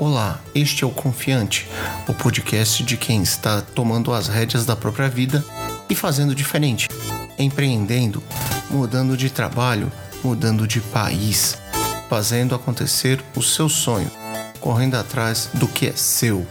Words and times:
Olá, 0.00 0.40
este 0.54 0.82
é 0.82 0.86
o 0.86 0.90
Confiante, 0.90 1.68
o 2.08 2.14
podcast 2.14 2.82
de 2.82 2.96
quem 2.96 3.22
está 3.22 3.60
tomando 3.60 4.14
as 4.14 4.28
rédeas 4.28 4.64
da 4.64 4.74
própria 4.74 5.10
vida 5.10 5.44
e 5.90 5.94
fazendo 5.94 6.34
diferente, 6.34 6.88
empreendendo, 7.38 8.22
mudando 8.70 9.14
de 9.14 9.28
trabalho, 9.28 9.92
mudando 10.24 10.66
de 10.66 10.80
país, 10.80 11.58
fazendo 12.08 12.54
acontecer 12.54 13.22
o 13.36 13.42
seu 13.42 13.68
sonho, 13.68 14.10
correndo 14.58 14.94
atrás 14.94 15.50
do 15.52 15.68
que 15.68 15.88
é 15.88 15.92
seu. 15.92 16.46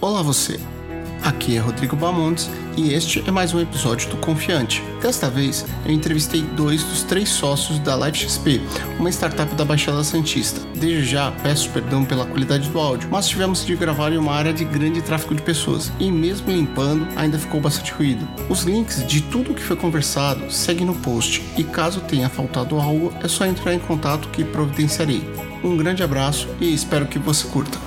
Olá 0.00 0.22
você. 0.22 0.58
Aqui 1.22 1.56
é 1.56 1.60
Rodrigo 1.60 1.96
Bamontes 1.96 2.50
e 2.78 2.94
este 2.94 3.22
é 3.26 3.30
mais 3.30 3.52
um 3.52 3.60
episódio 3.60 4.08
do 4.08 4.16
Confiante. 4.16 4.82
Desta 5.02 5.28
vez, 5.28 5.66
eu 5.84 5.92
entrevistei 5.92 6.40
dois 6.40 6.82
dos 6.82 7.02
três 7.02 7.28
sócios 7.28 7.78
da 7.78 7.94
LiveXP, 7.94 8.60
uma 8.98 9.10
startup 9.10 9.54
da 9.54 9.64
Baixada 9.64 10.02
Santista. 10.02 10.62
Desde 10.74 11.04
já, 11.04 11.30
peço 11.30 11.68
perdão 11.70 12.06
pela 12.06 12.24
qualidade 12.24 12.70
do 12.70 12.78
áudio, 12.78 13.08
mas 13.10 13.28
tivemos 13.28 13.66
de 13.66 13.76
gravar 13.76 14.12
em 14.12 14.16
uma 14.16 14.32
área 14.32 14.52
de 14.52 14.64
grande 14.64 15.02
tráfego 15.02 15.34
de 15.34 15.42
pessoas 15.42 15.92
e 16.00 16.10
mesmo 16.10 16.50
limpando, 16.50 17.06
ainda 17.16 17.38
ficou 17.38 17.60
bastante 17.60 17.92
ruído. 17.92 18.26
Os 18.48 18.62
links 18.62 19.06
de 19.06 19.20
tudo 19.20 19.54
que 19.54 19.62
foi 19.62 19.76
conversado 19.76 20.50
seguem 20.50 20.86
no 20.86 20.94
post 20.94 21.44
e 21.58 21.62
caso 21.62 22.00
tenha 22.00 22.30
faltado 22.30 22.80
algo, 22.80 23.12
é 23.22 23.28
só 23.28 23.44
entrar 23.44 23.74
em 23.74 23.78
contato 23.78 24.28
que 24.28 24.42
providenciarei. 24.42 25.22
Um 25.62 25.76
grande 25.76 26.02
abraço 26.02 26.48
e 26.58 26.72
espero 26.72 27.06
que 27.06 27.18
você 27.18 27.46
curta. 27.48 27.78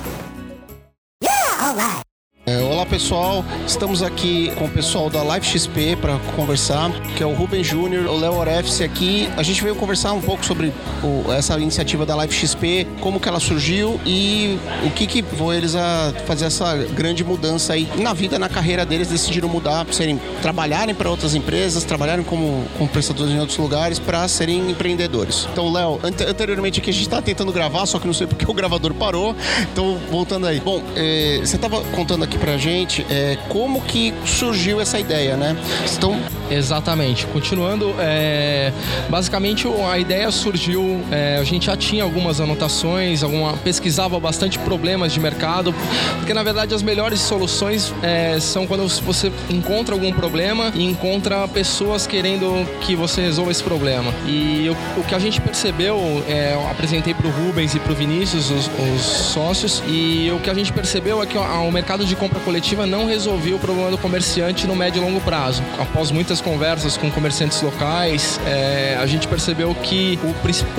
Olá 2.84 2.90
pessoal, 2.90 3.44
estamos 3.66 4.02
aqui 4.02 4.52
com 4.56 4.66
o 4.66 4.68
pessoal 4.68 5.08
da 5.08 5.22
Live 5.22 5.46
XP 5.46 5.96
para 5.96 6.18
conversar, 6.36 6.90
que 7.16 7.22
é 7.22 7.26
o 7.26 7.32
Ruben 7.32 7.64
Júnior, 7.64 8.04
o 8.06 8.14
Léo 8.18 8.34
Orefice 8.34 8.84
aqui. 8.84 9.26
A 9.38 9.42
gente 9.42 9.62
veio 9.62 9.74
conversar 9.74 10.12
um 10.12 10.20
pouco 10.20 10.44
sobre 10.44 10.70
o, 11.02 11.32
essa 11.32 11.58
iniciativa 11.58 12.04
da 12.04 12.14
Live 12.14 12.34
XP, 12.34 12.86
como 13.00 13.18
que 13.18 13.26
ela 13.26 13.40
surgiu 13.40 13.98
e 14.04 14.58
o 14.84 14.90
que 14.90 15.06
que 15.06 15.22
levou 15.22 15.54
eles 15.54 15.74
a 15.74 16.12
fazer 16.26 16.44
essa 16.44 16.76
grande 16.94 17.24
mudança 17.24 17.72
aí 17.72 17.88
na 17.96 18.12
vida, 18.12 18.38
na 18.38 18.50
carreira 18.50 18.84
deles, 18.84 19.08
decidiram 19.08 19.48
mudar, 19.48 19.86
serem 19.90 20.20
trabalharem 20.42 20.94
para 20.94 21.08
outras 21.08 21.34
empresas, 21.34 21.84
trabalharem 21.84 22.22
como, 22.22 22.66
como 22.76 22.90
prestadores 22.90 23.32
em 23.32 23.40
outros 23.40 23.56
lugares 23.56 23.98
para 23.98 24.28
serem 24.28 24.70
empreendedores. 24.70 25.48
Então, 25.50 25.72
Léo, 25.72 25.98
anteriormente 26.02 26.80
aqui 26.80 26.90
a 26.90 26.92
gente 26.92 27.04
estava 27.04 27.22
tentando 27.22 27.50
gravar, 27.50 27.86
só 27.86 27.98
que 27.98 28.06
não 28.06 28.14
sei 28.14 28.26
porque 28.26 28.44
o 28.44 28.52
gravador 28.52 28.92
parou. 28.92 29.34
Então, 29.72 29.98
voltando 30.10 30.46
aí. 30.46 30.60
Bom, 30.60 30.82
é, 30.94 31.38
você 31.42 31.56
estava 31.56 31.80
contando 31.80 32.22
aqui 32.22 32.34
aqui 32.34 32.38
pra 32.38 32.56
gente 32.56 32.73
é, 33.10 33.38
como 33.48 33.80
que 33.82 34.12
surgiu 34.26 34.80
essa 34.80 34.98
ideia, 34.98 35.36
né? 35.36 35.56
Então... 35.96 36.18
Exatamente. 36.50 37.26
Continuando, 37.26 37.94
é, 37.98 38.72
basicamente 39.08 39.66
a 39.90 39.98
ideia 39.98 40.30
surgiu, 40.30 41.00
é, 41.10 41.38
a 41.40 41.44
gente 41.44 41.66
já 41.66 41.76
tinha 41.76 42.04
algumas 42.04 42.40
anotações, 42.40 43.22
alguma, 43.22 43.54
pesquisava 43.54 44.18
bastante 44.20 44.58
problemas 44.58 45.12
de 45.12 45.20
mercado, 45.20 45.74
porque 46.18 46.34
na 46.34 46.42
verdade 46.42 46.74
as 46.74 46.82
melhores 46.82 47.20
soluções 47.20 47.94
é, 48.02 48.38
são 48.40 48.66
quando 48.66 48.86
você 49.02 49.32
encontra 49.48 49.94
algum 49.94 50.12
problema 50.12 50.70
e 50.74 50.84
encontra 50.84 51.48
pessoas 51.48 52.06
querendo 52.06 52.66
que 52.80 52.94
você 52.94 53.22
resolva 53.22 53.50
esse 53.50 53.62
problema. 53.62 54.12
E 54.26 54.68
o, 54.68 55.00
o 55.00 55.04
que 55.04 55.14
a 55.14 55.18
gente 55.18 55.40
percebeu, 55.40 55.96
é, 56.28 56.52
eu 56.54 56.68
apresentei 56.68 57.14
pro 57.14 57.30
Rubens 57.30 57.74
e 57.74 57.80
pro 57.80 57.94
Vinícius, 57.94 58.50
os, 58.50 58.66
os 58.66 59.00
sócios, 59.02 59.82
e 59.88 60.30
o 60.34 60.38
que 60.40 60.50
a 60.50 60.54
gente 60.54 60.72
percebeu 60.72 61.22
é 61.22 61.26
que 61.26 61.38
o 61.38 61.70
mercado 61.70 62.04
de 62.04 62.14
compra 62.14 62.38
coletiva 62.40 62.63
não 62.86 63.06
resolvia 63.06 63.54
o 63.54 63.58
problema 63.58 63.90
do 63.90 63.98
comerciante 63.98 64.66
no 64.66 64.74
médio 64.74 65.02
e 65.02 65.04
longo 65.04 65.20
prazo. 65.20 65.62
Após 65.78 66.10
muitas 66.10 66.40
conversas 66.40 66.96
com 66.96 67.10
comerciantes 67.10 67.60
locais, 67.60 68.40
é, 68.46 68.96
a 69.00 69.06
gente 69.06 69.28
percebeu 69.28 69.74
que 69.74 70.18
o, 70.24 70.30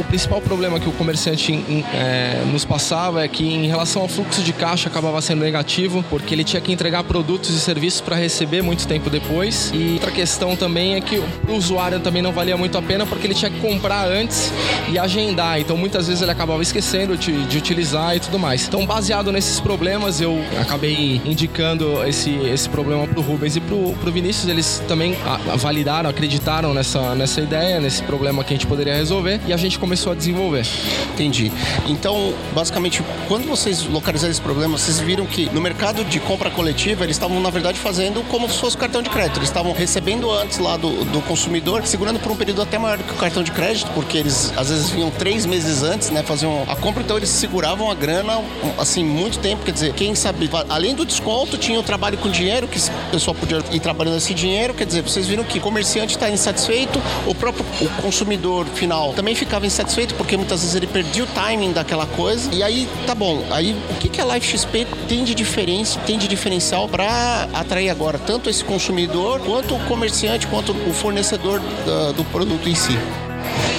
o, 0.01 0.03
principal 0.03 0.41
problema 0.41 0.79
que 0.79 0.89
o 0.89 0.91
comerciante 0.91 1.53
é, 1.93 2.43
nos 2.51 2.65
passava 2.65 3.23
é 3.23 3.27
que, 3.27 3.45
em 3.45 3.67
relação 3.67 4.01
ao 4.01 4.07
fluxo 4.07 4.41
de 4.41 4.51
caixa, 4.51 4.89
acabava 4.89 5.21
sendo 5.21 5.43
negativo, 5.43 6.03
porque 6.09 6.33
ele 6.33 6.43
tinha 6.43 6.61
que 6.61 6.71
entregar 6.71 7.03
produtos 7.03 7.51
e 7.51 7.59
serviços 7.59 8.01
para 8.01 8.15
receber 8.15 8.61
muito 8.61 8.87
tempo 8.87 9.09
depois. 9.09 9.71
E 9.73 9.93
outra 9.93 10.11
questão 10.11 10.55
também 10.55 10.95
é 10.95 11.01
que 11.01 11.17
o 11.17 11.53
usuário 11.53 11.99
também 11.99 12.21
não 12.21 12.31
valia 12.31 12.57
muito 12.57 12.77
a 12.77 12.81
pena, 12.81 13.05
porque 13.05 13.27
ele 13.27 13.35
tinha 13.35 13.51
que 13.51 13.59
comprar 13.59 14.07
antes 14.07 14.51
e 14.91 14.97
agendar. 14.97 15.59
Então, 15.59 15.77
muitas 15.77 16.07
vezes 16.07 16.21
ele 16.21 16.31
acabava 16.31 16.61
esquecendo 16.61 17.15
de, 17.15 17.45
de 17.45 17.57
utilizar 17.57 18.15
e 18.15 18.19
tudo 18.19 18.39
mais. 18.39 18.67
Então, 18.67 18.85
baseado 18.85 19.31
nesses 19.31 19.59
problemas, 19.59 20.19
eu 20.19 20.43
acabei 20.59 21.21
indicando 21.25 21.74
esse, 22.05 22.31
esse 22.45 22.69
problema 22.69 23.07
pro 23.07 23.21
Rubens 23.21 23.55
e 23.55 23.61
pro, 23.61 23.93
pro 23.93 24.11
Vinícius. 24.11 24.49
Eles 24.49 24.81
também 24.87 25.15
validaram, 25.57 26.09
acreditaram 26.09 26.73
nessa, 26.73 27.15
nessa 27.15 27.41
ideia, 27.41 27.79
nesse 27.79 28.03
problema 28.03 28.43
que 28.43 28.53
a 28.53 28.55
gente 28.57 28.67
poderia 28.67 28.95
resolver 28.95 29.39
e 29.45 29.53
a 29.53 29.57
gente 29.57 29.77
começou 29.79 30.11
a 30.11 30.15
desenvolver. 30.15 30.65
Entendi. 31.13 31.51
Então, 31.87 32.33
basicamente, 32.53 33.03
quando 33.27 33.47
vocês 33.47 33.83
localizaram 33.85 34.31
esse 34.31 34.41
problema, 34.41 34.77
vocês 34.77 34.99
viram 34.99 35.25
que 35.25 35.49
no 35.53 35.61
mercado 35.61 36.03
de 36.03 36.19
compra 36.19 36.49
coletiva, 36.49 37.03
eles 37.03 37.15
estavam, 37.15 37.39
na 37.39 37.49
verdade, 37.49 37.79
fazendo 37.79 38.23
como 38.29 38.49
se 38.49 38.59
fosse 38.59 38.77
cartão 38.77 39.01
de 39.01 39.09
crédito. 39.09 39.37
Eles 39.37 39.49
estavam 39.49 39.73
recebendo 39.73 40.31
antes 40.31 40.57
lá 40.59 40.77
do, 40.77 41.03
do 41.05 41.21
consumidor, 41.21 41.85
segurando 41.85 42.19
por 42.19 42.31
um 42.31 42.35
período 42.35 42.61
até 42.61 42.77
maior 42.77 42.97
que 42.97 43.13
o 43.13 43.15
cartão 43.17 43.43
de 43.43 43.51
crédito, 43.51 43.89
porque 43.93 44.17
eles 44.17 44.53
às 44.55 44.69
vezes 44.69 44.89
vinham 44.89 45.09
três 45.11 45.45
meses 45.45 45.83
antes, 45.83 46.09
né, 46.09 46.23
faziam 46.23 46.63
a 46.67 46.75
compra, 46.75 47.03
então 47.03 47.17
eles 47.17 47.29
seguravam 47.29 47.89
a 47.89 47.95
grana, 47.95 48.41
assim, 48.77 49.03
muito 49.03 49.39
tempo. 49.39 49.63
Quer 49.63 49.71
dizer, 49.71 49.93
quem 49.93 50.15
sabe, 50.15 50.49
além 50.69 50.95
do 50.95 51.05
desconto, 51.05 51.57
tinha 51.65 51.79
o 51.79 51.83
trabalho 51.83 52.15
com 52.19 52.29
dinheiro, 52.29 52.67
que 52.67 52.77
o 52.77 53.11
pessoal 53.11 53.33
podia 53.33 53.57
ir 53.71 53.79
trabalhando 53.79 54.17
esse 54.17 54.35
dinheiro. 54.35 54.73
Quer 54.73 54.85
dizer, 54.85 55.01
vocês 55.01 55.25
viram 55.25 55.43
que 55.43 55.57
o 55.57 55.61
comerciante 55.61 56.15
está 56.15 56.29
insatisfeito, 56.29 57.01
o 57.25 57.33
próprio 57.33 57.65
o 57.81 57.89
consumidor 58.01 58.67
final 58.67 59.13
também 59.13 59.33
ficava 59.33 59.65
insatisfeito, 59.65 60.13
porque 60.13 60.37
muitas 60.37 60.61
vezes 60.61 60.75
ele 60.75 60.85
perdia 60.85 61.23
o 61.23 61.27
timing 61.27 61.71
daquela 61.71 62.05
coisa. 62.05 62.53
E 62.53 62.61
aí, 62.61 62.87
tá 63.07 63.15
bom, 63.15 63.43
aí 63.49 63.75
o 63.89 63.95
que, 63.95 64.09
que 64.09 64.21
a 64.21 64.25
Life 64.25 64.57
XP 64.57 64.85
tem 65.07 65.23
de 65.23 65.33
diferença, 65.33 65.99
tem 66.01 66.19
de 66.19 66.27
diferencial 66.27 66.87
para 66.87 67.47
atrair 67.53 67.89
agora 67.89 68.19
tanto 68.19 68.47
esse 68.47 68.63
consumidor, 68.63 69.39
quanto 69.39 69.75
o 69.75 69.79
comerciante, 69.85 70.45
quanto 70.45 70.71
o 70.71 70.93
fornecedor 70.93 71.59
do, 71.59 72.13
do 72.13 72.23
produto 72.25 72.69
em 72.69 72.75
si? 72.75 72.95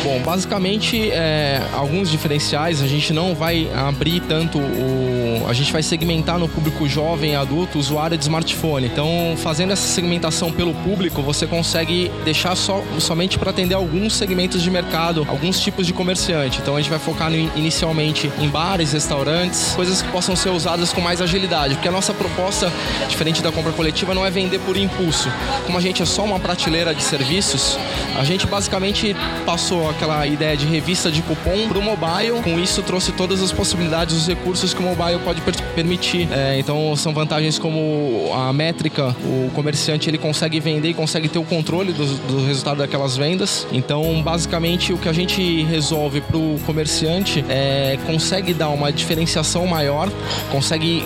Bom, 0.06 0.21
basicamente, 0.21 1.11
é, 1.11 1.61
alguns 1.72 2.09
diferenciais, 2.09 2.81
a 2.81 2.87
gente 2.87 3.12
não 3.12 3.34
vai 3.34 3.69
abrir 3.75 4.21
tanto 4.21 4.56
o. 4.56 5.44
A 5.49 5.53
gente 5.53 5.72
vai 5.72 5.83
segmentar 5.83 6.39
no 6.39 6.49
público 6.49 6.89
jovem, 6.89 7.34
adulto, 7.34 7.77
usuário 7.77 8.17
de 8.17 8.22
smartphone. 8.22 8.87
Então, 8.87 9.34
fazendo 9.37 9.72
essa 9.72 9.87
segmentação 9.87 10.53
pelo 10.53 10.72
público, 10.75 11.22
você 11.22 11.44
consegue 11.44 12.09
deixar 12.25 12.55
só, 12.55 12.84
somente 13.00 13.37
para 13.37 13.50
atender 13.50 13.75
alguns 13.75 14.15
segmentos 14.15 14.62
de 14.62 14.71
mercado, 14.71 15.27
alguns 15.28 15.59
tipos 15.59 15.84
de 15.84 15.93
comerciante. 15.93 16.61
Então, 16.62 16.77
a 16.77 16.81
gente 16.81 16.91
vai 16.91 17.00
focar 17.00 17.28
no, 17.28 17.37
inicialmente 17.56 18.31
em 18.38 18.49
bares, 18.49 18.93
restaurantes, 18.93 19.73
coisas 19.75 20.03
que 20.03 20.09
possam 20.12 20.37
ser 20.37 20.50
usadas 20.50 20.93
com 20.93 21.00
mais 21.00 21.21
agilidade, 21.21 21.75
porque 21.75 21.88
a 21.88 21.93
nossa 21.93 22.15
proposta, 22.15 22.73
diferente 23.09 23.43
da 23.43 23.50
compra 23.50 23.73
coletiva, 23.73 24.15
não 24.15 24.25
é 24.25 24.31
vender 24.31 24.61
por 24.61 24.77
impulso. 24.77 25.28
Como 25.65 25.77
a 25.77 25.81
gente 25.81 26.00
é 26.00 26.06
só 26.06 26.25
uma 26.25 26.38
prateleira 26.38 26.94
de 26.94 27.03
serviços, 27.03 27.77
a 28.17 28.23
gente 28.23 28.47
basicamente 28.47 29.17
passou 29.44 29.95
aquela 29.96 30.26
ideia 30.26 30.56
de 30.56 30.66
revista 30.66 31.10
de 31.10 31.22
cupom 31.22 31.68
para 31.68 31.78
o 31.78 31.82
mobile. 31.82 32.42
Com 32.44 32.58
isso, 32.58 32.82
trouxe 32.82 33.12
todas 33.12 33.42
as 33.42 33.50
possibilidades, 33.50 34.14
os 34.14 34.28
recursos 34.28 34.72
que 34.72 34.80
o 34.80 34.82
mobile 34.82 35.18
pode 35.24 35.40
per 35.40 35.56
permitir. 35.74 36.28
É, 36.30 36.58
então, 36.58 36.94
são 36.96 37.12
vantagens 37.12 37.58
como 37.58 38.30
a 38.34 38.52
métrica, 38.52 39.16
o 39.24 39.50
comerciante 39.54 40.08
ele 40.08 40.18
consegue 40.18 40.60
vender 40.60 40.90
e 40.90 40.94
consegue 40.94 41.28
ter 41.28 41.38
o 41.38 41.44
controle 41.44 41.92
do, 41.92 42.04
do 42.04 42.46
resultado 42.46 42.78
daquelas 42.78 43.16
vendas. 43.16 43.66
Então, 43.72 44.22
basicamente, 44.22 44.92
o 44.92 44.98
que 44.98 45.08
a 45.08 45.12
gente 45.12 45.62
resolve 45.64 46.20
para 46.20 46.36
o 46.36 46.60
comerciante 46.66 47.44
é 47.48 47.98
consegue 48.06 48.52
dar 48.52 48.68
uma 48.68 48.92
diferenciação 48.92 49.66
maior, 49.66 50.10
consegue 50.50 51.04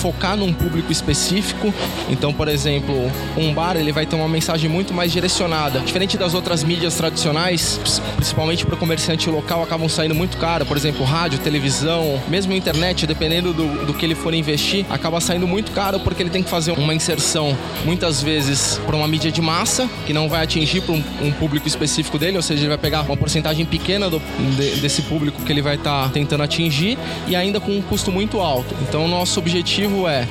focar 0.00 0.36
num 0.36 0.52
público 0.52 0.90
específico. 0.90 1.72
Então, 2.08 2.32
por 2.32 2.48
exemplo, 2.48 2.94
um 3.36 3.54
bar 3.54 3.76
ele 3.76 3.92
vai 3.92 4.04
ter 4.04 4.16
uma 4.16 4.28
mensagem 4.28 4.68
muito 4.68 4.92
mais 4.92 5.12
direcionada, 5.12 5.80
diferente 5.80 6.18
das 6.18 6.34
outras 6.34 6.64
mídias 6.64 6.94
tradicionais 6.96 8.00
principalmente 8.16 8.64
para 8.64 8.74
o 8.74 8.78
comerciante 8.78 9.28
local, 9.28 9.62
acabam 9.62 9.88
saindo 9.88 10.14
muito 10.14 10.36
caro. 10.38 10.64
Por 10.64 10.76
exemplo, 10.76 11.04
rádio, 11.04 11.38
televisão, 11.38 12.20
mesmo 12.28 12.52
internet, 12.52 13.06
dependendo 13.06 13.52
do, 13.52 13.86
do 13.86 13.94
que 13.94 14.04
ele 14.04 14.14
for 14.14 14.34
investir, 14.34 14.84
acaba 14.90 15.20
saindo 15.20 15.46
muito 15.46 15.70
caro 15.72 16.00
porque 16.00 16.22
ele 16.22 16.30
tem 16.30 16.42
que 16.42 16.48
fazer 16.48 16.72
uma 16.72 16.94
inserção 16.94 17.56
muitas 17.84 18.22
vezes 18.22 18.80
para 18.86 18.96
uma 18.96 19.06
mídia 19.06 19.30
de 19.30 19.42
massa 19.42 19.88
que 20.06 20.12
não 20.12 20.28
vai 20.28 20.42
atingir 20.42 20.80
para 20.80 20.94
um, 20.94 21.02
um, 21.22 21.32
público 21.32 21.68
específico 21.68 22.18
dele, 22.18 22.36
ou 22.36 22.42
seja, 22.42 22.62
ele 22.62 22.68
vai 22.68 22.78
pegar 22.78 23.02
uma 23.02 23.16
porcentagem 23.16 23.66
pequena 23.66 24.08
do, 24.08 24.20
de, 24.56 24.80
desse 24.80 25.02
público 25.02 25.42
que 25.42 25.52
ele 25.52 25.62
vai 25.62 25.76
estar 25.76 26.04
tá 26.04 26.08
tentando 26.08 26.42
atingir 26.42 26.98
e 27.26 27.36
ainda 27.36 27.60
com 27.60 27.72
um 27.72 27.82
custo 27.82 28.10
muito 28.10 28.40
alto. 28.40 28.74
Então, 28.82 29.06
nosso 29.06 29.38
objetivo 29.38 30.08
é 30.08 30.26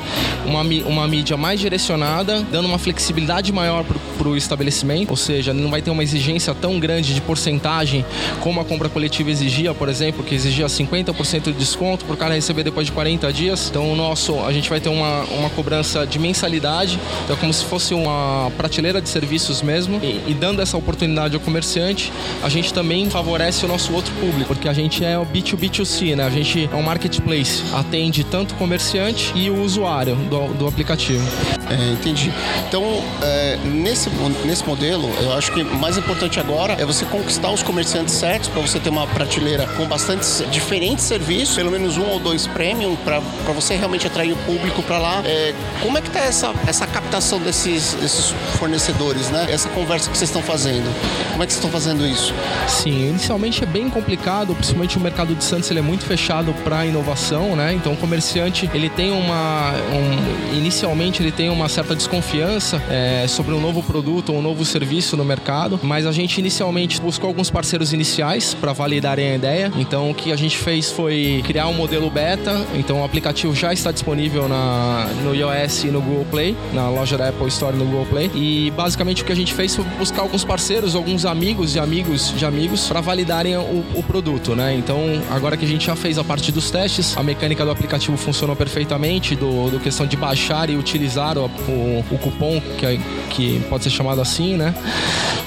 uma, 0.46 0.62
uma 0.62 1.08
mídia 1.08 1.38
mais 1.38 1.60
direcionada, 1.60 2.42
dando 2.52 2.68
uma 2.68 2.80
flexibilidade 2.80 3.52
maior 3.54 3.84
para 4.18 4.28
o 4.28 4.36
estabelecimento, 4.36 5.12
ou 5.12 5.18
seja, 5.18 5.54
não 5.54 5.70
vai 5.70 5.82
ter 5.82 5.92
uma 5.92 6.04
exigência 6.04 6.54
tão 6.56 6.80
grande 6.80 7.14
de 7.14 7.22
porcentagem 7.22 7.65
porcentagem, 7.66 8.06
como 8.42 8.62
a 8.62 8.66
compra 8.66 8.88
coletiva 8.88 9.32
exigia, 9.32 9.74
por 9.74 9.90
exemplo, 9.90 10.24
que 10.24 10.36
exigia 10.36 10.68
50% 10.68 11.46
de 11.46 11.54
desconto 11.54 12.06
para 12.06 12.14
o 12.14 12.18
cara 12.18 12.36
receber 12.36 12.64
depois 12.64 12.86
de 12.86 12.94
40 12.94 13.34
dias. 13.34 13.70
Então, 13.70 13.92
o 13.92 13.96
nosso, 13.96 14.40
a 14.42 14.54
gente 14.54 14.70
vai 14.70 14.80
ter 14.80 14.90
uma, 14.90 15.24
uma 15.24 15.50
cobrança 15.50 16.06
de 16.06 16.20
mensalidade, 16.20 17.00
então 17.24 17.36
é 17.36 17.40
como 17.40 17.52
se 17.52 17.66
fosse 17.66 17.94
uma 17.94 18.52
prateleira 18.56 19.02
de 19.02 19.10
serviços 19.10 19.62
mesmo, 19.62 20.00
e, 20.04 20.22
e 20.28 20.36
dando 20.40 20.62
essa 20.62 20.78
oportunidade 20.78 21.36
ao 21.36 21.42
comerciante, 21.42 22.14
a 22.44 22.50
gente 22.50 22.74
também 22.74 23.10
favorece 23.10 23.66
o 23.66 23.68
nosso 23.68 23.94
outro 23.94 24.14
público, 24.16 24.54
porque 24.54 24.70
a 24.70 24.74
gente 24.74 25.04
é 25.04 25.18
o 25.18 25.26
B2B2C, 25.26 26.16
né? 26.16 26.24
A 26.26 26.30
gente 26.30 26.70
é 26.72 26.76
um 26.76 26.84
marketplace, 26.84 27.64
atende 27.74 28.24
tanto 28.24 28.54
o 28.54 28.58
comerciante 28.58 29.32
e 29.36 29.50
o 29.50 29.62
usuário 29.64 30.16
do, 30.16 30.54
do 30.54 30.68
aplicativo. 30.68 31.26
É, 31.70 31.94
entendi. 31.94 32.32
Então, 32.68 32.84
é, 33.24 33.58
nesse, 33.66 34.10
nesse 34.46 34.66
modelo, 34.66 35.10
eu 35.22 35.34
acho 35.34 35.52
que 35.52 35.64
mais 35.64 35.98
importante 35.98 36.40
agora 36.40 36.74
é 36.74 36.86
você 36.86 37.06
conquistar 37.06 37.55
os 37.56 37.64
comerciantes 37.64 38.14
certos 38.14 38.50
para 38.50 38.62
você 38.62 38.80
ter 38.80 38.90
uma 38.90 39.08
prateleira 39.08 39.66
com 39.78 39.88
bastante 39.88 40.46
diferentes 40.52 41.06
serviços, 41.06 41.56
pelo 41.56 41.72
menos 41.72 41.98
um 41.98 42.06
ou 42.10 42.20
dois 42.20 42.46
premium, 42.46 42.96
para 42.98 43.20
você 43.54 43.76
realmente 43.76 44.06
atrair 44.06 44.34
o 44.34 44.38
público 44.38 44.84
para 44.84 44.98
lá. 44.98 45.22
É, 45.26 45.54
como 45.82 45.98
é 45.98 46.02
que 46.02 46.08
está 46.08 46.20
essa, 46.20 46.54
essa 46.68 46.86
captação 46.86 47.40
desses, 47.40 47.94
desses 47.94 48.34
fornecedores, 48.60 49.30
né? 49.30 49.48
Essa 49.50 49.70
conversa 49.70 50.10
que 50.10 50.18
vocês 50.18 50.30
estão 50.30 50.44
fazendo. 50.44 50.86
Como 51.32 51.44
é 51.44 51.46
que 51.46 51.54
vocês 51.54 51.64
estão 51.64 51.70
fazendo 51.70 52.06
isso? 52.06 52.34
Sim, 52.68 53.10
inicialmente 53.10 53.64
é 53.64 53.66
bem 53.66 53.90
complicado, 53.90 54.54
principalmente 54.54 54.98
o 54.98 55.02
mercado 55.02 55.34
de 55.34 55.44
Santos 55.44 55.72
ele 55.72 55.80
é 55.80 55.82
muito 55.82 56.06
fechado 56.06 56.54
para 56.64 56.86
inovação, 56.86 57.56
né? 57.56 57.74
Então 57.74 57.94
o 57.94 57.98
comerciante 57.98 58.70
ele 58.74 58.90
tem 58.90 59.12
uma 59.12 59.72
um, 59.72 60.58
inicialmente 60.58 61.22
ele 61.22 61.32
tem 61.32 61.50
uma 61.50 61.70
certa 61.70 61.96
desconfiança 61.96 62.82
é, 62.90 63.26
sobre 63.28 63.54
um 63.54 63.62
novo 63.62 63.82
produto 63.82 64.34
ou 64.34 64.40
um 64.40 64.42
novo 64.42 64.66
serviço 64.66 65.16
no 65.16 65.24
mercado, 65.24 65.80
mas 65.82 66.06
a 66.06 66.12
gente 66.12 66.38
inicialmente 66.40 67.00
buscou 67.00 67.28
alguns 67.28 67.45
parceiros 67.50 67.94
iniciais 67.94 68.54
para 68.54 68.74
validarem 68.74 69.32
a 69.32 69.36
ideia. 69.36 69.72
Então 69.78 70.12
o 70.12 70.14
que 70.14 70.32
a 70.32 70.36
gente 70.36 70.58
fez 70.58 70.92
foi 70.92 71.44
criar 71.46 71.68
um 71.68 71.74
modelo 71.74 72.10
beta. 72.10 72.66
Então 72.74 73.02
o 73.02 73.04
aplicativo 73.04 73.54
já 73.56 73.74
está 73.74 73.92
disponível 73.92 74.48
na, 74.48 75.08
no 75.24 75.34
iOS 75.34 75.86
e 75.86 75.88
no 75.88 76.02
Google 76.02 76.26
Play, 76.26 76.56
na 76.74 76.90
loja 76.90 77.18
da 77.18 77.30
Apple 77.30 77.48
Store 77.48 77.76
no 77.76 77.86
Google 77.86 78.06
Play. 78.06 78.32
E 78.34 78.72
basicamente 78.72 79.22
o 79.22 79.26
que 79.26 79.32
a 79.32 79.36
gente 79.36 79.54
fez 79.54 79.76
foi 79.76 79.86
buscar 79.98 80.22
alguns 80.22 80.44
parceiros, 80.44 80.96
alguns 80.96 81.26
amigos 81.26 81.76
e 81.76 81.80
amigos 81.80 82.34
de 82.36 82.46
amigos 82.46 82.88
para 82.88 83.02
validarem 83.02 83.56
o, 83.58 83.86
o 83.96 84.04
produto, 84.04 84.56
né? 84.56 84.76
Então 84.76 85.00
agora 85.30 85.58
que 85.58 85.66
a 85.66 85.68
gente 85.68 85.86
já 85.86 85.96
fez 85.96 86.18
a 86.18 86.24
parte 86.24 86.52
dos 86.52 86.72
testes, 86.72 87.16
a 87.18 87.24
mecânica 87.24 87.64
do 87.64 87.72
aplicativo 87.72 88.18
funcionou 88.18 88.56
perfeitamente, 88.56 89.36
do, 89.36 89.70
do 89.70 89.80
questão 89.80 90.06
de 90.06 90.16
baixar 90.16 90.70
e 90.70 90.76
utilizar 90.76 91.38
o, 91.38 91.46
o, 91.46 92.06
o 92.12 92.18
cupom 92.18 92.62
que, 92.78 92.86
é, 92.86 93.00
que 93.30 93.60
pode 93.70 93.84
ser 93.84 93.90
chamado 93.90 94.22
assim, 94.22 94.56
né? 94.56 94.74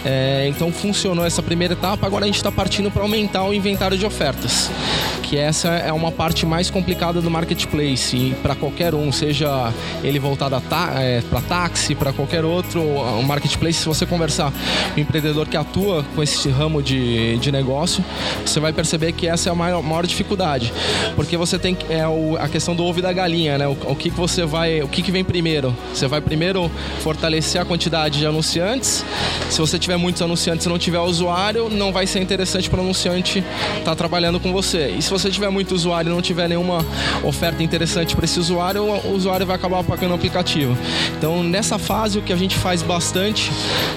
É, 0.04 0.46
então 0.48 0.72
funcionou 0.72 1.24
essa 1.24 1.42
primeira 1.42 1.74
etapa, 1.74 1.87
agora 1.92 2.24
a 2.24 2.26
gente 2.26 2.36
está 2.36 2.52
partindo 2.52 2.90
para 2.90 3.02
aumentar 3.02 3.44
o 3.44 3.54
inventário 3.54 3.96
de 3.96 4.04
ofertas 4.04 4.70
que 5.28 5.36
essa 5.36 5.68
é 5.68 5.92
uma 5.92 6.10
parte 6.10 6.46
mais 6.46 6.70
complicada 6.70 7.20
do 7.20 7.30
marketplace 7.30 8.34
para 8.42 8.54
qualquer 8.54 8.94
um, 8.94 9.12
seja 9.12 9.74
ele 10.02 10.18
voltado 10.18 10.56
é, 10.96 11.20
para 11.20 11.40
táxi, 11.42 11.94
para 11.94 12.14
qualquer 12.14 12.46
outro 12.46 12.80
o 12.82 13.22
marketplace. 13.22 13.80
Se 13.80 13.86
você 13.86 14.06
conversar 14.06 14.50
com 14.50 14.98
um 14.98 15.02
empreendedor 15.02 15.46
que 15.46 15.56
atua 15.56 16.02
com 16.14 16.22
esse 16.22 16.48
ramo 16.48 16.82
de, 16.82 17.36
de 17.38 17.52
negócio, 17.52 18.02
você 18.44 18.58
vai 18.58 18.72
perceber 18.72 19.12
que 19.12 19.28
essa 19.28 19.50
é 19.50 19.52
a 19.52 19.54
maior, 19.54 19.82
maior 19.82 20.06
dificuldade, 20.06 20.72
porque 21.14 21.36
você 21.36 21.58
tem 21.58 21.76
é 21.90 22.08
o, 22.08 22.38
a 22.38 22.48
questão 22.48 22.74
do 22.74 22.82
ovo 22.82 23.00
e 23.00 23.02
da 23.02 23.12
galinha, 23.12 23.58
né? 23.58 23.68
O, 23.68 23.72
o 23.72 23.94
que, 23.94 24.08
que 24.08 24.16
você 24.16 24.46
vai, 24.46 24.80
o 24.80 24.88
que, 24.88 25.02
que 25.02 25.12
vem 25.12 25.22
primeiro? 25.22 25.76
Você 25.92 26.06
vai 26.06 26.22
primeiro 26.22 26.70
fortalecer 27.02 27.60
a 27.60 27.66
quantidade 27.66 28.18
de 28.18 28.26
anunciantes. 28.26 29.04
Se 29.50 29.60
você 29.60 29.78
tiver 29.78 29.98
muitos 29.98 30.22
anunciantes 30.22 30.64
e 30.64 30.68
não 30.70 30.78
tiver 30.78 31.00
usuário, 31.00 31.68
não 31.78 31.92
vai 31.92 32.06
ser 32.06 32.20
interessante 32.20 32.68
para 32.68 32.80
o 32.80 32.82
anunciante 32.82 33.38
estar 33.38 33.84
tá 33.84 33.96
trabalhando 33.96 34.38
com 34.40 34.52
você. 34.52 34.88
E 34.90 35.02
se 35.02 35.10
você 35.10 35.30
tiver 35.30 35.50
muito 35.50 35.74
usuário 35.74 36.10
e 36.10 36.14
não 36.14 36.20
tiver 36.20 36.48
nenhuma 36.48 36.84
oferta 37.22 37.62
interessante 37.62 38.14
para 38.14 38.24
esse 38.24 38.38
usuário, 38.38 38.82
o 38.82 39.14
usuário 39.14 39.46
vai 39.46 39.56
acabar 39.56 39.80
apagando 39.80 40.12
o 40.12 40.14
aplicativo. 40.14 40.76
Então, 41.16 41.42
nessa 41.42 41.78
fase, 41.78 42.18
o 42.18 42.22
que 42.22 42.32
a 42.32 42.36
gente 42.36 42.56
faz 42.56 42.82
bastante 42.82 43.50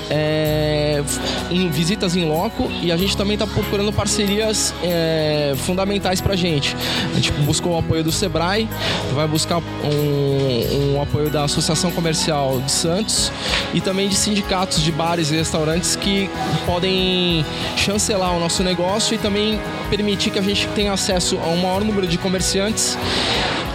é 0.10 1.04
em 1.50 1.70
visitas 1.70 2.16
em 2.16 2.26
loco 2.26 2.70
e 2.82 2.92
a 2.92 2.98
gente 2.98 3.16
também 3.16 3.34
está 3.34 3.46
procurando 3.46 3.92
parcerias 3.92 4.74
é, 4.84 5.54
fundamentais 5.58 6.22
para 6.22 6.34
a 6.34 6.36
gente. 6.36 6.76
A 7.12 7.16
gente 7.16 7.32
buscou 7.32 7.74
o 7.74 7.78
apoio 7.78 8.04
do 8.04 8.12
Sebrae, 8.12 8.68
vai 9.14 9.28
buscar 9.28 9.58
um, 9.58 10.96
um 10.96 11.02
apoio 11.02 11.30
da 11.30 11.44
Associação 11.44 11.92
Comercial 11.92 12.60
de 12.62 12.72
Santos 12.72 13.32
e 13.74 13.82
também 13.82 14.08
de 14.08 14.16
sindicatos 14.16 14.82
de 14.82 14.92
bares 14.92 15.32
e 15.32 15.36
restaurantes 15.36 15.96
que 15.96 16.30
podem 16.66 17.46
chancelar 17.76 18.36
o 18.36 18.40
nosso 18.40 18.64
negócio 18.64 19.16
e 19.16 19.18
também 19.18 19.60
permitir 19.90 20.32
que 20.32 20.40
a 20.40 20.42
gente 20.42 20.68
tenha 20.70 20.94
acesso 20.94 21.38
a 21.38 21.48
um 21.48 21.58
maior 21.58 21.84
número 21.84 22.08
de 22.08 22.18
comerciantes 22.18 22.98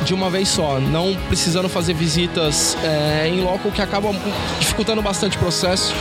de 0.06 0.14
uma 0.14 0.30
vez 0.30 0.48
só, 0.48 0.78
não 0.78 1.14
precisando 1.26 1.68
fazer 1.68 1.92
visitas 1.92 2.76
é, 2.84 3.28
em 3.28 3.40
loco, 3.40 3.72
que 3.72 3.82
acaba 3.82 4.08
dificultando 4.60 5.02
bastante 5.02 5.36
o 5.36 5.40
processo 5.40 5.92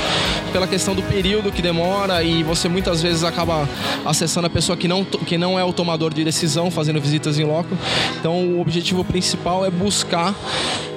pela 0.53 0.67
questão 0.67 0.93
do 0.93 1.01
período 1.01 1.51
que 1.51 1.61
demora 1.61 2.23
e 2.23 2.43
você 2.43 2.69
muitas 2.69 3.01
vezes 3.01 3.23
acaba 3.23 3.67
acessando 4.05 4.45
a 4.45 4.49
pessoa 4.49 4.77
que 4.77 4.87
não, 4.87 5.03
que 5.03 5.39
não 5.39 5.59
é 5.59 5.63
o 5.63 5.73
tomador 5.73 6.13
de 6.13 6.23
decisão 6.23 6.69
fazendo 6.69 7.01
visitas 7.01 7.39
em 7.39 7.43
loco. 7.43 7.75
Então 8.19 8.37
o 8.45 8.61
objetivo 8.61 9.03
principal 9.03 9.65
é 9.65 9.71
buscar 9.71 10.35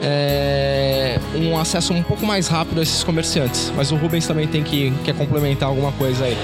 é, 0.02 1.19
um 1.34 1.58
acesso 1.58 1.94
um 1.94 2.02
pouco 2.02 2.26
mais 2.26 2.46
rápido 2.46 2.78
a 2.78 2.82
esses 2.82 3.02
comerciantes. 3.02 3.72
Mas 3.75 3.90
o 3.90 3.96
Rubens 3.96 4.26
também 4.26 4.46
tem 4.46 4.62
que 4.62 4.93
quer 5.02 5.14
complementar 5.14 5.70
alguma 5.70 5.93
coisa 5.93 6.26
aí. 6.26 6.37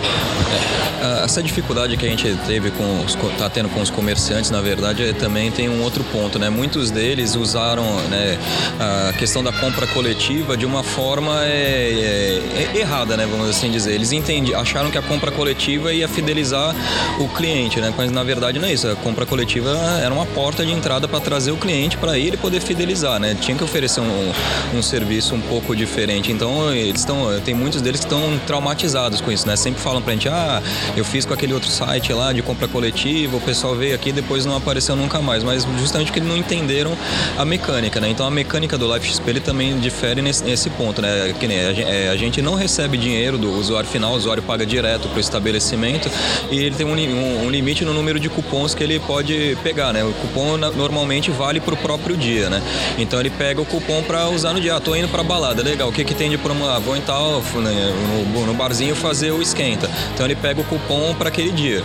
Essa 1.25 1.43
dificuldade 1.43 1.97
que 1.97 2.07
a 2.07 2.09
gente 2.09 2.35
teve 2.47 2.71
com 2.71 3.05
os, 3.05 3.15
tá 3.37 3.49
tendo 3.49 3.69
com 3.69 3.81
os 3.81 3.91
comerciantes, 3.91 4.51
na 4.51 4.61
verdade, 4.61 5.03
é, 5.03 5.13
também 5.13 5.51
tem 5.51 5.69
um 5.69 5.83
outro 5.83 6.05
ponto, 6.05 6.39
né? 6.39 6.49
Muitos 6.49 6.91
deles 6.91 7.35
usaram 7.35 7.85
né, 8.09 8.39
a 8.79 9.13
questão 9.13 9.43
da 9.43 9.53
compra 9.53 9.87
coletiva 9.89 10.57
de 10.57 10.65
uma 10.65 10.83
forma 10.83 11.45
é, 11.45 12.41
é, 12.75 12.79
errada, 12.79 13.17
né? 13.17 13.27
Vamos 13.31 13.49
assim 13.49 13.71
dizer. 13.71 13.95
Eles 13.95 14.13
entendi, 14.13 14.55
acharam 14.55 14.91
que 14.91 14.99
a 14.99 15.03
compra 15.03 15.31
coletiva 15.31 15.93
ia 15.93 16.09
fidelizar 16.09 16.75
o 17.19 17.29
cliente, 17.29 17.81
né? 17.81 17.93
Mas 17.97 18.11
na 18.11 18.23
verdade 18.23 18.59
não 18.59 18.69
é 18.69 18.73
isso. 18.73 18.89
A 18.89 18.97
compra 18.97 19.27
coletiva 19.27 19.71
era 20.03 20.13
uma 20.13 20.27
porta 20.27 20.65
de 20.65 20.73
entrada 20.73 21.07
para 21.07 21.21
trazer 21.21 21.51
o 21.51 21.57
cliente 21.57 21.97
para 21.97 22.19
ele 22.19 22.37
poder 22.37 22.61
fidelizar, 22.61 23.19
né? 23.21 23.37
Tinha 23.41 23.57
que 23.57 23.65
oferecer 23.65 24.01
um, 24.01 24.33
um 24.75 24.83
serviço 24.83 25.35
um 25.35 25.41
pouco 25.41 25.77
diferente. 25.77 26.33
Então 26.33 26.73
eles 26.73 27.01
estão, 27.01 27.41
tem 27.41 27.55
muitos 27.55 27.81
deles 27.81 28.01
que 28.01 28.07
estão 28.07 28.39
traumatizados 28.47 29.21
com 29.21 29.31
isso, 29.31 29.47
né? 29.47 29.57
Sempre 29.57 29.81
falam 29.81 30.01
pra 30.01 30.13
gente, 30.13 30.29
ah, 30.29 30.63
eu 30.97 31.05
fiz 31.05 31.25
com 31.25 31.35
aquele 31.35 31.53
outro 31.53 31.69
site 31.71 32.13
lá 32.13 32.33
de 32.33 32.43
compra 32.43 32.69
coletiva, 32.69 33.37
o 33.37 33.41
pessoal 33.41 33.75
veio 33.75 33.95
aqui 33.95 34.11
e 34.11 34.13
depois 34.13 34.47
não 34.47 34.57
apareceu 34.57 34.95
nunca 34.95 35.21
mais. 35.21 35.43
Mas 35.43 35.67
justamente 35.79 36.09
porque 36.13 36.21
não 36.21 36.37
entenderam 36.37 36.97
a 37.37 37.45
mecânica, 37.45 38.01
né? 38.01 38.09
Então 38.09 38.27
a 38.27 38.31
mecânica 38.31 38.79
do 38.79 38.93
Life 38.93 39.09
XP 39.09 39.31
ele 39.31 39.41
também 39.41 39.79
difere 39.79 40.23
nesse, 40.23 40.45
nesse 40.45 40.71
ponto, 40.71 41.03
né? 41.03 41.35
Que 41.39 41.47
é, 41.47 42.09
a, 42.11 42.17
gente 42.17 42.41
não 42.41 42.55
recebe 42.55 42.97
dinheiro 42.97 43.37
do 43.37 43.53
usuário 43.53 43.89
final, 43.89 44.13
o 44.13 44.17
usuário 44.17 44.43
paga 44.43 44.65
direto 44.65 45.09
para 45.09 45.17
o 45.17 45.21
estabelecimento 45.21 46.11
e 46.51 46.59
ele 46.59 46.75
tem 46.75 46.87
um, 46.87 46.95
um, 46.95 47.47
um, 47.47 47.51
limite 47.51 47.85
no 47.85 47.93
número 47.93 48.21
de 48.21 48.29
cupons 48.29 48.75
que 48.75 48.83
ele 48.83 49.01
pode 49.01 49.57
pegar, 49.63 49.93
né? 49.93 50.05
O 50.05 50.13
cupom 50.13 50.57
normalmente 50.57 51.31
vale 51.31 51.61
para 51.61 51.75
o 51.75 51.77
próprio 51.77 52.17
dia, 52.17 52.49
né? 52.49 52.63
Então 52.99 53.19
ele 53.19 53.31
pega 53.31 53.61
o 53.61 53.65
cupom 53.65 54.03
para 54.03 54.29
usar 54.29 54.53
no 54.53 54.61
dia. 54.61 54.77
Ah, 54.77 54.81
tô 54.81 54.95
indo 54.95 55.09
para 55.09 55.23
balada, 55.23 55.63
legal. 55.63 55.89
O 55.89 55.93
que 55.93 56.05
que 56.05 56.15
tem 56.15 56.31
de 56.31 56.39
promo? 56.39 56.67
Ah, 56.67 56.79
vou 56.79 56.97
em 56.97 57.01
tal 57.01 57.43
né, 57.57 57.93
no, 58.33 58.47
no 58.47 58.55
barzinho 58.55 58.95
fazer 58.95 59.31
o 59.31 59.43
esquenta. 59.43 59.91
Então 60.13 60.27
ele 60.27 60.37
pega 60.37 60.61
o 60.61 60.65
cupom 60.65 60.84
para 61.19 61.29
aquele 61.29 61.51
dia, 61.51 61.83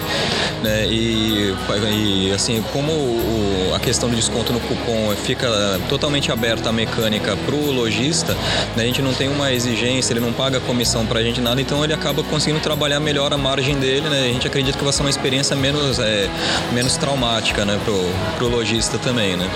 né? 0.63 0.85
E, 0.87 1.55
e 1.91 2.31
assim 2.33 2.61
como 2.73 2.91
o, 2.91 3.73
a 3.75 3.79
questão 3.79 4.09
do 4.09 4.15
desconto 4.15 4.51
no 4.51 4.59
cupom 4.59 5.15
fica 5.23 5.47
totalmente 5.87 6.31
aberta 6.31 6.69
a 6.69 6.71
mecânica 6.71 7.35
para 7.45 7.55
o 7.55 7.71
lojista, 7.71 8.33
né? 8.75 8.83
a 8.83 8.85
gente 8.85 9.01
não 9.01 9.13
tem 9.13 9.27
uma 9.27 9.51
exigência, 9.51 10.13
ele 10.13 10.19
não 10.19 10.33
paga 10.33 10.59
comissão 10.59 11.05
para 11.05 11.19
a 11.19 11.23
gente 11.23 11.39
nada, 11.41 11.61
então 11.61 11.83
ele 11.83 11.93
acaba 11.93 12.23
conseguindo 12.23 12.59
trabalhar 12.59 12.99
melhor 12.99 13.33
a 13.33 13.37
margem 13.37 13.77
dele, 13.79 14.09
né? 14.09 14.25
A 14.29 14.33
gente 14.33 14.47
acredita 14.47 14.77
que 14.77 14.83
vai 14.83 14.93
ser 14.93 15.01
uma 15.01 15.09
experiência 15.09 15.55
menos, 15.55 15.99
é, 15.99 16.29
menos 16.73 16.97
traumática, 16.97 17.65
né? 17.65 17.79
Pro, 17.85 18.45
o 18.45 18.49
lojista 18.49 18.97
também, 18.97 19.35
né? 19.35 19.49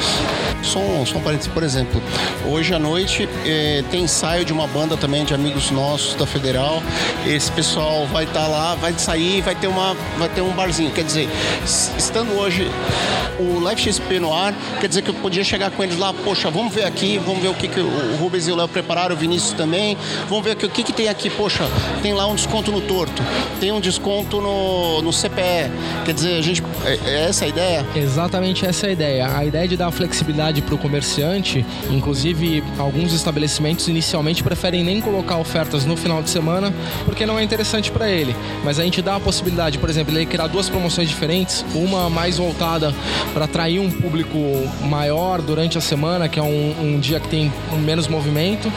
Só 0.61 0.79
um, 0.79 1.05
só 1.05 1.17
um 1.17 1.21
parênteses, 1.21 1.51
por 1.51 1.61
exemplo, 1.61 2.01
hoje 2.45 2.73
à 2.73 2.79
noite 2.79 3.27
eh, 3.45 3.83
tem 3.91 4.03
ensaio 4.03 4.45
de 4.45 4.53
uma 4.53 4.65
banda 4.65 4.95
também 4.95 5.25
de 5.25 5.33
amigos 5.33 5.69
nossos 5.71 6.15
da 6.15 6.25
Federal. 6.25 6.81
Esse 7.27 7.51
pessoal 7.51 8.07
vai 8.07 8.23
estar 8.23 8.41
tá 8.41 8.47
lá, 8.47 8.75
vai 8.75 8.93
sair, 8.97 9.22
vai 9.41 9.55
ter 9.55 9.67
uma, 9.67 9.95
vai 10.17 10.29
ter 10.29 10.41
um 10.41 10.51
barzinho. 10.51 10.91
Quer 10.91 11.03
dizer, 11.03 11.29
estando 11.97 12.33
hoje 12.33 12.69
o 13.39 13.59
Live 13.59 13.81
XP 13.81 14.19
no 14.19 14.33
ar, 14.33 14.53
quer 14.79 14.87
dizer 14.87 15.01
que 15.01 15.09
eu 15.09 15.13
podia 15.15 15.43
chegar 15.43 15.71
com 15.71 15.83
eles 15.83 15.97
lá, 15.97 16.13
poxa, 16.13 16.49
vamos 16.49 16.73
ver 16.73 16.85
aqui, 16.85 17.17
vamos 17.17 17.41
ver 17.41 17.49
o 17.49 17.53
que, 17.53 17.67
que 17.67 17.79
o 17.79 18.15
Rubens 18.17 18.47
e 18.47 18.51
o 18.51 18.55
Léo 18.55 18.67
prepararam, 18.67 19.15
o 19.15 19.17
Vinícius 19.17 19.53
também, 19.53 19.97
vamos 20.29 20.43
ver 20.43 20.51
aqui, 20.51 20.65
o 20.65 20.69
que, 20.69 20.83
que 20.83 20.93
tem 20.93 21.07
aqui 21.07 21.29
poxa, 21.29 21.63
tem 22.01 22.13
lá 22.13 22.27
um 22.27 22.35
desconto 22.35 22.71
no 22.71 22.81
torto, 22.81 23.21
tem 23.59 23.71
um 23.71 23.79
desconto 23.79 24.39
no, 24.41 25.01
no 25.01 25.11
CPE. 25.11 25.71
Quer 26.05 26.13
dizer, 26.13 26.37
a 26.37 26.41
gente. 26.41 26.63
É, 26.85 26.99
é 27.05 27.29
essa 27.29 27.45
a 27.45 27.47
ideia? 27.47 27.85
Exatamente 27.95 28.65
essa 28.65 28.87
é 28.87 28.89
a 28.89 28.93
ideia. 28.93 29.37
A 29.37 29.45
ideia 29.45 29.67
de 29.67 29.77
dar 29.77 29.91
flexibilidade 29.91 30.61
para 30.61 30.75
o 30.75 30.77
comerciante, 30.77 31.65
inclusive 31.89 32.63
alguns 32.77 33.13
estabelecimentos 33.13 33.87
inicialmente 33.87 34.43
preferem 34.43 34.83
nem 34.83 35.01
colocar 35.01 35.37
ofertas 35.37 35.85
no 35.85 35.95
final 35.95 36.21
de 36.21 36.29
semana 36.29 36.73
porque 37.05 37.25
não 37.25 37.39
é 37.39 37.43
interessante 37.43 37.91
para 37.91 38.09
ele. 38.09 38.35
Mas 38.63 38.79
a 38.79 38.83
gente 38.83 39.01
dá 39.01 39.12
a 39.15 39.19
possibilidade, 39.19 39.77
por 39.77 39.89
exemplo, 39.89 40.13
ele 40.13 40.25
criar 40.25 40.47
duas 40.47 40.69
promoções 40.69 41.09
diferentes, 41.09 41.65
uma 41.73 42.09
mais 42.09 42.37
voltada 42.37 42.93
para 43.33 43.45
atrair 43.45 43.79
um 43.79 43.89
público 43.89 44.37
maior 44.83 45.41
durante 45.41 45.77
a 45.77 45.81
semana, 45.81 46.27
que 46.27 46.39
é 46.39 46.43
um, 46.43 46.75
um 46.81 46.99
dia 46.99 47.19
que 47.19 47.27
tem 47.27 47.51
menos 47.83 48.07
movimento, 48.07 48.71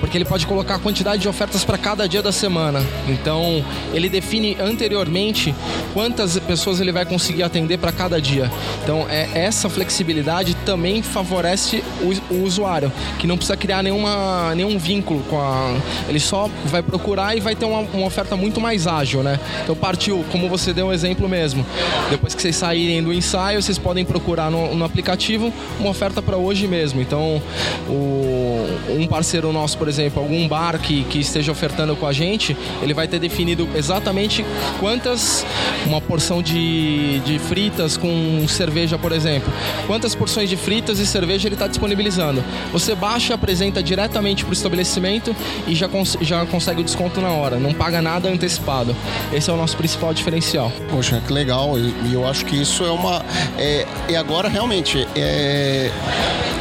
porque 0.00 0.16
ele 0.16 0.24
pode 0.24 0.46
colocar 0.46 0.76
a 0.76 0.78
quantidade 0.78 1.22
de 1.22 1.28
ofertas 1.28 1.64
para 1.64 1.78
cada 1.78 2.08
dia 2.08 2.22
da 2.22 2.32
semana. 2.32 2.84
Então, 3.08 3.64
ele 3.92 4.08
define 4.08 4.56
anteriormente 4.60 5.54
quantas 5.92 6.38
pessoas 6.38 6.80
ele 6.80 6.92
vai 6.92 7.04
conseguir 7.04 7.42
atender 7.42 7.78
para 7.78 7.92
cada 7.92 8.20
dia. 8.20 8.50
Então, 8.82 9.06
é, 9.08 9.28
essa 9.34 9.68
flexibilidade 9.68 10.54
também 10.64 11.02
favorece 11.02 11.82
o, 12.00 12.34
o, 12.34 12.42
usuário, 12.44 12.92
que 13.18 13.26
não 13.26 13.36
precisa 13.36 13.56
criar 13.56 13.82
nenhuma, 13.82 14.54
nenhum 14.54 14.78
vínculo 14.78 15.22
com 15.28 15.40
a. 15.40 15.74
Ele 16.08 16.20
só 16.20 16.48
vai 16.66 16.82
procurar 16.82 17.36
e 17.36 17.40
vai 17.40 17.54
ter 17.54 17.64
uma, 17.64 17.80
uma 17.80 18.06
oferta 18.06 18.36
muito 18.36 18.60
mais 18.60 18.86
ágil, 18.86 19.22
né? 19.22 19.38
Então, 19.66 19.74
partiu, 19.74 20.24
como 20.30 20.48
você 20.48 20.72
deu 20.72 20.86
um 20.86 20.92
exemplo 20.92 21.28
mesmo. 21.28 21.66
Depois 22.08 22.36
que 22.36 22.40
vocês 22.40 22.54
saírem 22.54 23.02
do 23.02 23.12
ensaio, 23.12 23.60
vocês 23.60 23.76
podem 23.76 24.04
procurar 24.04 24.48
no, 24.48 24.76
no 24.76 24.84
aplicativo 24.84 25.52
uma 25.80 25.90
oferta 25.90 26.22
para 26.22 26.36
hoje 26.36 26.68
mesmo. 26.68 27.00
Então, 27.00 27.42
o, 27.88 28.64
um 28.96 29.08
parceiro 29.08 29.52
nosso, 29.52 29.76
por 29.76 29.88
exemplo, 29.88 30.22
algum 30.22 30.46
bar 30.46 30.78
que, 30.78 31.02
que 31.04 31.18
esteja 31.18 31.50
ofertando 31.50 31.96
com 31.96 32.06
a 32.06 32.12
gente, 32.12 32.56
ele 32.80 32.94
vai 32.94 33.08
ter 33.08 33.18
definido 33.18 33.68
exatamente 33.74 34.46
quantas, 34.78 35.44
uma 35.84 36.00
porção 36.00 36.40
de, 36.40 37.18
de 37.24 37.40
fritas 37.40 37.96
com 37.96 38.46
cerveja, 38.46 38.96
por 38.96 39.10
exemplo, 39.10 39.52
quantas 39.88 40.14
porções 40.14 40.48
de 40.48 40.56
fritas 40.56 41.00
e 41.00 41.06
cerveja 41.08 41.48
ele 41.48 41.56
está 41.56 41.66
disponibilizando. 41.66 42.40
Você 42.70 42.94
baixa 42.94 43.34
apresenta 43.34 43.82
diretamente 43.82 44.44
para 44.44 44.50
o 44.50 44.54
estabelecimento 44.54 45.34
e 45.66 45.74
já, 45.74 45.88
cons 45.88 46.16
já 46.20 46.46
consegue 46.46 46.82
o 46.82 46.84
desconto 46.84 47.20
na 47.20 47.30
hora, 47.30 47.58
não 47.58 47.74
paga 47.74 48.00
nada 48.00 48.28
antecipado. 48.28 48.94
Esse 49.32 49.50
é 49.50 49.52
o 49.52 49.55
nosso 49.56 49.76
principal 49.76 50.12
diferencial. 50.14 50.70
Poxa, 50.90 51.22
que 51.26 51.32
legal, 51.32 51.78
e 51.78 52.12
eu 52.12 52.26
acho 52.26 52.44
que 52.44 52.60
isso 52.60 52.84
é 52.84 52.90
uma. 52.90 53.24
É, 53.58 53.86
e 54.08 54.16
agora 54.16 54.48
realmente. 54.48 55.06
É 55.14 55.90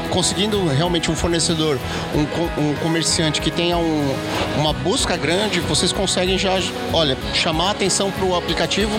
conseguindo 0.10 0.68
realmente 0.68 1.10
um 1.12 1.16
fornecedor, 1.16 1.80
um, 2.14 2.62
um 2.62 2.76
comerciante 2.76 3.42
que 3.42 3.52
tenha 3.52 3.78
um, 3.78 4.16
uma 4.58 4.74
busca 4.74 5.18
grande, 5.18 5.60
vocês 5.60 5.92
conseguem 5.92 6.38
já, 6.38 6.58
olha, 6.94 7.18
chamar 7.34 7.70
a 7.70 7.72
atenção 7.72 8.12
para 8.12 8.26
o 8.26 8.36
aplicativo 8.36 8.92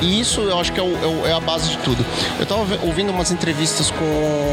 e 0.00 0.20
isso 0.20 0.40
eu 0.40 0.58
acho 0.58 0.72
que 0.72 0.80
é, 0.80 0.82
o, 0.82 1.26
é, 1.26 1.30
é 1.30 1.32
a 1.32 1.40
base 1.40 1.70
de 1.70 1.78
tudo. 1.78 2.04
Eu 2.38 2.42
estava 2.42 2.78
ouvindo 2.84 3.10
umas 3.10 3.30
entrevistas 3.30 3.90
com 3.90 4.04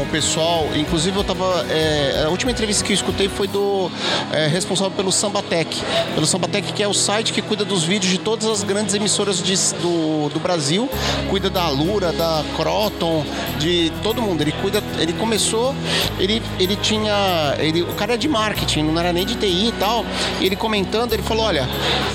o 0.02 0.06
pessoal, 0.10 0.66
inclusive 0.76 1.16
eu 1.16 1.22
estava. 1.22 1.66
É, 1.70 2.24
a 2.26 2.30
última 2.30 2.50
entrevista 2.50 2.84
que 2.84 2.92
eu 2.92 2.94
escutei 2.94 3.28
foi 3.28 3.46
do 3.46 3.90
é, 4.32 4.46
responsável 4.46 4.92
pelo 4.92 5.12
Sambatec, 5.12 5.80
pelo 6.14 6.26
Sambatec, 6.26 6.72
que 6.72 6.82
é 6.82 6.88
o 6.88 6.94
site 6.94 7.32
que 7.32 7.42
cuida 7.42 7.64
dos 7.64 7.84
vídeos 7.84 8.10
de 8.10 8.18
todas 8.18 8.48
as 8.48 8.62
grandes 8.62 8.94
emissoras 8.94 9.42
de, 9.42 9.54
do, 9.80 10.28
do 10.28 10.40
Brasil, 10.40 10.88
cuida 11.28 11.50
da 11.50 11.68
Lura, 11.68 12.12
da 12.12 12.44
Croton, 12.56 13.24
de 13.58 13.92
todo 14.02 14.22
mundo. 14.22 14.40
Ele 14.42 14.52
cuida, 14.52 14.82
ele 14.98 15.12
começou 15.12 15.74
ele, 16.18 16.42
ele 16.58 16.76
tinha. 16.76 17.54
Ele, 17.58 17.82
o 17.82 17.94
cara 17.94 18.14
é 18.14 18.16
de 18.16 18.28
marketing, 18.28 18.82
não 18.82 18.98
era 18.98 19.12
nem 19.12 19.24
de 19.24 19.34
TI 19.36 19.68
e 19.68 19.74
tal. 19.78 20.04
E 20.40 20.46
ele 20.46 20.56
comentando, 20.56 21.12
ele 21.12 21.22
falou: 21.22 21.44
olha, 21.44 21.68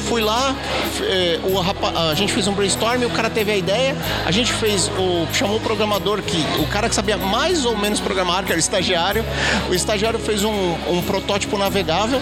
fui 0.07 0.21
lá, 0.21 0.55
é, 1.01 1.39
o 1.43 1.63
a 1.97 2.13
gente 2.13 2.33
fez 2.33 2.47
um 2.47 2.53
brainstorm, 2.53 3.03
o 3.03 3.09
cara 3.09 3.29
teve 3.29 3.51
a 3.51 3.57
ideia, 3.57 3.95
a 4.25 4.31
gente 4.31 4.51
fez 4.53 4.89
o. 4.89 5.27
chamou 5.33 5.57
o 5.57 5.61
programador 5.61 6.21
que. 6.21 6.37
O 6.61 6.67
cara 6.67 6.89
que 6.89 6.95
sabia 6.95 7.17
mais 7.17 7.65
ou 7.65 7.77
menos 7.77 7.99
programar, 7.99 8.43
que 8.43 8.51
era 8.51 8.57
o 8.57 8.59
estagiário. 8.59 9.25
O 9.69 9.73
estagiário 9.73 10.19
fez 10.19 10.43
um, 10.43 10.73
um 10.89 11.01
protótipo 11.01 11.57
navegável 11.57 12.21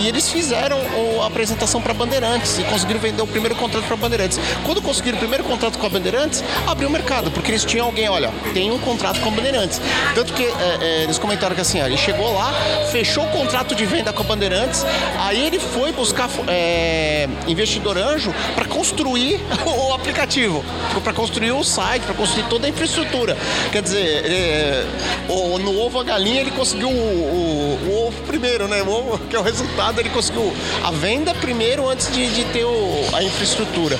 e 0.00 0.08
eles 0.08 0.28
fizeram 0.28 0.78
a 1.22 1.26
apresentação 1.26 1.80
para 1.80 1.94
Bandeirantes 1.94 2.58
e 2.58 2.64
conseguiram 2.64 3.00
vender 3.00 3.22
o 3.22 3.26
primeiro 3.26 3.54
contrato 3.54 3.84
para 3.86 3.96
Bandeirantes. 3.96 4.38
Quando 4.64 4.82
conseguiram 4.82 5.16
o 5.16 5.20
primeiro 5.20 5.44
contrato 5.44 5.78
com 5.78 5.86
a 5.86 5.88
Bandeirantes, 5.88 6.42
abriu 6.66 6.88
o 6.88 6.92
mercado, 6.92 7.30
porque 7.30 7.50
eles 7.50 7.64
tinham 7.64 7.86
alguém, 7.86 8.08
olha, 8.08 8.32
tem 8.52 8.70
um 8.70 8.78
contrato 8.78 9.20
com 9.20 9.28
a 9.28 9.32
Bandeirantes. 9.32 9.80
Tanto 10.14 10.32
que 10.32 10.44
é, 10.44 10.99
é, 10.99 10.99
eles 11.02 11.18
comentaram 11.18 11.54
que 11.54 11.60
assim, 11.60 11.80
ó, 11.80 11.86
ele 11.86 11.96
chegou 11.96 12.32
lá, 12.32 12.52
fechou 12.90 13.24
o 13.24 13.28
contrato 13.28 13.74
de 13.74 13.84
venda 13.86 14.12
com 14.12 14.22
a 14.22 14.26
Bandeirantes, 14.26 14.84
aí 15.18 15.46
ele 15.46 15.58
foi 15.58 15.92
buscar 15.92 16.28
é, 16.48 17.28
investidor 17.46 17.96
anjo 17.98 18.32
para 18.54 18.64
construir 18.66 19.40
o 19.66 19.92
aplicativo, 19.94 20.64
para 21.02 21.12
construir 21.12 21.52
o 21.52 21.64
site, 21.64 22.02
para 22.02 22.14
construir 22.14 22.44
toda 22.44 22.66
a 22.66 22.70
infraestrutura. 22.70 23.36
Quer 23.72 23.82
dizer, 23.82 24.24
é, 24.24 24.86
o, 25.28 25.58
no 25.58 25.78
ovo 25.78 26.00
a 26.00 26.04
galinha 26.04 26.40
ele 26.40 26.50
conseguiu 26.50 26.88
o, 26.88 26.92
o, 26.92 27.88
o, 27.88 28.06
ovo 28.08 28.22
primeiro, 28.22 28.68
né? 28.68 28.82
O 28.82 28.90
ovo, 28.90 29.18
que 29.18 29.36
é 29.36 29.38
o 29.38 29.42
resultado, 29.42 30.00
ele 30.00 30.10
conseguiu 30.10 30.52
a 30.84 30.90
venda 30.90 31.34
primeiro 31.34 31.88
antes 31.88 32.10
de, 32.12 32.26
de 32.32 32.44
ter 32.46 32.64
o, 32.64 33.04
a 33.12 33.22
infraestrutura. 33.22 33.98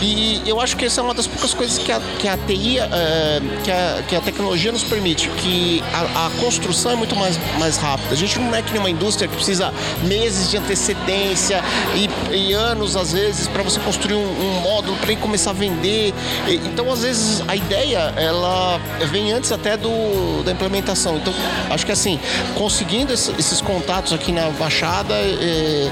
E 0.00 0.42
eu 0.46 0.60
acho 0.60 0.76
que 0.76 0.84
essa 0.84 1.00
é 1.00 1.04
uma 1.04 1.14
das 1.14 1.26
poucas 1.26 1.54
coisas 1.54 1.78
que 1.78 1.90
a, 1.90 2.00
que 2.18 2.28
a 2.28 2.36
TI, 2.36 2.78
é, 2.78 3.40
que, 3.64 3.70
a, 3.70 4.02
que 4.08 4.16
a 4.16 4.20
tecnologia 4.20 4.72
nos 4.72 4.84
permite, 4.84 5.28
que 5.30 5.82
a, 5.92 6.15
a 6.16 6.30
construção 6.40 6.92
é 6.92 6.96
muito 6.96 7.14
mais, 7.14 7.38
mais 7.58 7.76
rápida. 7.76 8.14
A 8.14 8.16
gente 8.16 8.38
não 8.38 8.54
é 8.54 8.62
que 8.62 8.72
nem 8.72 8.80
uma 8.80 8.88
indústria 8.88 9.28
que 9.28 9.34
precisa 9.34 9.72
meses 10.02 10.50
de 10.50 10.56
antecedência 10.56 11.62
e, 11.94 12.08
e 12.34 12.52
anos, 12.54 12.96
às 12.96 13.12
vezes, 13.12 13.46
para 13.48 13.62
você 13.62 13.78
construir 13.80 14.14
um, 14.14 14.26
um 14.26 14.60
módulo 14.62 14.96
para 14.96 15.14
começar 15.16 15.50
a 15.50 15.52
vender. 15.52 16.14
E, 16.48 16.54
então, 16.54 16.90
às 16.90 17.02
vezes, 17.02 17.42
a 17.46 17.54
ideia 17.54 18.14
ela 18.16 18.80
vem 19.10 19.30
antes 19.30 19.52
até 19.52 19.76
do, 19.76 20.42
da 20.42 20.52
implementação. 20.52 21.16
Então, 21.18 21.34
acho 21.68 21.84
que 21.84 21.92
assim, 21.92 22.18
conseguindo 22.54 23.12
esses 23.12 23.60
contatos 23.60 24.14
aqui 24.14 24.32
na 24.32 24.48
Baixada 24.50 25.12
é, 25.14 25.90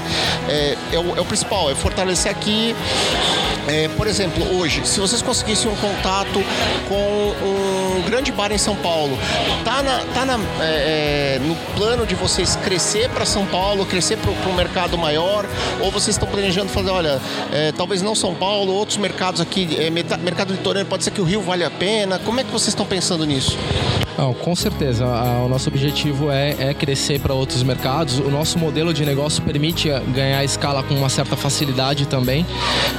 é, 0.49 0.77
é, 0.93 0.99
o, 0.99 1.17
é 1.17 1.21
o 1.21 1.25
principal, 1.25 1.69
é 1.69 1.75
fortalecer 1.75 2.31
aqui. 2.31 2.75
É, 3.67 3.87
por 3.89 4.05
exemplo, 4.05 4.59
hoje, 4.59 4.81
se 4.85 4.99
vocês 4.99 5.21
conseguissem 5.21 5.69
um 5.69 5.75
contato 5.75 6.43
com 6.87 7.33
um 7.43 7.84
grande 8.01 8.31
bar 8.31 8.51
em 8.51 8.57
São 8.57 8.75
Paulo, 8.75 9.17
tá, 9.63 9.81
na, 9.83 9.99
tá 10.13 10.25
na, 10.25 10.39
é, 10.61 11.35
é 11.35 11.39
no 11.39 11.55
plano 11.75 12.05
de 12.05 12.15
vocês 12.15 12.55
crescer 12.57 13.09
para 13.09 13.25
São 13.25 13.45
Paulo, 13.45 13.85
crescer 13.85 14.17
para 14.17 14.31
um 14.49 14.55
mercado 14.55 14.97
maior, 14.97 15.45
ou 15.79 15.91
vocês 15.91 16.15
estão 16.15 16.27
planejando 16.27 16.69
fazer, 16.69 16.89
olha, 16.89 17.21
é, 17.51 17.71
talvez 17.71 18.01
não 18.01 18.15
São 18.15 18.33
Paulo, 18.35 18.73
outros 18.73 18.97
mercados 18.97 19.41
aqui, 19.41 19.77
é, 19.79 19.89
mercado 19.89 20.51
litorâneo, 20.51 20.87
pode 20.87 21.03
ser 21.03 21.11
que 21.11 21.21
o 21.21 21.23
Rio 21.23 21.41
vale 21.41 21.63
a 21.63 21.71
pena. 21.71 22.19
Como 22.19 22.39
é 22.39 22.43
que 22.43 22.51
vocês 22.51 22.69
estão 22.69 22.85
pensando 22.85 23.25
nisso? 23.25 23.57
Não, 24.17 24.33
com 24.33 24.55
certeza. 24.55 25.05
O 25.45 25.49
nosso 25.49 25.69
objetivo 25.69 26.31
é, 26.31 26.69
é 26.69 26.73
crescer 26.73 27.19
para 27.19 27.33
outros 27.33 27.63
mercados. 27.63 28.19
O 28.19 28.29
nosso 28.29 28.57
modelo 28.57 28.93
de 28.93 29.05
negócio 29.05 29.43
permite 29.43 29.89
ganhar 30.13 30.43
escala 30.43 30.81
com 30.83 30.93
uma 30.93 31.09
certa 31.09 31.35
facilidade 31.35 32.07
também, 32.07 32.45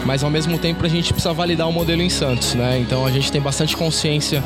mas 0.04 0.22
ao 0.22 0.30
mesmo 0.30 0.58
tempo 0.58 0.84
a 0.84 0.88
gente 0.88 1.12
precisa 1.12 1.32
validar 1.32 1.68
o 1.68 1.72
modelo 1.72 2.02
em 2.02 2.10
Santos, 2.10 2.54
né? 2.54 2.78
Então 2.78 3.06
a 3.06 3.10
gente 3.10 3.32
tem 3.32 3.40
bastante 3.40 3.76
consciência 3.76 4.42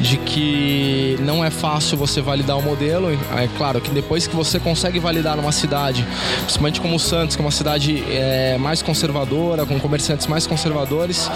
de 0.00 0.16
que 0.16 1.18
não 1.20 1.44
é 1.44 1.50
fácil 1.50 1.96
você 1.98 2.20
validar 2.20 2.56
o 2.58 2.62
modelo. 2.62 3.10
É 3.10 3.48
claro 3.58 3.80
que 3.80 3.90
depois 3.90 4.26
que 4.26 4.34
você 4.34 4.58
consegue 4.58 4.98
validar 4.98 5.36
numa 5.36 5.52
cidade, 5.52 6.06
principalmente 6.40 6.80
como 6.80 6.98
Santos, 6.98 7.36
que 7.36 7.42
é 7.42 7.44
uma 7.44 7.50
cidade 7.50 8.02
é, 8.10 8.56
mais 8.58 8.80
conservadora, 8.80 9.66
com 9.66 9.78
comerciantes 9.78 10.26
mais 10.26 10.46
conservadores 10.46 11.30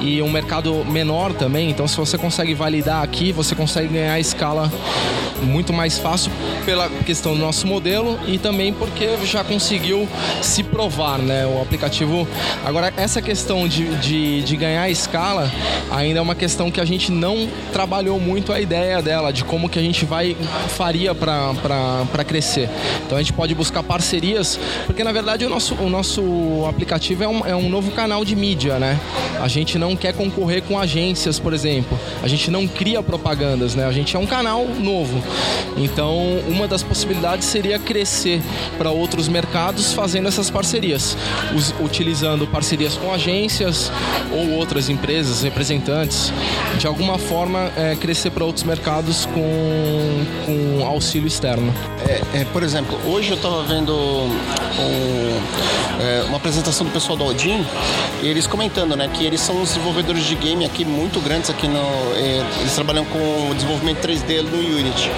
e 0.00 0.22
um 0.22 0.30
mercado 0.30 0.84
menor 0.84 1.32
também. 1.32 1.70
Então 1.70 1.88
se 1.88 1.96
você 1.96 2.16
consegue 2.16 2.54
validar 2.54 3.02
aqui, 3.02 3.32
você 3.32 3.54
consegue 3.54 3.88
ganhar 3.88 4.18
escala 4.28 4.70
muito 5.42 5.72
mais 5.72 5.98
fácil 5.98 6.30
pela 6.64 6.88
questão 6.88 7.34
do 7.34 7.38
nosso 7.38 7.66
modelo 7.66 8.18
e 8.26 8.38
também 8.38 8.72
porque 8.72 9.08
já 9.24 9.44
conseguiu 9.44 10.08
se 10.42 10.62
provar, 10.62 11.18
né? 11.18 11.46
O 11.46 11.62
aplicativo. 11.62 12.26
Agora, 12.64 12.92
essa 12.96 13.22
questão 13.22 13.68
de, 13.68 13.94
de, 13.96 14.42
de 14.42 14.56
ganhar 14.56 14.88
escala 14.90 15.50
ainda 15.90 16.18
é 16.18 16.22
uma 16.22 16.34
questão 16.34 16.70
que 16.70 16.80
a 16.80 16.84
gente 16.84 17.10
não 17.10 17.48
trabalhou 17.72 18.18
muito 18.20 18.52
a 18.52 18.60
ideia 18.60 19.00
dela, 19.00 19.32
de 19.32 19.44
como 19.44 19.68
que 19.68 19.78
a 19.78 19.82
gente 19.82 20.04
vai 20.04 20.36
faria 20.68 21.14
para 21.14 22.24
crescer. 22.26 22.68
Então 23.06 23.16
a 23.16 23.22
gente 23.22 23.32
pode 23.32 23.54
buscar 23.54 23.82
parcerias, 23.82 24.58
porque 24.86 25.02
na 25.02 25.12
verdade 25.12 25.44
o 25.44 25.48
nosso, 25.48 25.74
o 25.76 25.88
nosso 25.88 26.66
aplicativo 26.68 27.24
é 27.24 27.28
um, 27.28 27.46
é 27.46 27.56
um 27.56 27.68
novo 27.68 27.90
canal 27.92 28.24
de 28.24 28.34
mídia, 28.36 28.78
né? 28.78 28.98
A 29.40 29.48
gente 29.48 29.78
não 29.78 29.96
quer 29.96 30.12
concorrer 30.12 30.62
com 30.62 30.78
agências, 30.78 31.38
por 31.38 31.52
exemplo. 31.52 31.98
A 32.22 32.28
gente 32.28 32.50
não 32.50 32.66
cria 32.66 33.02
propagandas, 33.02 33.74
né? 33.74 33.86
A 33.86 33.92
gente 33.92 34.16
é 34.18 34.20
um 34.20 34.26
canal 34.26 34.66
novo. 34.66 35.22
Então, 35.76 36.18
uma 36.48 36.66
das 36.66 36.82
possibilidades 36.82 37.46
seria 37.46 37.78
crescer 37.78 38.42
para 38.76 38.90
outros 38.90 39.28
mercados 39.28 39.92
fazendo 39.92 40.26
essas 40.26 40.50
parcerias, 40.50 41.16
us, 41.54 41.72
utilizando 41.80 42.46
parcerias 42.46 42.94
com 42.94 43.12
agências 43.12 43.92
ou 44.32 44.50
outras 44.56 44.88
empresas, 44.88 45.42
representantes, 45.42 46.32
de 46.78 46.86
alguma 46.86 47.16
forma 47.16 47.70
é, 47.76 47.94
crescer 47.94 48.30
para 48.30 48.44
outros 48.44 48.64
mercados 48.64 49.24
com, 49.26 50.24
com 50.46 50.84
auxílio 50.84 51.28
externo. 51.28 51.72
É, 52.08 52.40
é, 52.40 52.44
por 52.46 52.62
exemplo, 52.62 52.98
hoje 53.06 53.30
eu 53.30 53.36
estava 53.36 53.62
vendo 53.62 53.94
um, 53.94 55.38
é, 56.00 56.24
uma 56.26 56.38
apresentação 56.38 56.86
do 56.86 56.92
pessoal 56.92 57.16
do 57.16 57.24
Odin 57.24 57.64
e 58.22 58.26
eles 58.26 58.46
comentando 58.46 58.96
né, 58.96 59.08
que 59.12 59.24
eles 59.24 59.40
são 59.40 59.62
os 59.62 59.70
desenvolvedores 59.70 60.24
de 60.24 60.34
game 60.34 60.64
aqui 60.64 60.84
muito 60.84 61.20
grandes 61.20 61.50
aqui 61.50 61.68
no. 61.68 61.78
É, 61.78 62.44
eles 62.60 62.74
trabalham 62.74 63.04
com 63.04 63.54
desenvolvimento 63.54 63.98
3D 64.08 64.42
no 64.42 64.58
Unity. 64.58 65.10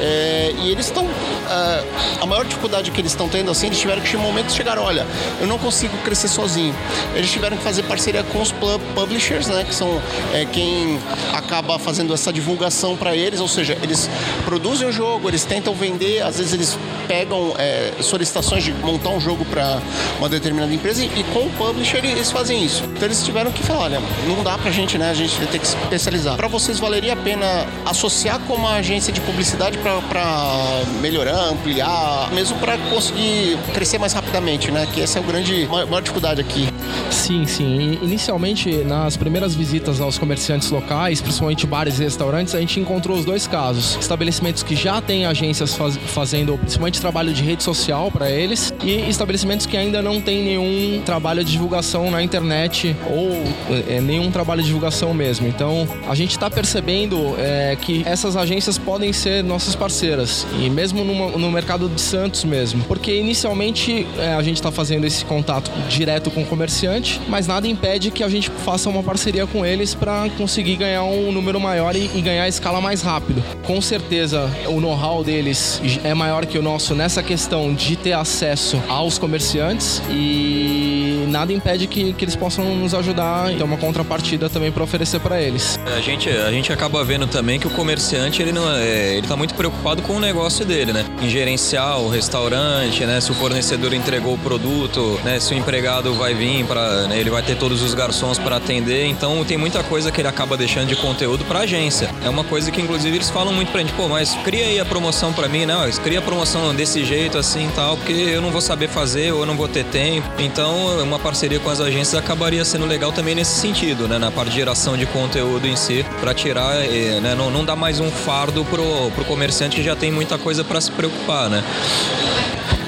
É, 0.00 0.54
e 0.62 0.70
eles 0.70 0.86
estão. 0.86 1.06
É, 1.50 1.84
a 2.22 2.26
maior 2.26 2.44
dificuldade 2.44 2.90
que 2.90 3.00
eles 3.00 3.12
estão 3.12 3.28
tendo, 3.28 3.50
assim, 3.50 3.66
eles 3.66 3.78
tiveram 3.78 4.00
que 4.00 4.08
chegar 4.08 4.22
um 4.22 4.26
momento 4.26 4.46
de 4.46 4.52
chegar, 4.52 4.78
olha, 4.78 5.06
eu 5.40 5.46
não 5.46 5.58
consigo 5.58 5.96
crescer 5.98 6.28
sozinho. 6.28 6.74
Eles 7.14 7.30
tiveram 7.30 7.56
que 7.56 7.62
fazer 7.62 7.82
parceria 7.82 8.22
com 8.22 8.40
os 8.40 8.52
publishers, 8.94 9.48
né? 9.48 9.64
Que 9.64 9.74
são 9.74 10.00
é, 10.32 10.44
quem 10.44 10.98
acaba 11.32 11.78
fazendo 11.78 12.14
essa 12.14 12.32
divulgação 12.32 12.96
para 12.96 13.16
eles, 13.16 13.40
ou 13.40 13.48
seja, 13.48 13.76
eles 13.82 14.08
produzem 14.44 14.88
o 14.88 14.92
jogo, 14.92 15.28
eles 15.28 15.44
tentam 15.44 15.74
vender, 15.74 16.22
às 16.22 16.38
vezes 16.38 16.52
eles 16.52 16.78
pegam 17.08 17.54
é, 17.58 17.92
solicitações 18.00 18.62
de 18.62 18.72
montar 18.72 19.10
um 19.10 19.20
jogo 19.20 19.44
para 19.44 19.80
uma 20.18 20.28
determinada 20.28 20.72
empresa 20.72 21.04
e, 21.04 21.24
com 21.32 21.46
o 21.46 21.50
publisher 21.50 22.04
eles 22.04 22.30
fazem 22.30 22.64
isso. 22.64 22.84
Então 22.84 23.06
eles 23.06 23.24
tiveram 23.24 23.50
que 23.50 23.62
falar, 23.64 23.80
olha, 23.80 24.00
não 24.28 24.44
dá 24.44 24.56
pra 24.56 24.70
gente, 24.70 24.96
né? 24.96 25.10
A 25.10 25.14
gente 25.14 25.36
vai 25.36 25.48
ter 25.48 25.58
que 25.58 25.66
se 25.66 25.76
especializar. 25.76 26.36
Para 26.36 26.46
vocês 26.46 26.78
valeria 26.78 27.14
a 27.14 27.16
pena 27.16 27.66
associar 27.84 28.38
com 28.40 28.54
uma 28.54 28.74
agência 28.74 29.12
de 29.12 29.20
publicidade 29.22 29.76
para 29.78 30.82
melhorar, 31.00 31.39
ampliar, 31.42 32.30
mesmo 32.32 32.58
para 32.58 32.76
conseguir 32.90 33.58
crescer 33.72 33.98
mais 33.98 34.12
rapidamente, 34.12 34.70
né? 34.70 34.86
Que 34.92 35.00
essa 35.02 35.18
é 35.18 35.22
o 35.22 35.24
grande 35.24 35.66
maior 35.66 36.00
dificuldade 36.00 36.40
aqui. 36.40 36.68
Sim, 37.10 37.46
sim. 37.46 37.98
Inicialmente, 38.02 38.84
nas 38.84 39.16
primeiras 39.16 39.54
visitas 39.54 40.00
aos 40.00 40.18
comerciantes 40.18 40.70
locais, 40.70 41.20
principalmente 41.20 41.66
bares 41.66 41.98
e 41.98 42.04
restaurantes, 42.04 42.54
a 42.54 42.60
gente 42.60 42.78
encontrou 42.78 43.16
os 43.16 43.24
dois 43.24 43.46
casos. 43.46 43.96
Estabelecimentos 44.00 44.62
que 44.62 44.76
já 44.76 45.00
têm 45.00 45.26
agências 45.26 45.74
faz, 45.74 45.96
fazendo 45.96 46.56
principalmente 46.58 47.00
trabalho 47.00 47.32
de 47.32 47.42
rede 47.42 47.62
social 47.62 48.10
para 48.10 48.30
eles 48.30 48.72
e 48.82 49.08
estabelecimentos 49.08 49.66
que 49.66 49.76
ainda 49.76 50.00
não 50.00 50.20
têm 50.20 50.42
nenhum 50.42 51.02
trabalho 51.02 51.44
de 51.44 51.52
divulgação 51.52 52.10
na 52.10 52.22
internet 52.22 52.96
ou 53.08 53.42
é, 53.88 54.00
nenhum 54.00 54.30
trabalho 54.30 54.60
de 54.60 54.68
divulgação 54.68 55.12
mesmo. 55.12 55.46
Então, 55.46 55.88
a 56.08 56.14
gente 56.14 56.30
está 56.30 56.48
percebendo 56.48 57.34
é, 57.38 57.76
que 57.80 58.02
essas 58.06 58.36
agências 58.36 58.78
podem 58.78 59.12
ser 59.12 59.42
nossas 59.42 59.74
parceiras 59.74 60.46
e 60.60 60.70
mesmo 60.70 61.04
numa, 61.04 61.29
no 61.38 61.50
mercado 61.50 61.88
de 61.88 62.00
Santos 62.00 62.44
mesmo, 62.44 62.82
porque 62.84 63.14
inicialmente 63.14 64.06
é, 64.18 64.34
a 64.34 64.42
gente 64.42 64.56
está 64.56 64.70
fazendo 64.70 65.06
esse 65.06 65.24
contato 65.24 65.70
direto 65.88 66.30
com 66.30 66.42
o 66.42 66.46
comerciante, 66.46 67.20
mas 67.28 67.46
nada 67.46 67.66
impede 67.66 68.10
que 68.10 68.22
a 68.22 68.28
gente 68.28 68.50
faça 68.50 68.88
uma 68.88 69.02
parceria 69.02 69.46
com 69.46 69.64
eles 69.64 69.94
para 69.94 70.28
conseguir 70.36 70.76
ganhar 70.76 71.04
um 71.04 71.32
número 71.32 71.60
maior 71.60 71.94
e, 71.96 72.10
e 72.14 72.20
ganhar 72.20 72.44
a 72.44 72.48
escala 72.48 72.80
mais 72.80 73.02
rápido. 73.02 73.42
Com 73.64 73.80
certeza, 73.80 74.50
o 74.66 74.80
know-how 74.80 75.22
deles 75.22 75.80
é 76.04 76.14
maior 76.14 76.46
que 76.46 76.58
o 76.58 76.62
nosso 76.62 76.94
nessa 76.94 77.22
questão 77.22 77.74
de 77.74 77.96
ter 77.96 78.12
acesso 78.12 78.82
aos 78.88 79.18
comerciantes 79.18 80.02
e 80.10 80.89
nada 81.30 81.52
impede 81.52 81.86
que, 81.86 82.12
que 82.12 82.24
eles 82.24 82.36
possam 82.36 82.74
nos 82.76 82.94
ajudar 82.94 83.52
e 83.52 83.56
ter 83.56 83.62
uma 83.62 83.76
contrapartida 83.76 84.48
também 84.48 84.70
para 84.70 84.82
oferecer 84.82 85.20
para 85.20 85.40
eles. 85.40 85.78
A 85.96 86.00
gente, 86.00 86.28
a 86.28 86.50
gente 86.50 86.72
acaba 86.72 87.02
vendo 87.04 87.26
também 87.26 87.58
que 87.58 87.66
o 87.66 87.70
comerciante 87.70 88.42
ele 88.42 88.52
não 88.52 88.70
é, 88.70 89.16
ele 89.16 89.26
tá 89.26 89.36
muito 89.36 89.54
preocupado 89.54 90.02
com 90.02 90.14
o 90.14 90.20
negócio 90.20 90.64
dele, 90.64 90.92
né? 90.92 91.04
Em 91.22 91.28
gerenciar 91.28 92.00
o 92.00 92.08
restaurante, 92.08 93.04
né? 93.04 93.20
Se 93.20 93.30
o 93.30 93.34
fornecedor 93.34 93.94
entregou 93.94 94.34
o 94.34 94.38
produto, 94.38 95.18
né? 95.24 95.38
Se 95.40 95.54
o 95.54 95.56
empregado 95.56 96.14
vai 96.14 96.34
vir 96.34 96.64
para, 96.64 97.06
né? 97.08 97.18
ele 97.18 97.30
vai 97.30 97.42
ter 97.42 97.56
todos 97.56 97.82
os 97.82 97.94
garçons 97.94 98.38
para 98.38 98.56
atender, 98.56 99.06
então 99.06 99.44
tem 99.44 99.56
muita 99.56 99.82
coisa 99.82 100.10
que 100.10 100.20
ele 100.20 100.28
acaba 100.28 100.56
deixando 100.56 100.88
de 100.88 100.96
conteúdo 100.96 101.44
para 101.44 101.60
agência. 101.60 102.10
É 102.24 102.28
uma 102.28 102.44
coisa 102.44 102.70
que 102.70 102.80
inclusive 102.80 103.16
eles 103.16 103.30
falam 103.30 103.52
muito 103.52 103.70
pra 103.70 103.80
gente, 103.80 103.92
pô, 103.92 104.08
mas 104.08 104.34
cria 104.44 104.64
aí 104.64 104.80
a 104.80 104.84
promoção 104.84 105.32
para 105.32 105.48
mim, 105.48 105.66
não, 105.66 105.88
cria 106.02 106.18
a 106.18 106.22
promoção 106.22 106.74
desse 106.74 107.04
jeito 107.04 107.38
assim, 107.38 107.70
tal, 107.74 107.96
porque 107.96 108.12
eu 108.12 108.40
não 108.40 108.50
vou 108.50 108.60
saber 108.60 108.88
fazer 108.88 109.32
ou 109.32 109.40
eu 109.40 109.46
não 109.46 109.56
vou 109.56 109.68
ter 109.68 109.84
tempo. 109.84 110.28
Então, 110.38 111.02
uma 111.02 111.18
parceria 111.20 111.60
com 111.60 111.70
as 111.70 111.80
agências 111.80 112.14
acabaria 112.14 112.64
sendo 112.64 112.86
legal 112.86 113.12
também 113.12 113.34
nesse 113.34 113.60
sentido, 113.60 114.08
né? 114.08 114.18
Na 114.18 114.30
parte 114.30 114.50
de 114.50 114.56
geração 114.56 114.96
de 114.96 115.06
conteúdo 115.06 115.66
em 115.66 115.76
si, 115.76 116.04
para 116.20 116.34
tirar, 116.34 116.76
eh, 116.84 117.20
né? 117.20 117.34
Não, 117.34 117.50
não 117.50 117.64
dar 117.64 117.76
mais 117.76 118.00
um 118.00 118.10
fardo 118.10 118.64
pro, 118.64 119.10
pro 119.12 119.24
comerciante 119.24 119.76
que 119.76 119.82
já 119.82 119.94
tem 119.94 120.10
muita 120.10 120.38
coisa 120.38 120.64
para 120.64 120.80
se 120.80 120.90
preocupar, 120.90 121.48
né? 121.48 121.62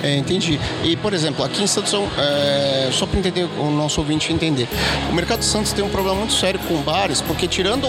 É, 0.02 0.16
entendi. 0.16 0.58
E, 0.82 0.96
por 0.96 1.14
exemplo, 1.14 1.44
aqui 1.44 1.62
em 1.62 1.66
Santos, 1.66 1.94
é, 2.18 2.90
só 2.92 3.06
para 3.06 3.18
entender 3.18 3.48
o 3.58 3.70
nosso 3.70 4.00
ouvinte 4.00 4.32
entender, 4.32 4.68
o 5.08 5.14
mercado 5.14 5.40
de 5.40 5.44
Santos 5.44 5.72
tem 5.72 5.84
um 5.84 5.88
problema 5.88 6.18
muito 6.18 6.32
sério 6.32 6.58
com 6.60 6.76
bares, 6.82 7.20
porque 7.20 7.46
tirando 7.46 7.86
o, 7.86 7.88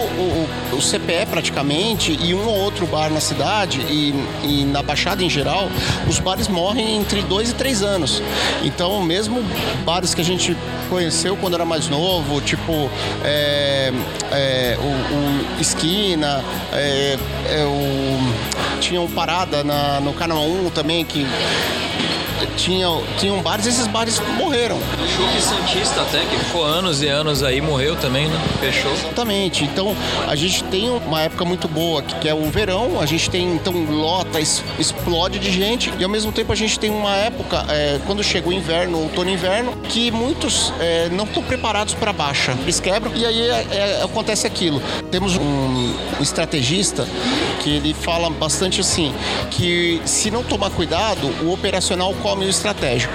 o, 0.72 0.76
o 0.76 0.78
CPE 0.78 1.26
praticamente 1.28 2.16
e 2.22 2.32
um 2.32 2.46
ou 2.46 2.56
outro 2.56 2.86
bar 2.86 3.10
na 3.10 3.20
cidade 3.20 3.80
e, 3.90 4.14
e, 4.44 4.64
na 4.64 4.82
Baixada 4.82 5.24
em 5.24 5.30
geral, 5.30 5.68
os 6.08 6.20
bares 6.20 6.46
morrem 6.46 6.96
entre 6.96 7.22
dois 7.22 7.50
e 7.50 7.54
três 7.54 7.82
anos. 7.82 8.22
Então, 8.62 9.02
mesmo 9.02 9.42
bares 9.84 10.14
que 10.14 10.20
a 10.20 10.24
gente 10.24 10.56
conheceu 10.88 11.36
quando 11.36 11.54
era 11.54 11.64
mais 11.64 11.88
novo, 11.88 12.40
tipo 12.40 12.88
é, 13.24 13.92
é, 14.30 14.78
o, 14.78 15.56
o, 15.56 15.60
Esquina, 15.60 16.44
é, 16.72 17.18
é 17.46 17.64
tinha 18.80 19.00
um 19.00 19.08
Parada 19.08 19.64
na, 19.64 20.00
no 20.00 20.12
Canal 20.12 20.44
1 20.44 20.70
também 20.70 21.04
que 21.04 21.26
tinham, 22.56 23.02
tinham 23.18 23.40
bares, 23.40 23.66
esses 23.66 23.86
bares 23.86 24.20
morreram. 24.36 24.76
O 24.76 25.08
Chuque 25.08 25.40
Santista 25.40 26.02
até, 26.02 26.20
que 26.24 26.36
ficou 26.38 26.64
anos 26.64 27.02
e 27.02 27.08
anos 27.08 27.42
aí, 27.42 27.60
morreu 27.60 27.96
também, 27.96 28.28
né? 28.28 28.40
Fechou. 28.60 28.92
Exatamente. 28.92 29.64
Então, 29.64 29.96
a 30.26 30.34
gente 30.34 30.62
tem 30.64 30.90
uma 30.90 31.22
época 31.22 31.44
muito 31.44 31.68
boa, 31.68 32.02
que 32.02 32.28
é 32.28 32.34
o 32.34 32.50
verão, 32.50 33.00
a 33.00 33.06
gente 33.06 33.30
tem, 33.30 33.54
então, 33.54 33.72
lota, 33.84 34.40
explode 34.78 35.38
de 35.38 35.50
gente, 35.50 35.92
e 35.98 36.04
ao 36.04 36.10
mesmo 36.10 36.32
tempo 36.32 36.52
a 36.52 36.56
gente 36.56 36.78
tem 36.78 36.90
uma 36.90 37.14
época, 37.16 37.64
é, 37.68 38.00
quando 38.06 38.22
chega 38.22 38.48
o 38.48 38.52
inverno, 38.52 39.02
outono 39.02 39.30
e 39.30 39.34
inverno, 39.34 39.76
que 39.88 40.10
muitos 40.10 40.72
é, 40.80 41.08
não 41.10 41.24
estão 41.24 41.42
preparados 41.42 41.94
para 41.94 42.12
baixa. 42.12 42.52
Eles 42.62 42.80
quebram, 42.80 43.12
e 43.14 43.24
aí 43.24 43.42
é, 43.42 43.66
é, 43.70 44.02
acontece 44.02 44.46
aquilo. 44.46 44.82
Temos 45.10 45.36
um 45.36 45.94
estrategista 46.20 47.06
que 47.62 47.70
ele 47.70 47.94
fala 47.94 48.28
bastante 48.30 48.80
assim, 48.80 49.14
que 49.50 50.00
se 50.04 50.30
não 50.30 50.42
tomar 50.42 50.70
cuidado, 50.70 51.26
o 51.42 51.52
operacional 51.52 52.12
come 52.24 52.46
o 52.46 52.48
estratégico. 52.48 53.12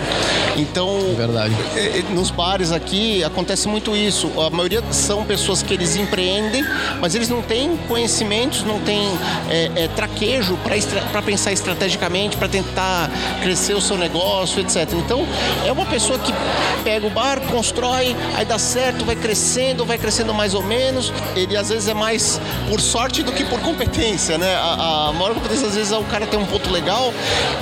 Então, 0.56 1.16
Verdade. 1.18 1.56
É, 1.76 2.00
é, 2.00 2.04
nos 2.14 2.30
bares 2.30 2.72
aqui 2.72 3.24
acontece 3.24 3.68
muito 3.68 3.96
isso. 3.96 4.30
A 4.40 4.52
maioria 4.52 4.84
são 4.92 5.26
pessoas 5.26 5.64
que 5.64 5.74
eles 5.74 5.96
empreendem, 5.96 6.64
mas 7.02 7.16
eles 7.16 7.28
não 7.28 7.42
têm 7.42 7.76
conhecimentos, 7.88 8.64
não 8.64 8.80
têm 8.82 9.08
é, 9.50 9.72
é, 9.76 9.88
traquejo 9.88 10.60
para 11.12 11.22
pensar 11.24 11.52
estrategicamente, 11.52 12.38
para 12.38 12.48
tentar 12.48 13.10
crescer 13.42 13.74
o 13.74 13.82
seu 13.82 13.98
negócio, 13.98 14.62
etc. 14.62 14.94
Então, 14.94 15.26
é 15.66 15.72
uma 15.72 15.88
pessoa 15.88 16.20
que 16.20 16.32
pega 16.84 17.08
o 17.08 17.10
bar, 17.10 17.40
constrói, 17.50 18.16
aí 18.36 18.46
dá 18.46 18.60
certo, 18.60 19.06
vai 19.06 19.16
crescendo, 19.16 19.86
vai 19.86 19.98
crescendo 19.98 20.36
mais 20.36 20.54
ou 20.54 20.62
menos. 20.62 21.12
Ele 21.36 21.58
às 21.58 21.70
vezes 21.70 21.88
é 21.88 21.96
mais 21.96 22.40
por 22.70 22.80
sorte 22.80 23.24
do 23.24 23.32
que 23.32 23.44
por 23.44 23.60
competência, 23.62 24.38
né? 24.38 24.54
A, 24.56 25.08
a 25.10 25.14
maior 25.14 25.34
competência 25.34 25.68
às 25.68 25.76
vezes 25.76 25.92
é 25.92 25.98
o 25.98 26.04
cara 26.04 26.28
ter 26.28 26.38
um 26.38 26.46
ponto 26.46 26.70
legal 26.70 27.12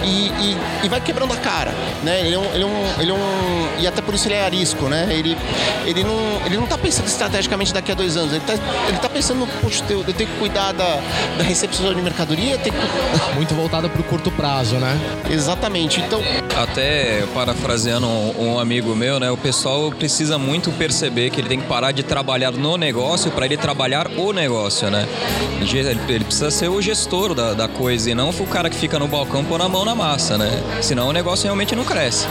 e, 0.04 0.28
e, 0.28 0.58
e 0.84 0.90
vai 0.90 1.00
quebrando 1.00 1.34
a 1.34 1.37
cara, 1.38 1.73
né? 2.04 2.21
Ele 2.21 2.36
é 2.36 2.39
um, 2.39 2.54
ele 2.54 2.63
é 2.63 2.65
um, 2.65 3.02
ele 3.02 3.12
é 3.12 3.13
um 3.13 3.67
e 3.80 3.88
até 3.88 4.02
por 4.02 4.13
isso 4.13 4.28
ele 4.28 4.36
é 4.36 4.43
arisco, 4.43 4.86
né? 4.88 5.08
Ele, 5.12 5.38
ele 5.86 6.04
não, 6.04 6.17
ele 6.45 6.58
não 6.58 6.65
tá 6.65 6.78
pensando 6.78 7.08
estrategicamente 7.08 7.73
daqui 7.73 7.91
a 7.91 7.95
dois 7.95 8.17
anos. 8.17 8.32
Ele 8.32 8.43
tá, 8.45 8.54
ele 8.88 8.97
tá 8.97 9.10
pensando, 9.10 9.47
puxa, 9.62 9.84
eu, 9.89 10.04
eu 10.08 10.13
tenho 10.13 10.30
que 10.30 10.38
cuidar 10.38 10.71
da, 10.71 11.00
da 11.38 11.43
recepção 11.43 11.93
de 11.93 12.02
mercadoria, 12.02 12.58
tem 12.58 12.71
que... 12.71 13.36
muito 13.36 13.54
voltada 13.54 13.89
para 13.89 14.02
o 14.02 14.04
curto 14.04 14.32
prazo, 14.32 14.76
né? 14.76 14.97
Exatamente. 15.30 16.00
Então, 16.00 16.21
até 16.62 17.23
parafraseando 17.34 18.08
um, 18.08 18.54
um 18.54 18.60
amigo 18.60 18.95
meu, 18.95 19.19
né? 19.19 19.30
O 19.30 19.38
pessoal 19.38 19.91
precisa 19.91 20.38
muito 20.38 20.71
perceber 20.71 21.30
que 21.30 21.41
ele 21.41 21.50
tem 21.50 21.60
que 21.60 21.67
parar 21.67 21.91
de 21.91 22.04
trabalhar 22.04 22.52
no 22.52 22.78
negócio 22.78 23.32
para 23.32 23.45
ele 23.45 23.58
trabalhar 23.58 24.08
o 24.17 24.32
negócio, 24.32 24.89
né? 24.89 25.08
Ele 26.08 26.23
precisa 26.23 26.50
ser 26.50 26.69
o 26.69 26.82
gestor 26.82 27.34
da, 27.34 27.54
da 27.54 27.67
coisa 27.67 28.10
e 28.10 28.15
não 28.15 28.30
o 28.30 28.47
cara 28.47 28.69
que 28.69 28.76
fica 28.76 29.00
no 29.00 29.08
balcão 29.08 29.43
pôr 29.43 29.62
a 29.62 29.67
mão 29.67 29.84
na 29.84 29.95
massa, 29.95 30.38
né? 30.38 30.50
Senão 30.82 31.10
o 31.10 31.13
negócio 31.13 31.27
realmente 31.44 31.76
não 31.76 31.84
cresce. 31.84 32.28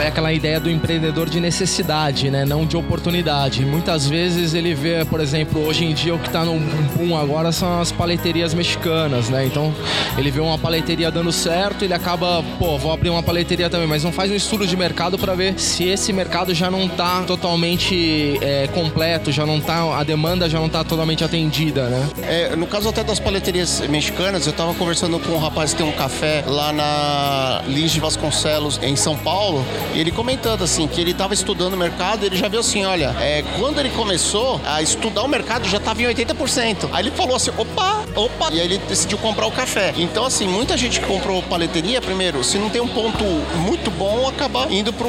É 0.00 0.08
aquela 0.08 0.32
ideia 0.32 0.60
do 0.60 0.70
empreendedor 0.70 1.28
de 1.28 1.40
necessidade, 1.40 2.30
né? 2.30 2.44
Não 2.44 2.64
de 2.64 2.76
oportunidade. 2.76 3.64
Muitas 3.64 4.06
vezes 4.06 4.54
ele 4.54 4.74
vê, 4.74 5.04
por 5.04 5.20
exemplo, 5.20 5.66
hoje 5.66 5.84
em 5.84 5.92
dia 5.92 6.14
o 6.14 6.18
que 6.18 6.28
está 6.28 6.44
no 6.44 6.58
boom 6.96 7.16
agora 7.16 7.50
são 7.52 7.80
as 7.80 7.90
paleterias 7.90 8.54
mexicanas, 8.54 9.28
né? 9.28 9.44
Então 9.44 9.74
ele 10.16 10.30
vê 10.30 10.40
uma 10.40 10.58
paleteria 10.58 11.10
dando 11.10 11.32
certo, 11.32 11.84
ele 11.84 11.94
acaba, 11.94 12.42
pô, 12.58 12.78
vou 12.78 12.92
abrir 12.92 13.10
uma 13.10 13.22
paleteria 13.22 13.68
também, 13.68 13.86
mas 13.86 14.04
não 14.04 14.12
faz 14.12 14.30
um 14.30 14.34
estudo 14.34 14.66
de 14.66 14.76
mercado 14.76 15.18
para 15.18 15.34
ver 15.34 15.58
se 15.58 15.84
esse 15.84 16.12
mercado 16.12 16.54
já 16.54 16.70
não 16.70 16.86
está 16.86 17.22
totalmente 17.22 18.38
é, 18.40 18.68
completo, 18.68 19.32
já 19.32 19.44
não 19.44 19.60
tá, 19.60 19.98
a 19.98 20.04
demanda 20.04 20.48
já 20.48 20.58
não 20.58 20.66
está 20.66 20.84
totalmente 20.84 21.24
atendida, 21.24 21.88
né? 21.88 22.08
É, 22.22 22.56
no 22.56 22.66
caso 22.66 22.88
até 22.88 23.02
das 23.02 23.18
paleterias 23.18 23.80
mexicanas, 23.88 24.46
eu 24.46 24.52
estava 24.52 24.72
conversando 24.74 25.18
com 25.18 25.32
um 25.32 25.38
rapaz 25.38 25.72
que 25.72 25.78
tem 25.78 25.86
um 25.86 25.92
café 25.92 26.44
lá 26.46 26.72
na 26.72 27.62
Lins 27.66 27.92
de 27.92 28.00
Vasconcelos, 28.00 28.78
em 28.82 28.96
São 28.96 29.16
Paulo, 29.16 29.64
ele 29.94 30.10
comentando 30.10 30.62
assim 30.62 30.86
que 30.86 31.00
ele 31.00 31.10
estava 31.12 31.34
estudando 31.34 31.74
o 31.74 31.76
mercado, 31.76 32.24
ele 32.24 32.36
já 32.36 32.48
viu 32.48 32.60
assim, 32.60 32.84
olha, 32.84 33.14
é, 33.20 33.42
quando 33.58 33.78
ele 33.78 33.90
começou 33.90 34.60
a 34.64 34.82
estudar 34.82 35.22
o 35.22 35.28
mercado 35.28 35.68
já 35.68 35.78
estava 35.78 36.02
em 36.02 36.06
80%. 36.06 36.88
Aí 36.92 37.04
ele 37.04 37.10
falou 37.10 37.36
assim, 37.36 37.50
opa, 37.56 38.04
opa, 38.14 38.48
e 38.52 38.60
aí 38.60 38.66
ele 38.66 38.78
decidiu 38.88 39.18
comprar 39.18 39.46
o 39.46 39.52
café. 39.52 39.94
Então 39.96 40.24
assim, 40.24 40.46
muita 40.46 40.76
gente 40.76 41.00
que 41.00 41.06
comprou 41.06 41.42
paleteria, 41.42 42.00
primeiro, 42.00 42.42
se 42.44 42.58
não 42.58 42.70
tem 42.70 42.80
um 42.80 42.88
ponto 42.88 43.24
muito 43.58 43.90
bom, 43.90 44.28
acaba 44.28 44.66
indo 44.70 44.92
pro 44.92 45.08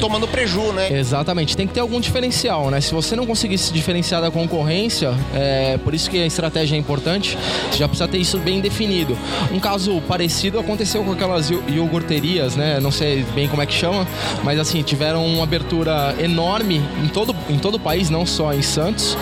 tomando 0.00 0.26
preju, 0.28 0.72
né? 0.72 0.92
Exatamente, 0.92 1.56
tem 1.56 1.66
que 1.66 1.74
ter 1.74 1.80
algum 1.80 2.00
diferencial, 2.00 2.70
né? 2.70 2.80
Se 2.80 2.94
você 2.94 3.16
não 3.16 3.26
conseguir 3.26 3.58
se 3.58 3.72
diferenciar 3.72 4.20
da 4.20 4.30
concorrência, 4.30 5.14
é 5.34 5.78
por 5.78 5.94
isso 5.94 6.10
que 6.10 6.22
a 6.22 6.26
estratégia 6.26 6.76
é 6.76 6.78
importante, 6.78 7.36
você 7.70 7.78
já 7.78 7.88
precisa 7.88 8.08
ter 8.08 8.18
isso 8.18 8.38
bem 8.38 8.60
definido. 8.60 9.16
Um 9.52 9.60
caso 9.60 10.00
parecido 10.02 10.58
aconteceu 10.58 11.02
com 11.04 11.12
aquelas 11.12 11.50
iogurterias, 11.50 12.56
né? 12.56 12.78
Não 12.80 12.90
sei 12.90 13.24
bem 13.34 13.48
como 13.48 13.62
é 13.62 13.66
que 13.66 13.74
chama, 13.74 14.06
mas 14.42 14.58
assim, 14.58 14.82
tiveram 14.82 15.26
uma 15.26 15.44
abertura 15.44 16.14
enorme 16.18 16.82
em 17.02 17.08
todo, 17.08 17.34
em 17.48 17.58
todo 17.58 17.76
o 17.76 17.80
país, 17.80 18.10
não 18.10 18.26
só 18.26 18.52
em 18.52 18.62
Santos. 18.62 19.16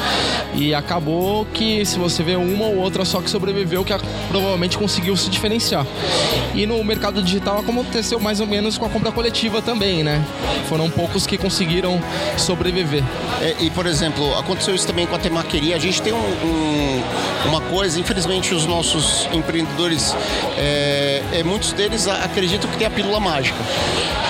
E 0.55 0.75
acabou 0.75 1.45
que 1.47 1.85
se 1.85 1.99
você 1.99 2.23
vê 2.23 2.37
uma 2.37 2.67
ou 2.67 2.77
outra 2.77 3.05
só 3.05 3.21
que 3.21 3.31
sobreviveu, 3.31 3.85
que 3.85 3.93
provavelmente 4.29 4.79
conseguiu 4.79 5.17
se 5.17 5.29
diferenciar. 5.29 5.87
E 6.55 6.67
no 6.67 6.83
mercado 6.83 7.23
digital 7.23 7.59
aconteceu 7.59 8.19
mais 8.19 8.41
ou 8.41 8.47
menos 8.47 8.79
com 8.79 8.87
a 8.87 8.89
compra 8.89 9.13
coletiva 9.13 9.61
também, 9.61 10.03
né? 10.03 10.25
Foram 10.69 10.91
poucos 10.91 11.27
que 11.27 11.37
conseguiram 11.37 12.01
sobreviver. 12.37 13.03
É, 13.41 13.57
e, 13.61 13.71
por 13.71 13.87
exemplo, 13.87 14.37
aconteceu 14.39 14.75
isso 14.75 14.87
também 14.87 15.07
com 15.07 15.15
a 15.15 15.19
temaqueria. 15.19 15.77
A 15.77 15.79
gente 15.79 16.01
tem 16.01 16.13
um, 16.13 16.17
um, 16.17 17.03
uma 17.49 17.61
coisa, 17.61 18.01
infelizmente, 18.01 18.55
os 18.55 18.67
nossos 18.67 19.29
empreendedores, 19.33 20.17
é, 20.57 21.23
é, 21.33 21.43
muitos 21.43 21.73
deles 21.73 22.09
acreditam 22.09 22.71
que 22.71 22.77
tem 22.77 22.87
a 22.87 22.91
pílula 22.91 23.21
mágica. 23.21 23.59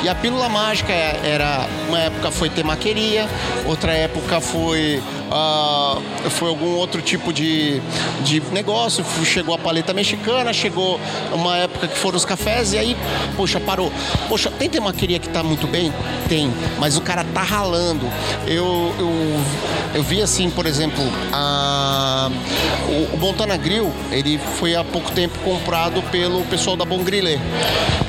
E 0.03 0.09
a 0.09 0.15
pílula 0.15 0.49
mágica 0.49 0.93
era, 0.93 1.67
uma 1.89 1.99
época 1.99 2.31
foi 2.31 2.51
temaqueria, 2.51 3.29
outra 3.65 3.86
época 3.93 4.41
foi 4.41 5.03
uh, 5.31 6.31
foi 6.31 6.49
algum 6.49 6.75
outro 6.75 7.01
tipo 7.03 7.33
de, 7.33 7.81
de 8.23 8.41
negócio. 8.53 9.05
Chegou 9.25 9.55
a 9.55 9.59
paleta 9.59 9.93
mexicana, 9.93 10.53
chegou 10.53 11.01
uma 11.33 11.57
época 11.57 11.89
que 11.89 11.97
foram 11.97 12.17
os 12.17 12.25
cafés 12.25 12.73
e 12.73 12.79
aí, 12.79 12.97
poxa, 13.37 13.61
parou. 13.61 13.93
Poxa, 14.29 14.51
tem 14.51 14.69
temaqueria 14.69 15.19
que 15.19 15.29
tá 15.29 15.43
muito 15.43 15.67
bem? 15.67 15.93
Tem, 16.29 16.53
mas 16.79 16.97
o 16.97 17.01
cara 17.01 17.25
tá 17.25 17.43
ralando. 17.43 18.07
Eu, 18.47 18.95
eu, 18.99 19.11
eu 19.97 20.03
vi 20.03 20.21
assim, 20.21 20.51
por 20.51 20.67
exemplo, 20.67 21.03
a, 21.33 22.31
o, 23.15 23.17
Montana 23.17 23.57
Grill, 23.57 23.91
ele 24.13 24.39
foi 24.59 24.77
há 24.77 24.85
pouco 24.85 25.11
tempo 25.13 25.39
comprado 25.39 26.03
pelo 26.11 26.45
pessoal 26.45 26.77
da 26.77 26.85
Bon 26.85 27.03
Grillet. 27.03 27.41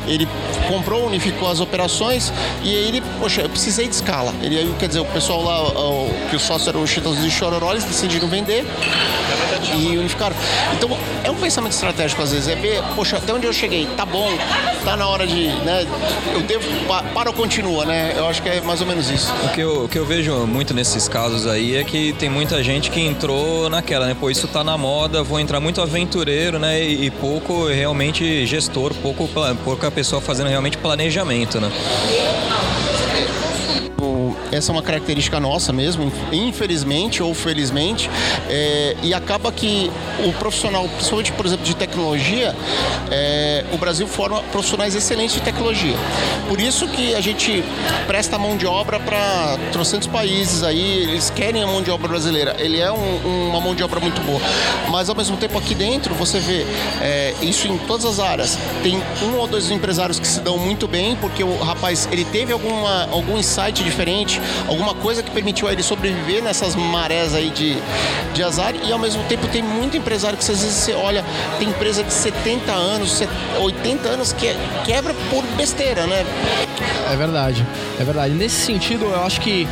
Ele 0.06 0.28
comprou, 0.68 1.08
unificou 1.08 1.50
as 1.50 1.62
operações 1.62 2.34
e 2.62 2.76
aí 2.76 2.88
ele, 2.90 3.02
poxa, 3.22 3.42
eu 3.42 3.50
precisei 3.50 3.88
de 3.88 3.96
escala. 3.96 4.34
Ele, 4.42 4.76
quer 4.78 4.90
dizer, 4.90 5.00
o 5.00 5.06
pessoal 5.06 5.42
lá, 5.42 5.64
o, 5.64 6.10
que 6.30 6.36
o 6.36 6.40
sócio 6.40 6.68
era 6.68 6.78
o 6.78 6.86
Cheetos 6.86 7.22
de 7.22 7.32
Chororó, 7.32 7.72
eles 7.72 7.86
decidiram 7.86 8.28
vender 8.28 8.66
e 9.64 9.98
unificaram. 9.98 10.36
Então, 10.74 10.98
é 11.24 11.32
um 11.32 11.36
pensamento 11.36 11.74
estratégico 11.74 12.22
às 12.22 12.32
vezes, 12.32 12.48
é 12.48 12.56
ver, 12.56 12.84
poxa, 12.96 13.18
até 13.18 13.34
onde 13.34 13.46
eu 13.46 13.54
cheguei, 13.54 13.88
tá 13.98 14.06
bom, 14.06 14.30
tá 14.84 14.96
na 14.96 15.08
hora 15.08 15.26
de, 15.26 15.48
né, 15.48 15.86
eu 16.34 16.42
devo, 16.42 16.66
para 17.14 17.30
ou 17.30 17.36
continua, 17.36 17.86
né? 17.86 18.14
Eu 18.16 18.28
acho 18.28 18.42
que 18.42 18.50
é 18.50 18.62
mais 18.62 18.82
ou 18.82 18.88
menos 18.88 19.10
isso. 19.10 19.32
O 19.44 19.50
que 19.50 19.62
eu, 19.62 19.86
o 19.86 19.90
que 19.90 19.98
eu 19.98 20.06
vejo 20.06 20.46
muito 20.46 20.74
nesses 20.74 21.08
casos 21.08 21.48
aí 21.48 21.76
é 21.76 21.84
que 21.84 22.14
tem 22.14 22.30
muita 22.30 22.64
gente 22.64 22.90
que 22.90 23.00
entrou 23.00 23.70
naquela, 23.70 24.06
né? 24.06 24.16
Pô, 24.20 24.30
isso 24.30 24.48
tá 24.48 24.64
na 24.64 24.78
moda, 24.78 25.24
vou 25.24 25.40
entrar 25.40 25.60
muito 25.60 25.82
aventureiro, 25.82 26.60
né? 26.60 26.82
E, 26.82 27.06
e 27.06 27.12
pouco 27.12 27.68
realmente 27.68 28.46
gestor, 28.46 28.94
pouco, 28.96 29.30
pouca 29.64 29.92
pessoa 29.92 30.22
fazendo 30.22 30.48
realmente 30.48 30.78
planejamento, 30.78 31.60
né? 31.60 31.72
Essa 34.52 34.72
é 34.72 34.74
uma 34.74 34.82
característica 34.82 35.40
nossa 35.40 35.74
mesmo, 35.74 36.12
infelizmente 36.32 37.22
ou 37.22 37.34
felizmente, 37.34 38.10
é, 38.50 38.96
e 39.04 39.14
acaba 39.14 39.52
que 39.52 39.92
o 40.26 40.32
profissional, 40.34 40.88
principalmente, 40.90 41.32
por 41.34 41.46
exemplo, 41.46 41.66
de 41.66 41.76
tecnologia, 41.76 42.56
é, 43.12 43.66
o 43.72 43.78
Brasil 43.78 44.08
forma 44.08 44.42
profissionais 44.52 44.96
excelentes 44.96 45.36
de 45.36 45.42
tecnologia. 45.42 45.96
Por 46.48 46.60
isso 46.62 46.88
que 46.88 47.14
a 47.14 47.22
gente 47.22 47.64
presta 48.06 48.38
mão 48.38 48.56
de 48.56 48.66
obra 48.66 49.00
para 49.00 49.58
trocentos 49.72 50.08
países 50.08 50.64
aí, 50.64 51.04
eles 51.04 51.30
querem 51.30 51.64
a 51.64 51.68
mão 51.68 51.82
de 51.82 51.92
obra 51.92 52.08
brasileira. 52.08 52.56
Ele 52.60 52.80
é 52.80 52.92
um, 52.92 53.50
uma 53.50 53.60
mão 53.60 53.76
de 53.76 53.84
obra 53.84 54.00
muito 54.00 54.22
boa. 54.22 54.40
Mas 54.90 55.10
ao 55.10 55.16
mesmo 55.16 55.38
tempo 55.38 55.58
aqui 55.58 55.76
dentro 55.76 56.14
você 56.16 56.40
vê 56.40 56.66
é, 57.02 57.34
isso 57.42 57.68
em 57.68 57.78
todas 57.80 58.06
as 58.06 58.20
áreas. 58.20 58.58
Tem 58.82 59.02
um 59.24 59.38
ou 59.38 59.48
dois 59.48 59.70
empresários 59.72 60.20
que 60.20 60.28
se 60.28 60.40
dão 60.40 60.58
muito 60.58 60.88
bem, 60.88 61.16
porque 61.18 61.44
o 61.44 61.58
rapaz 61.58 62.08
ele 62.12 62.26
teve 62.26 62.54
alguma, 62.54 63.10
algum 63.12 63.38
insight 63.38 63.84
diferente, 63.84 64.37
alguma 64.68 64.94
coisa 64.96 65.24
que 65.24 65.32
permitiu 65.32 65.68
a 65.68 65.74
ele 65.74 65.84
sobreviver 65.84 66.42
nessas 66.42 66.76
marés 66.76 67.34
aí 67.34 67.50
de, 67.50 67.78
de 68.34 68.44
azar 68.44 68.74
e 68.76 68.92
ao 68.92 69.00
mesmo 69.00 69.24
tempo 69.24 69.48
tem 69.48 69.62
muito 69.62 69.98
empresário 69.98 70.38
que 70.38 70.44
às 70.44 70.62
vezes 70.62 70.76
você 70.76 70.94
olha, 70.94 71.24
tem 71.60 71.70
empresa 71.70 72.04
de 72.04 72.14
70 72.14 72.72
anos, 72.72 73.22
80 73.60 74.08
anos 74.08 74.34
que 74.34 74.48
quebra 74.86 75.14
por 75.30 75.44
besteira, 75.56 76.06
né? 76.08 76.26
É 77.12 77.16
verdade, 77.16 77.66
é 78.00 78.04
verdade. 78.04 78.34
Nesse 78.34 78.66
sentido, 78.66 79.06
eu 79.06 79.24
acho 79.24 79.40
que 79.42 79.68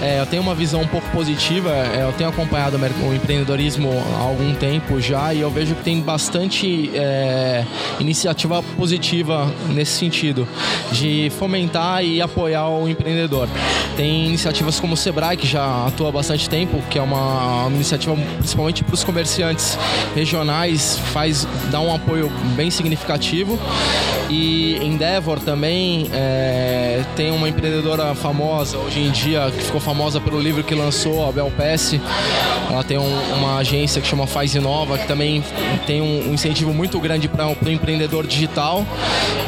é, 0.00 0.20
eu 0.20 0.26
tenho 0.26 0.42
uma 0.42 0.54
visão 0.54 0.80
um 0.80 0.86
pouco 0.86 1.08
positiva. 1.10 1.70
É, 1.70 2.02
eu 2.02 2.12
tenho 2.12 2.30
acompanhado 2.30 2.78
o 2.78 3.14
empreendedorismo 3.14 3.90
há 4.16 4.22
algum 4.22 4.54
tempo 4.54 5.00
já 5.00 5.34
e 5.34 5.40
eu 5.40 5.50
vejo 5.50 5.74
que 5.74 5.82
tem 5.82 6.00
bastante 6.00 6.90
é, 6.94 7.64
iniciativa 8.00 8.62
positiva 8.76 9.52
nesse 9.68 9.92
sentido, 9.92 10.48
de 10.92 11.30
fomentar 11.38 12.04
e 12.04 12.22
apoiar 12.22 12.68
o 12.68 12.88
empreendedor. 12.88 13.48
Tem 13.96 14.26
iniciativas 14.26 14.78
como 14.78 14.94
o 14.94 14.96
Sebrae, 14.96 15.36
que 15.36 15.46
já 15.46 15.86
atua 15.86 16.08
há 16.08 16.12
bastante 16.12 16.48
tempo, 16.48 16.82
que 16.88 16.98
é 16.98 17.02
uma, 17.02 17.66
uma 17.66 17.74
iniciativa 17.74 18.16
principalmente 18.38 18.84
para 18.84 18.94
os 18.94 19.04
comerciantes 19.04 19.78
regionais, 20.14 20.98
faz 21.12 21.46
dá 21.70 21.80
um 21.80 21.94
apoio 21.94 22.30
bem 22.56 22.70
significativo. 22.70 23.58
E 24.30 24.76
Endeavor 24.82 25.40
também 25.40 26.08
é, 26.12 26.77
tem 27.16 27.30
uma 27.30 27.48
empreendedora 27.48 28.14
famosa 28.14 28.78
hoje 28.78 29.00
em 29.00 29.10
dia, 29.10 29.50
que 29.50 29.62
ficou 29.62 29.80
famosa 29.80 30.20
pelo 30.20 30.40
livro 30.40 30.62
que 30.62 30.74
lançou, 30.74 31.28
a 31.28 31.32
Bel 31.32 31.50
Pesce. 31.56 32.00
Ela 32.70 32.84
tem 32.84 32.98
um, 32.98 33.34
uma 33.34 33.58
agência 33.58 34.00
que 34.00 34.06
chama 34.06 34.26
Faz 34.26 34.54
Inova, 34.54 34.98
que 34.98 35.06
também 35.06 35.42
tem 35.86 36.00
um, 36.00 36.30
um 36.30 36.34
incentivo 36.34 36.72
muito 36.74 37.00
grande 37.00 37.28
para 37.28 37.48
o 37.48 37.70
empreendedor 37.70 38.26
digital. 38.26 38.86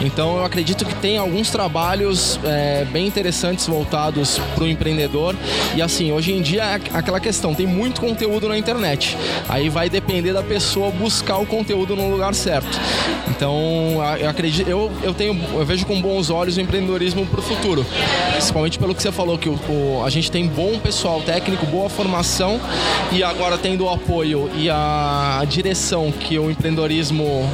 Então 0.01 0.39
eu 0.39 0.45
acredito 0.45 0.85
que 0.85 0.95
tem 0.95 1.19
alguns 1.19 1.51
trabalhos 1.51 2.41
é, 2.45 2.85
bem 2.87 3.07
interessantes 3.07 3.67
voltados 3.67 4.39
para 4.55 4.65
o 4.65 4.69
empreendedor. 4.69 5.37
E 5.75 5.83
assim, 5.83 6.13
hoje 6.13 6.33
em 6.33 6.41
dia 6.41 6.63
é 6.63 6.81
aquela 6.93 7.21
questão, 7.21 7.55
tem 7.55 7.67
muito 7.67 8.01
conteúdo 8.01 8.49
na 8.49 8.57
internet. 8.57 9.17
Aí 9.49 9.69
vai 9.69 9.91
depender 9.91 10.33
da 10.33 10.43
pessoa 10.43 10.91
buscar 10.91 11.39
o 11.39 11.47
conteúdo 11.47 11.95
no 11.95 12.11
lugar 12.11 12.35
certo. 12.35 12.81
Então 13.29 13.99
eu 14.19 14.29
acredito 14.29 14.69
eu, 14.69 14.91
eu, 15.03 15.15
tenho, 15.15 15.39
eu 15.55 15.65
vejo 15.65 15.87
com 15.87 16.01
bons 16.01 16.31
olhos 16.31 16.57
o 16.57 16.61
empreendedorismo 16.61 17.27
para 17.27 17.40
o 17.41 17.43
futuro. 17.43 17.85
Principalmente 18.33 18.79
pelo 18.79 18.95
que 18.95 19.03
você 19.03 19.11
falou, 19.11 19.37
que 19.37 19.49
o, 19.49 19.59
o, 19.69 20.03
a 20.05 20.11
gente 20.11 20.31
tem 20.31 20.47
bom 20.47 20.79
pessoal 20.79 21.21
técnico, 21.21 21.67
boa 21.67 21.89
formação 21.89 22.61
e 23.11 23.23
agora 23.23 23.59
tendo 23.59 23.85
o 23.85 23.91
apoio 23.91 24.51
e 24.55 24.71
a 24.71 25.43
direção 25.49 26.13
que 26.13 26.39
o 26.39 26.51
empreendedorismo 26.51 27.49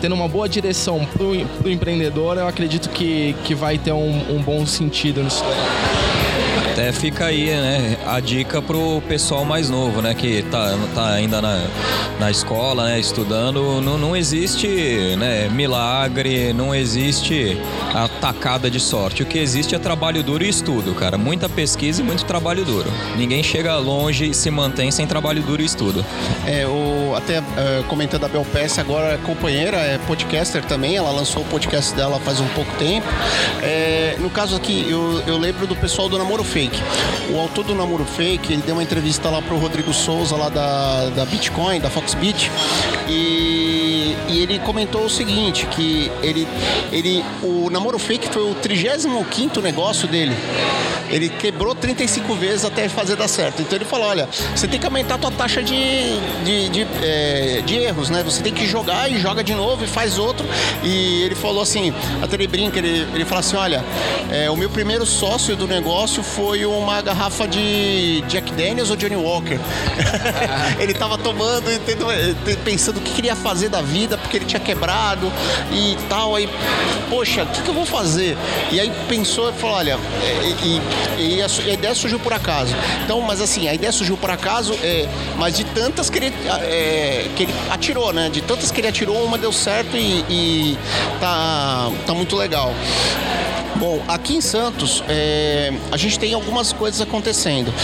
tendo 0.00 0.16
uma 0.16 0.26
boa 0.26 0.48
direção 0.48 1.06
para 1.06 1.22
o 1.22 1.70
empreendedor, 1.70 2.36
eu 2.36 2.48
acredito 2.48 2.88
que, 2.88 3.36
que 3.44 3.54
vai 3.54 3.78
ter 3.78 3.92
um, 3.92 4.36
um 4.36 4.42
bom 4.42 4.66
sentido 4.66 5.22
nisso. 5.22 5.44
Até 6.72 6.90
fica 6.90 7.26
aí, 7.26 7.50
né, 7.50 7.98
a 8.06 8.18
dica 8.18 8.62
pro 8.62 9.02
pessoal 9.06 9.44
mais 9.44 9.68
novo, 9.68 10.00
né, 10.00 10.14
que 10.14 10.42
tá, 10.50 10.74
tá 10.94 11.10
ainda 11.10 11.42
na, 11.42 11.66
na 12.18 12.30
escola, 12.30 12.86
né, 12.86 12.98
estudando. 12.98 13.82
Não, 13.82 13.98
não 13.98 14.16
existe, 14.16 15.14
né, 15.18 15.50
milagre, 15.50 16.54
não 16.54 16.74
existe 16.74 17.60
atacada 17.92 18.70
de 18.70 18.80
sorte. 18.80 19.22
O 19.22 19.26
que 19.26 19.38
existe 19.38 19.74
é 19.74 19.78
trabalho 19.78 20.22
duro 20.22 20.44
e 20.44 20.48
estudo, 20.48 20.94
cara. 20.94 21.18
Muita 21.18 21.46
pesquisa 21.46 22.00
e 22.00 22.04
muito 22.04 22.24
trabalho 22.24 22.64
duro. 22.64 22.90
Ninguém 23.18 23.42
chega 23.42 23.76
longe 23.76 24.30
e 24.30 24.34
se 24.34 24.50
mantém 24.50 24.90
sem 24.90 25.06
trabalho 25.06 25.42
duro 25.42 25.60
e 25.60 25.66
estudo. 25.66 26.02
É, 26.46 26.66
o, 26.66 27.14
até 27.14 27.40
uh, 27.40 27.84
comentando 27.86 28.24
a 28.24 28.28
Bel 28.28 28.46
Pesce, 28.50 28.80
agora 28.80 29.12
é 29.12 29.18
companheira, 29.18 29.76
é 29.76 29.98
podcaster 30.06 30.64
também, 30.64 30.96
ela 30.96 31.10
lançou 31.10 31.42
o 31.42 31.44
podcast 31.44 31.94
dela 31.94 32.18
faz 32.20 32.40
um 32.40 32.48
pouco 32.48 32.72
tempo. 32.78 33.06
É, 33.60 34.16
no 34.18 34.30
caso 34.30 34.56
aqui, 34.56 34.86
eu, 34.88 35.22
eu 35.26 35.36
lembro 35.36 35.66
do 35.66 35.76
pessoal 35.76 36.08
do 36.08 36.16
Namoro 36.16 36.42
Fake. 36.62 36.80
O 37.32 37.40
autor 37.40 37.64
do 37.64 37.74
Namoro 37.74 38.04
Fake, 38.04 38.52
ele 38.52 38.62
deu 38.62 38.74
uma 38.74 38.82
entrevista 38.82 39.28
lá 39.28 39.42
pro 39.42 39.56
Rodrigo 39.56 39.92
Souza, 39.92 40.36
lá 40.36 40.48
da, 40.48 41.08
da 41.10 41.24
Bitcoin, 41.24 41.80
da 41.80 41.90
Foxbit, 41.90 42.50
e, 43.08 43.71
e 44.28 44.40
ele 44.40 44.58
comentou 44.60 45.04
o 45.04 45.10
seguinte, 45.10 45.66
que 45.66 46.10
ele, 46.22 46.46
ele, 46.90 47.24
o 47.42 47.70
Namoro 47.70 47.98
Fake 47.98 48.28
foi 48.28 48.42
o 48.42 48.54
35 48.54 49.60
negócio 49.62 50.08
dele. 50.08 50.34
Ele 51.10 51.28
quebrou 51.28 51.74
35 51.74 52.34
vezes 52.34 52.64
até 52.64 52.88
fazer 52.88 53.16
dar 53.16 53.28
certo. 53.28 53.60
Então 53.60 53.76
ele 53.76 53.84
falou, 53.84 54.06
olha, 54.06 54.26
você 54.56 54.66
tem 54.66 54.80
que 54.80 54.86
aumentar 54.86 55.16
a 55.16 55.18
tua 55.18 55.30
taxa 55.30 55.62
de, 55.62 56.18
de, 56.42 56.68
de, 56.70 56.86
é, 57.02 57.62
de 57.66 57.76
erros, 57.76 58.08
né? 58.08 58.22
Você 58.22 58.42
tem 58.42 58.52
que 58.52 58.66
jogar 58.66 59.10
e 59.10 59.18
joga 59.18 59.44
de 59.44 59.54
novo 59.54 59.84
e 59.84 59.86
faz 59.86 60.18
outro. 60.18 60.46
E 60.82 61.22
ele 61.22 61.34
falou 61.34 61.62
assim, 61.62 61.92
até 62.22 62.34
ele 62.36 62.46
brinca, 62.46 62.78
ele, 62.78 63.06
ele 63.14 63.24
fala 63.26 63.40
assim, 63.40 63.56
olha, 63.56 63.84
é, 64.30 64.50
o 64.50 64.56
meu 64.56 64.70
primeiro 64.70 65.04
sócio 65.04 65.54
do 65.54 65.68
negócio 65.68 66.22
foi 66.22 66.64
uma 66.64 67.02
garrafa 67.02 67.46
de 67.46 68.22
Jack 68.26 68.50
Daniels 68.52 68.88
ou 68.88 68.96
Johnny 68.96 69.16
Walker. 69.16 69.58
ele 70.80 70.94
tava 70.94 71.18
tomando 71.18 71.70
e 71.70 71.78
tendo, 71.80 72.06
pensando 72.64 72.96
o 72.96 73.00
que 73.00 73.12
queria 73.12 73.36
fazer 73.36 73.68
da 73.68 73.82
vida, 73.82 74.11
porque 74.16 74.36
ele 74.36 74.44
tinha 74.44 74.60
quebrado 74.60 75.32
e 75.70 75.96
tal. 76.08 76.34
Aí, 76.34 76.48
poxa, 77.08 77.44
o 77.44 77.46
que, 77.46 77.62
que 77.62 77.68
eu 77.68 77.74
vou 77.74 77.86
fazer? 77.86 78.36
E 78.70 78.80
aí 78.80 78.92
pensou 79.08 79.50
e 79.50 79.52
falou, 79.52 79.76
olha, 79.76 79.98
e, 80.62 80.80
e, 81.20 81.36
e, 81.36 81.42
a, 81.42 81.46
a, 81.46 81.72
ideia 81.72 81.94
surgiu 81.94 82.18
por 82.18 82.32
acaso. 82.32 82.74
Então, 83.04 83.20
mas 83.20 83.40
assim, 83.40 83.68
a 83.68 83.74
ideia 83.74 83.92
surgiu 83.92 84.16
por 84.16 84.30
acaso, 84.30 84.74
é, 84.82 85.08
mas 85.36 85.56
de 85.56 85.64
tantas 85.64 86.08
que 86.10 86.18
ele, 86.18 86.34
é, 86.62 87.28
que 87.36 87.44
ele 87.44 87.54
atirou, 87.70 88.12
né? 88.12 88.28
De 88.30 88.40
tantas 88.40 88.70
que 88.70 88.80
ele 88.80 88.88
atirou, 88.88 89.24
uma 89.24 89.38
deu 89.38 89.52
certo 89.52 89.96
e, 89.96 90.24
e 90.28 90.78
tá, 91.20 91.90
tá 92.06 92.14
muito 92.14 92.36
legal. 92.36 92.72
Bom, 93.82 94.00
aqui 94.06 94.36
em 94.36 94.40
Santos, 94.40 95.02
é, 95.08 95.72
a 95.90 95.96
gente 95.96 96.16
tem 96.16 96.32
algumas 96.32 96.72
coisas 96.72 97.00
acontecendo. 97.00 97.74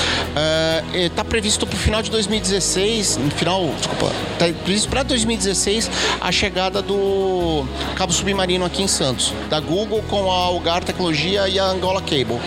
Está 0.95 1.23
é, 1.23 1.25
previsto 1.25 1.67
para 1.67 1.75
o 1.75 1.77
final 1.77 2.01
de 2.03 2.09
2016, 2.13 3.17
no 3.17 3.33
final, 3.33 3.69
desculpa, 3.77 4.13
está 4.35 4.47
previsto 4.63 4.89
para 4.89 5.03
2016 5.03 5.91
a 6.21 6.31
chegada 6.31 6.81
do 6.81 7.67
cabo 7.97 8.13
submarino 8.13 8.65
aqui 8.65 8.85
em 8.85 8.87
Santos, 8.87 9.35
da 9.51 9.59
Google 9.59 10.01
com 10.09 10.31
a 10.31 10.37
Algar 10.37 10.85
Tecnologia 10.85 11.49
e 11.49 11.59
a 11.59 11.65
Angola 11.65 12.01
Cable. 12.01 12.39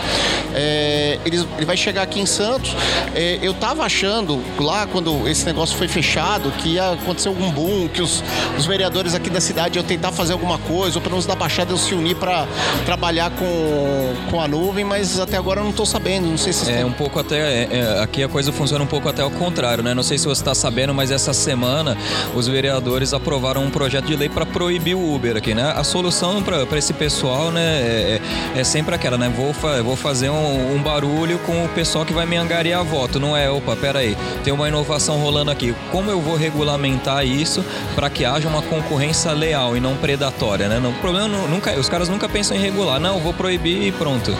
É, 0.53 1.19
ele, 1.25 1.45
ele, 1.57 1.65
vai 1.65 1.77
chegar 1.77 2.03
aqui 2.03 2.19
em 2.19 2.25
Santos. 2.25 2.75
É, 3.13 3.39
eu 3.41 3.51
estava 3.51 3.83
achando 3.83 4.41
lá 4.59 4.87
quando 4.87 5.27
esse 5.27 5.45
negócio 5.45 5.77
foi 5.77 5.87
fechado 5.87 6.51
que 6.51 6.69
ia 6.75 6.91
acontecer 6.91 7.27
algum 7.27 7.51
boom, 7.51 7.87
que 7.87 8.01
os, 8.01 8.23
os 8.57 8.65
vereadores 8.65 9.13
aqui 9.13 9.29
da 9.29 9.41
cidade 9.41 9.77
iam 9.77 9.85
tentar 9.85 10.11
fazer 10.11 10.33
alguma 10.33 10.57
coisa, 10.57 10.97
ou 10.97 11.01
pelo 11.01 11.15
menos 11.15 11.25
da 11.25 11.35
Baixada 11.35 11.71
iam 11.71 11.77
se 11.77 11.93
unir 11.93 12.15
para 12.15 12.47
trabalhar 12.85 13.31
com 13.41 13.91
com, 14.29 14.39
a 14.39 14.47
nuvem, 14.47 14.83
mas 14.83 15.19
até 15.19 15.37
agora 15.37 15.59
eu 15.59 15.63
não 15.63 15.71
estou 15.71 15.85
sabendo. 15.85 16.27
Não 16.27 16.37
sei 16.37 16.53
se 16.53 16.71
é 16.71 16.85
um 16.85 16.91
pouco 16.91 17.19
até 17.19 17.37
é, 17.37 17.69
é, 17.71 17.99
aqui 18.01 18.23
a 18.23 18.29
coisa 18.29 18.51
funciona 18.51 18.83
um 18.83 18.87
pouco 18.87 19.07
até 19.09 19.21
ao 19.21 19.31
contrário, 19.31 19.83
né? 19.83 19.93
Não 19.93 20.03
sei 20.03 20.17
se 20.17 20.25
você 20.25 20.41
está 20.41 20.55
sabendo, 20.55 20.93
mas 20.93 21.11
essa 21.11 21.33
semana 21.33 21.97
os 22.33 22.47
vereadores 22.47 23.13
aprovaram 23.13 23.63
um 23.63 23.69
projeto 23.69 24.05
de 24.05 24.15
lei 24.15 24.29
para 24.29 24.45
proibir 24.45 24.95
o 24.95 25.15
Uber 25.15 25.37
aqui, 25.37 25.53
né? 25.53 25.73
A 25.75 25.83
solução 25.83 26.41
para 26.41 26.77
esse 26.77 26.93
pessoal, 26.93 27.51
né, 27.51 27.61
é, 27.61 28.21
é, 28.55 28.59
é, 28.59 28.63
sempre 28.63 28.95
aquela, 28.95 29.17
né? 29.17 29.31
Vou, 29.35 29.53
fa 29.53 29.81
vou 29.81 29.95
fazer 29.95 30.29
um, 30.29 30.75
um, 30.75 30.81
barulho 30.81 31.39
com 31.39 31.65
o 31.65 31.69
pessoal 31.69 32.05
que 32.05 32.13
vai 32.13 32.25
me 32.25 32.37
angariar 32.37 32.83
voto. 32.83 33.19
Não 33.19 33.35
é, 33.35 33.49
opa, 33.49 33.75
pera 33.75 33.99
aí, 33.99 34.17
tem 34.43 34.53
uma 34.53 34.67
inovação 34.67 35.17
rolando 35.17 35.51
aqui. 35.51 35.75
Como 35.91 36.09
eu 36.09 36.21
vou 36.21 36.35
regulamentar 36.35 37.25
isso 37.25 37.63
para 37.95 38.09
que 38.09 38.25
haja 38.25 38.47
uma 38.47 38.61
concorrência 38.61 39.31
leal 39.33 39.75
e 39.75 39.79
não 39.79 39.95
predatória, 39.95 40.67
né? 40.67 40.81
o 40.87 40.93
problema 41.01 41.27
nunca, 41.27 41.71
os 41.79 41.87
caras 41.87 42.09
nunca 42.09 42.27
pensam 42.27 42.55
em 42.55 42.59
regular. 42.59 42.99
Não, 42.99 43.19
vou 43.19 43.30
proibir 43.33 43.87
e 43.87 43.91
pronto. 43.91 44.35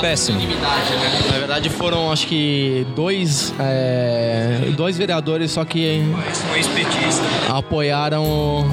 Péssimo. 0.00 0.40
Na 1.30 1.38
verdade 1.38 1.70
foram 1.70 2.12
acho 2.12 2.26
que 2.26 2.86
dois, 2.94 3.52
é, 3.58 4.70
dois 4.76 4.96
vereadores 4.96 5.52
só 5.52 5.64
que 5.64 6.02
apoiaram 7.48 8.66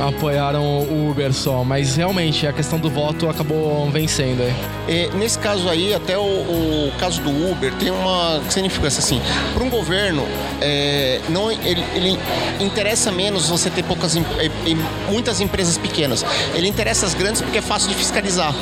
apoiaram 0.00 0.62
o 0.62 1.10
Uber 1.10 1.32
só, 1.32 1.64
mas 1.64 1.96
realmente 1.96 2.46
a 2.46 2.52
questão 2.52 2.78
do 2.78 2.90
voto 2.90 3.28
acabou 3.28 3.88
vencendo. 3.90 4.42
E, 4.88 5.08
nesse 5.16 5.38
caso 5.38 5.68
aí, 5.68 5.94
até 5.94 6.18
o, 6.18 6.22
o, 6.22 6.92
caso 6.98 7.20
do 7.22 7.30
Uber 7.30 7.72
tem 7.74 7.90
uma 7.90 8.40
significância 8.48 9.00
assim. 9.00 9.20
Para 9.54 9.62
um 9.62 9.70
governo, 9.70 10.26
é, 10.60 11.20
não, 11.28 11.50
ele, 11.50 11.84
ele, 11.94 12.18
interessa 12.60 13.12
menos 13.12 13.48
você 13.48 13.70
ter 13.70 13.84
poucas, 13.84 14.16
muitas 15.10 15.40
empresas 15.40 15.78
pequenas. 15.78 16.24
Ele 16.54 16.68
interessa 16.68 17.06
as 17.06 17.14
grandes 17.14 17.40
porque 17.40 17.58
é 17.58 17.62
fácil 17.62 17.88
de 17.88 17.94
fiscalizar. 17.94 18.54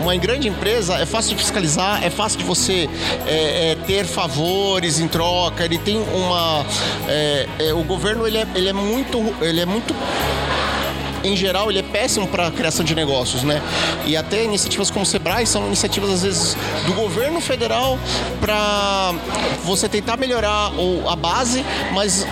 Uma 0.00 0.16
grande 0.16 0.48
empresa 0.48 0.96
é 0.98 1.06
fácil 1.06 1.36
de 1.36 1.42
fiscalizar, 1.42 2.02
é 2.04 2.10
fácil 2.10 2.38
de 2.38 2.44
você 2.44 2.88
é, 3.26 3.72
é, 3.72 3.74
ter 3.86 4.04
favores 4.04 4.98
em 4.98 5.08
troca. 5.08 5.64
Ele 5.64 5.78
tem 5.78 5.98
uma, 5.98 6.64
é, 7.08 7.46
é, 7.58 7.74
o 7.74 7.82
governo 7.84 8.26
ele 8.26 8.38
é, 8.38 8.46
ele 8.54 8.68
é 8.68 8.72
muito, 8.72 9.18
ele 9.40 9.60
é 9.60 9.66
muito 9.66 9.94
em 11.24 11.36
geral, 11.36 11.70
ele 11.70 11.80
é 11.80 11.82
péssimo 11.82 12.26
para 12.26 12.46
a 12.46 12.50
criação 12.50 12.84
de 12.84 12.94
negócios, 12.94 13.42
né? 13.42 13.62
E 14.06 14.16
até 14.16 14.44
iniciativas 14.44 14.90
como 14.90 15.02
o 15.02 15.06
Sebrae 15.06 15.46
são 15.46 15.66
iniciativas, 15.66 16.10
às 16.10 16.22
vezes, 16.22 16.56
do 16.86 16.92
governo 16.94 17.40
federal 17.40 17.98
para 18.40 19.14
você 19.64 19.88
tentar 19.88 20.16
melhorar 20.16 20.72
a 21.08 21.16
base, 21.16 21.64
mas 21.92 22.26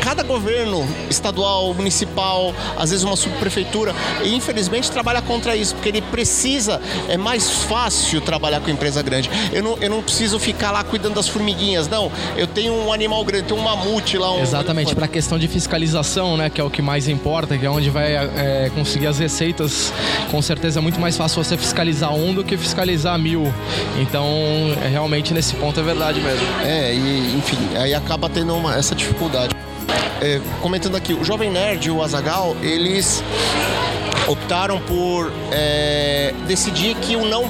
cada 0.00 0.22
governo 0.22 0.86
estadual, 1.08 1.72
municipal, 1.74 2.54
às 2.76 2.90
vezes 2.90 3.04
uma 3.04 3.16
subprefeitura, 3.16 3.94
infelizmente 4.24 4.90
trabalha 4.90 5.22
contra 5.22 5.54
isso, 5.56 5.74
porque 5.74 5.88
ele 5.88 6.02
precisa, 6.02 6.80
é 7.08 7.16
mais 7.16 7.50
fácil 7.50 8.20
trabalhar 8.20 8.60
com 8.60 8.70
empresa 8.70 9.02
grande. 9.02 9.30
Eu 9.52 9.62
não, 9.62 9.76
eu 9.78 9.90
não 9.90 10.02
preciso 10.02 10.38
ficar 10.38 10.70
lá 10.70 10.82
cuidando 10.82 11.14
das 11.14 11.28
formiguinhas, 11.28 11.88
não. 11.88 12.10
Eu 12.36 12.46
tenho 12.46 12.72
um 12.72 12.92
animal 12.92 13.24
grande, 13.24 13.46
tenho 13.46 13.60
um 13.60 13.62
mamute 13.62 14.18
lá. 14.18 14.32
Um... 14.32 14.42
Exatamente, 14.42 14.94
para 14.94 15.06
a 15.06 15.08
questão 15.08 15.38
de 15.38 15.46
fiscalização, 15.48 16.36
né, 16.36 16.50
que 16.50 16.60
é 16.60 16.64
o 16.64 16.70
que 16.70 16.82
mais 16.82 17.08
importa, 17.08 17.56
que 17.56 17.64
é 17.64 17.70
onde 17.70 17.90
vai 17.90 18.11
é, 18.12 18.70
conseguir 18.74 19.06
as 19.06 19.18
receitas, 19.18 19.92
com 20.30 20.40
certeza 20.40 20.80
é 20.80 20.82
muito 20.82 21.00
mais 21.00 21.16
fácil 21.16 21.42
você 21.42 21.56
fiscalizar 21.56 22.14
um 22.14 22.34
do 22.34 22.44
que 22.44 22.56
fiscalizar 22.56 23.18
mil. 23.18 23.52
Então, 24.00 24.26
é, 24.84 24.88
realmente 24.88 25.32
nesse 25.34 25.54
ponto 25.54 25.78
é 25.78 25.82
verdade 25.82 26.20
mesmo. 26.20 26.46
É, 26.64 26.94
e 26.94 27.36
enfim, 27.36 27.58
aí 27.76 27.94
acaba 27.94 28.28
tendo 28.28 28.54
uma, 28.54 28.76
essa 28.76 28.94
dificuldade. 28.94 29.54
É, 30.20 30.40
comentando 30.60 30.96
aqui, 30.96 31.12
o 31.14 31.24
Jovem 31.24 31.50
Nerd 31.50 31.88
e 31.88 31.90
o 31.90 32.02
Azagal, 32.02 32.56
eles 32.62 33.22
optaram 34.26 34.80
por 34.80 35.32
é, 35.50 36.34
decidir 36.46 36.94
que 36.96 37.16
o 37.16 37.24
não 37.24 37.48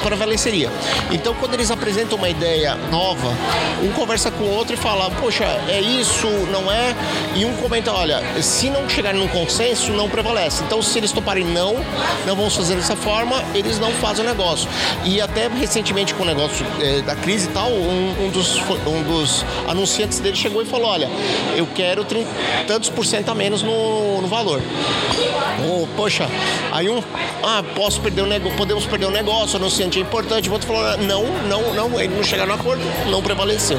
prevaleceria. 0.00 0.70
Então, 1.10 1.34
quando 1.34 1.54
eles 1.54 1.70
apresentam 1.70 2.18
uma 2.18 2.28
ideia 2.28 2.74
nova, 2.90 3.32
um 3.82 3.92
conversa 3.92 4.30
com 4.30 4.44
o 4.44 4.54
outro 4.54 4.74
e 4.74 4.76
fala: 4.76 5.10
Poxa, 5.20 5.44
é 5.68 5.80
isso, 5.80 6.26
não 6.50 6.70
é? 6.70 6.94
E 7.34 7.44
um 7.44 7.54
comenta: 7.56 7.92
Olha, 7.92 8.22
se 8.42 8.70
não 8.70 8.88
chegarem 8.88 9.20
num 9.20 9.28
consenso, 9.28 9.92
não 9.92 10.08
prevalece. 10.08 10.62
Então, 10.64 10.82
se 10.82 10.98
eles 10.98 11.12
toparem 11.12 11.44
não, 11.44 11.74
não 12.26 12.36
vamos 12.36 12.56
fazer 12.56 12.74
dessa 12.76 12.96
forma, 12.96 13.42
eles 13.54 13.78
não 13.78 13.90
fazem 13.92 14.24
o 14.24 14.28
negócio. 14.28 14.68
E 15.04 15.20
até 15.20 15.48
recentemente, 15.48 16.14
com 16.14 16.22
o 16.22 16.26
negócio 16.26 16.64
é, 16.80 17.00
da 17.02 17.14
crise 17.14 17.48
e 17.48 17.52
tal, 17.52 17.70
um, 17.70 18.26
um, 18.26 18.30
dos, 18.30 18.56
um 18.86 19.02
dos 19.02 19.44
anunciantes 19.68 20.18
dele 20.18 20.36
chegou 20.36 20.62
e 20.62 20.64
falou: 20.64 20.90
Olha, 20.90 21.08
eu 21.56 21.66
quero 21.76 22.04
30, 22.04 22.30
tantos 22.66 22.88
por 22.88 23.04
cento 23.04 23.28
a 23.28 23.34
menos 23.34 23.62
no, 23.62 24.22
no 24.22 24.26
valor. 24.26 24.62
Oh, 25.68 25.86
poxa, 25.94 26.26
aí 26.72 26.88
um, 26.88 27.02
ah, 27.42 27.62
posso 27.74 28.00
perder 28.00 28.22
o 28.22 28.26
negócio, 28.26 28.56
podemos 28.56 28.86
perder 28.86 29.06
o 29.06 29.10
negócio, 29.10 29.56
anunciante 29.56 29.98
é 29.98 30.02
importante, 30.02 30.48
o 30.48 30.52
outro 30.52 30.66
falou, 30.66 30.96
não, 30.98 31.24
não, 31.48 31.74
não, 31.74 32.00
ele 32.00 32.14
não 32.14 32.24
chegaram 32.24 32.54
no 32.54 32.60
acordo, 32.60 32.82
não 33.10 33.22
prevaleceu. 33.22 33.78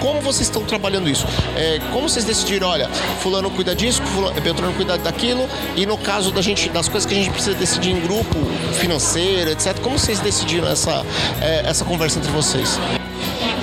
Como 0.00 0.20
vocês 0.20 0.48
estão 0.48 0.64
trabalhando 0.64 1.08
isso? 1.08 1.26
É, 1.54 1.80
como 1.92 2.08
vocês 2.08 2.24
decidiram, 2.24 2.68
olha, 2.68 2.88
fulano 3.20 3.50
cuida 3.50 3.74
disso, 3.74 4.02
fulano, 4.02 4.40
Beltrano 4.40 4.72
cuida 4.72 4.96
daquilo, 4.96 5.46
e 5.76 5.84
no 5.84 5.98
caso 5.98 6.30
da 6.30 6.40
gente, 6.40 6.70
das 6.70 6.88
coisas 6.88 7.06
que 7.06 7.14
a 7.14 7.18
gente 7.18 7.30
precisa 7.30 7.54
decidir 7.56 7.90
em 7.90 8.00
grupo, 8.00 8.38
financeiro, 8.78 9.50
etc., 9.50 9.78
como 9.80 9.98
vocês 9.98 10.18
decidiram 10.20 10.68
essa, 10.68 11.04
é, 11.42 11.68
essa 11.68 11.84
conversa 11.84 12.18
entre 12.18 12.30
vocês? 12.32 12.78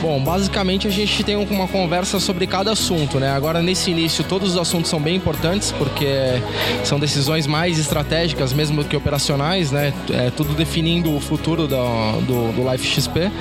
Bom, 0.02 0.20
basicamente 0.20 0.88
a 0.88 0.92
gente 0.92 1.24
tem 1.24 1.36
uma 1.36 1.68
conversa 1.68 2.20
sobre 2.20 2.48
cada 2.48 2.72
assunto, 2.72 3.20
né? 3.20 3.30
Agora 3.30 3.62
nesse 3.62 3.92
início 3.92 4.24
todos 4.24 4.54
os 4.54 4.58
assuntos 4.58 4.90
são 4.90 5.00
bem 5.00 5.16
importantes 5.16 5.72
porque 5.72 6.42
são 6.84 7.00
decisões 7.00 7.46
mais 7.46 7.78
estratégicas 7.78 8.52
mesmo 8.52 8.84
que 8.84 8.98
operacionais, 8.98 9.72
né? 9.72 9.94
É 10.10 10.32
tudo 10.32 10.56
definindo 10.56 11.16
o 11.16 11.20
futuro 11.20 11.68
do, 11.68 12.22
do, 12.22 12.52
do 12.52 12.72
Life 12.72 12.88
XP. 12.88 13.32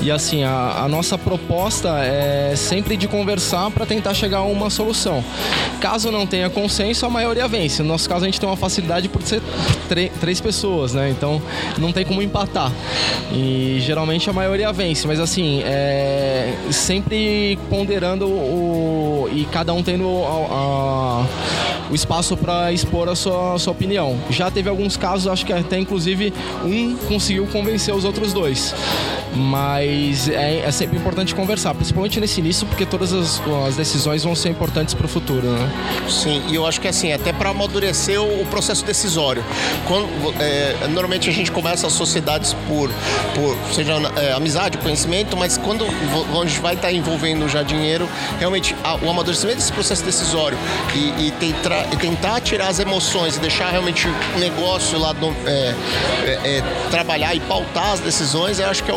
E 0.00 0.10
assim, 0.10 0.44
a, 0.44 0.84
a 0.84 0.88
nossa 0.88 1.18
proposta 1.18 1.90
é 1.98 2.54
sempre 2.56 2.96
de 2.96 3.06
conversar 3.06 3.70
para 3.70 3.84
tentar 3.84 4.14
chegar 4.14 4.38
a 4.38 4.44
uma 4.44 4.70
solução. 4.70 5.22
Caso 5.78 6.10
não 6.10 6.26
tenha 6.26 6.48
consenso, 6.48 7.04
a 7.04 7.10
maioria 7.10 7.46
vence. 7.46 7.82
No 7.82 7.88
nosso 7.90 8.08
caso, 8.08 8.24
a 8.24 8.28
gente 8.28 8.40
tem 8.40 8.48
uma 8.48 8.56
facilidade 8.56 9.10
por 9.10 9.20
ser 9.22 9.42
três 10.20 10.40
pessoas, 10.40 10.94
né? 10.94 11.10
Então 11.10 11.42
não 11.76 11.92
tem 11.92 12.04
como 12.06 12.22
empatar. 12.22 12.72
E 13.30 13.76
geralmente 13.80 14.30
a 14.30 14.32
maioria 14.32 14.72
vence, 14.72 15.06
mas 15.06 15.20
assim, 15.20 15.62
é 15.98 16.54
sempre 16.70 17.58
ponderando 17.68 18.26
o. 18.26 19.28
e 19.32 19.44
cada 19.46 19.72
um 19.72 19.82
tendo 19.82 20.06
a, 20.24 20.54
a, 20.54 21.26
o 21.90 21.94
espaço 21.94 22.36
para 22.36 22.72
expor 22.72 23.08
a 23.08 23.16
sua, 23.16 23.54
a 23.54 23.58
sua 23.58 23.72
opinião. 23.72 24.16
Já 24.30 24.50
teve 24.50 24.68
alguns 24.68 24.96
casos, 24.96 25.26
acho 25.26 25.44
que 25.44 25.52
até 25.52 25.78
inclusive 25.78 26.32
um 26.64 26.96
conseguiu 27.08 27.46
convencer 27.46 27.94
os 27.94 28.04
outros 28.04 28.32
dois. 28.32 28.74
Mas 29.34 30.28
é, 30.28 30.60
é 30.60 30.70
sempre 30.70 30.96
importante 30.96 31.34
conversar, 31.34 31.74
principalmente 31.74 32.18
nesse 32.20 32.40
início, 32.40 32.66
porque 32.66 32.86
todas 32.86 33.12
as, 33.12 33.40
as 33.66 33.76
decisões 33.76 34.24
vão 34.24 34.34
ser 34.34 34.48
importantes 34.48 34.94
para 34.94 35.06
o 35.06 35.08
futuro, 35.08 35.46
né? 35.46 35.70
Sim, 36.08 36.42
e 36.48 36.54
eu 36.54 36.66
acho 36.66 36.80
que 36.80 36.88
assim, 36.88 37.12
até 37.12 37.32
para 37.32 37.50
amadurecer 37.50 38.20
o, 38.20 38.42
o, 38.42 38.46
processo 38.46 38.84
decisório. 38.84 39.44
Quando, 39.86 40.08
é, 40.40 40.88
normalmente 40.88 41.28
a 41.28 41.32
gente 41.32 41.52
começa 41.52 41.86
as 41.86 41.92
sociedades 41.92 42.54
por, 42.66 42.90
por 43.34 43.56
seja 43.72 43.94
é, 44.16 44.32
amizade, 44.32 44.78
conhecimento, 44.78 45.36
mas 45.36 45.56
quando 45.56 45.84
gente 46.48 46.60
vai 46.60 46.74
estar 46.74 46.88
tá 46.88 46.92
envolvendo 46.92 47.48
já 47.48 47.62
dinheiro, 47.62 48.08
realmente 48.38 48.74
o 49.02 49.10
amadurecimento 49.10 49.58
desse 49.58 49.72
processo 49.72 50.04
decisório. 50.04 50.58
E, 50.94 51.28
e, 51.28 51.30
tentar, 51.32 51.86
e, 51.92 51.96
tentar, 51.96 52.40
tirar 52.40 52.68
as 52.68 52.78
emoções 52.78 53.36
e 53.36 53.40
deixar 53.40 53.70
realmente 53.70 54.08
o 54.08 54.38
negócio 54.38 54.98
lá 54.98 55.12
do, 55.12 55.28
é, 55.46 55.74
é, 56.24 56.56
é, 56.58 56.62
trabalhar 56.90 57.34
e 57.34 57.40
pautar 57.40 57.92
as 57.92 58.00
decisões, 58.00 58.58
eu 58.58 58.68
acho 58.68 58.82
que 58.82 58.90
é 58.90 58.94
o, 58.94 58.96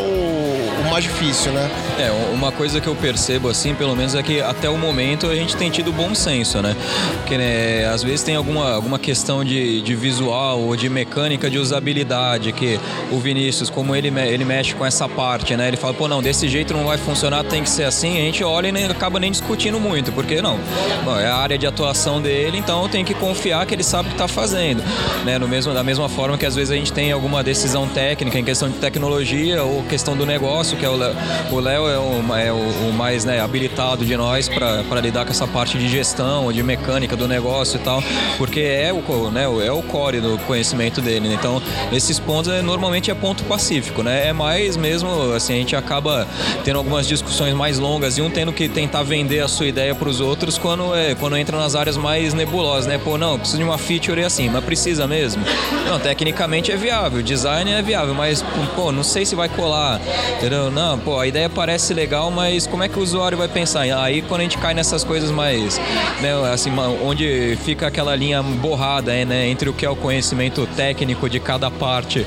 mais 0.91 1.05
difícil, 1.05 1.53
né? 1.53 1.71
É, 1.97 2.11
uma 2.33 2.51
coisa 2.51 2.81
que 2.81 2.87
eu 2.87 2.93
percebo, 2.93 3.47
assim, 3.47 3.73
pelo 3.73 3.95
menos, 3.95 4.13
é 4.13 4.21
que 4.21 4.41
até 4.41 4.69
o 4.69 4.77
momento 4.77 5.27
a 5.27 5.35
gente 5.35 5.55
tem 5.55 5.71
tido 5.71 5.89
bom 5.93 6.13
senso, 6.13 6.61
né? 6.61 6.75
Porque, 7.19 7.37
né, 7.37 7.85
às 7.85 8.03
vezes 8.03 8.23
tem 8.23 8.35
alguma, 8.35 8.73
alguma 8.73 8.99
questão 8.99 9.41
de, 9.41 9.81
de 9.81 9.95
visual 9.95 10.59
ou 10.59 10.75
de 10.75 10.89
mecânica 10.89 11.49
de 11.49 11.57
usabilidade 11.57 12.51
que 12.51 12.77
o 13.09 13.19
Vinícius, 13.19 13.69
como 13.69 13.95
ele, 13.95 14.09
ele 14.19 14.43
mexe 14.43 14.75
com 14.75 14.85
essa 14.85 15.07
parte, 15.07 15.55
né? 15.55 15.69
Ele 15.69 15.77
fala, 15.77 15.93
pô, 15.93 16.09
não, 16.09 16.21
desse 16.21 16.49
jeito 16.49 16.73
não 16.73 16.83
vai 16.83 16.97
funcionar, 16.97 17.45
tem 17.45 17.63
que 17.63 17.69
ser 17.69 17.85
assim. 17.85 18.17
A 18.17 18.21
gente 18.25 18.43
olha 18.43 18.67
e 18.67 18.71
nem, 18.73 18.85
acaba 18.85 19.17
nem 19.17 19.31
discutindo 19.31 19.79
muito, 19.79 20.11
porque 20.11 20.41
não, 20.41 20.59
bom, 21.05 21.17
é 21.17 21.27
a 21.27 21.37
área 21.37 21.57
de 21.57 21.65
atuação 21.65 22.21
dele, 22.21 22.57
então 22.57 22.89
tem 22.89 23.05
que 23.05 23.13
confiar 23.13 23.65
que 23.65 23.73
ele 23.73 23.83
sabe 23.83 24.07
o 24.07 24.11
que 24.11 24.15
está 24.15 24.27
fazendo, 24.27 24.83
né? 25.23 25.39
No 25.39 25.47
mesmo, 25.47 25.73
da 25.73 25.85
mesma 25.85 26.09
forma 26.09 26.37
que 26.37 26.45
às 26.45 26.55
vezes 26.55 26.69
a 26.69 26.75
gente 26.75 26.91
tem 26.91 27.13
alguma 27.13 27.41
decisão 27.41 27.87
técnica 27.87 28.37
em 28.37 28.43
questão 28.43 28.69
de 28.69 28.75
tecnologia 28.75 29.63
ou 29.63 29.83
questão 29.83 30.17
do 30.17 30.25
negócio, 30.25 30.80
que 30.81 30.85
é 30.85 30.89
o 30.89 30.95
Léo. 30.95 31.15
Léo 31.61 31.87
é, 31.87 31.99
o, 31.99 32.35
é 32.35 32.51
o 32.51 32.91
mais 32.91 33.23
né, 33.23 33.39
habilitado 33.39 34.03
de 34.03 34.17
nós 34.17 34.49
para 34.49 34.99
lidar 34.99 35.25
com 35.25 35.29
essa 35.29 35.45
parte 35.45 35.77
de 35.77 35.87
gestão, 35.87 36.51
de 36.51 36.63
mecânica 36.63 37.15
do 37.15 37.27
negócio 37.27 37.79
e 37.79 37.83
tal, 37.83 38.03
porque 38.39 38.59
é 38.61 38.91
o, 38.91 39.29
né, 39.29 39.43
é 39.43 39.71
o 39.71 39.83
core 39.83 40.19
do 40.19 40.39
conhecimento 40.39 40.99
dele. 40.99 41.29
Né? 41.29 41.35
Então, 41.35 41.61
esses 41.91 42.17
pontos 42.17 42.51
é, 42.51 42.63
normalmente 42.63 43.11
é 43.11 43.13
ponto 43.13 43.43
pacífico, 43.43 44.01
né? 44.01 44.27
É 44.27 44.33
mais 44.33 44.75
mesmo, 44.75 45.33
assim, 45.33 45.53
a 45.53 45.57
gente 45.57 45.75
acaba 45.75 46.27
tendo 46.63 46.77
algumas 46.77 47.07
discussões 47.07 47.53
mais 47.53 47.77
longas 47.77 48.17
e 48.17 48.21
um 48.23 48.31
tendo 48.31 48.51
que 48.51 48.67
tentar 48.67 49.03
vender 49.03 49.41
a 49.41 49.47
sua 49.47 49.67
ideia 49.67 49.93
para 49.93 50.09
os 50.09 50.19
outros 50.19 50.57
quando, 50.57 50.95
é, 50.95 51.13
quando 51.13 51.37
entra 51.37 51.57
nas 51.57 51.75
áreas 51.75 51.95
mais 51.95 52.33
nebulosas, 52.33 52.87
né? 52.87 52.97
Pô, 52.97 53.19
não, 53.19 53.37
preciso 53.37 53.59
de 53.59 53.63
uma 53.63 53.77
feature 53.77 54.23
assim, 54.23 54.49
mas 54.49 54.63
precisa 54.63 55.05
mesmo? 55.05 55.43
Não, 55.85 55.99
tecnicamente 55.99 56.71
é 56.71 56.75
viável, 56.75 57.21
design 57.21 57.71
é 57.71 57.83
viável, 57.83 58.15
mas, 58.15 58.43
pô, 58.75 58.91
não 58.91 59.03
sei 59.03 59.27
se 59.27 59.35
vai 59.35 59.47
colar. 59.47 60.01
Entendeu? 60.37 60.70
Não, 60.73 60.97
pô, 60.97 61.19
a 61.19 61.27
ideia 61.27 61.49
parece 61.49 61.93
legal, 61.93 62.31
mas 62.31 62.65
como 62.65 62.83
é 62.83 62.87
que 62.87 62.97
o 62.97 63.01
usuário 63.01 63.37
vai 63.37 63.47
pensar? 63.47 63.81
Aí 63.81 64.21
quando 64.21 64.41
a 64.41 64.43
gente 64.43 64.57
cai 64.57 64.73
nessas 64.73 65.03
coisas 65.03 65.29
mais, 65.29 65.79
né, 66.21 66.31
assim, 66.51 66.71
onde 67.03 67.57
fica 67.63 67.87
aquela 67.87 68.15
linha 68.15 68.41
borrada, 68.41 69.11
né, 69.25 69.47
entre 69.47 69.69
o 69.69 69.73
que 69.73 69.85
é 69.85 69.89
o 69.89 69.95
conhecimento 69.95 70.67
técnico 70.75 71.29
de 71.29 71.39
cada 71.39 71.69
parte 71.69 72.25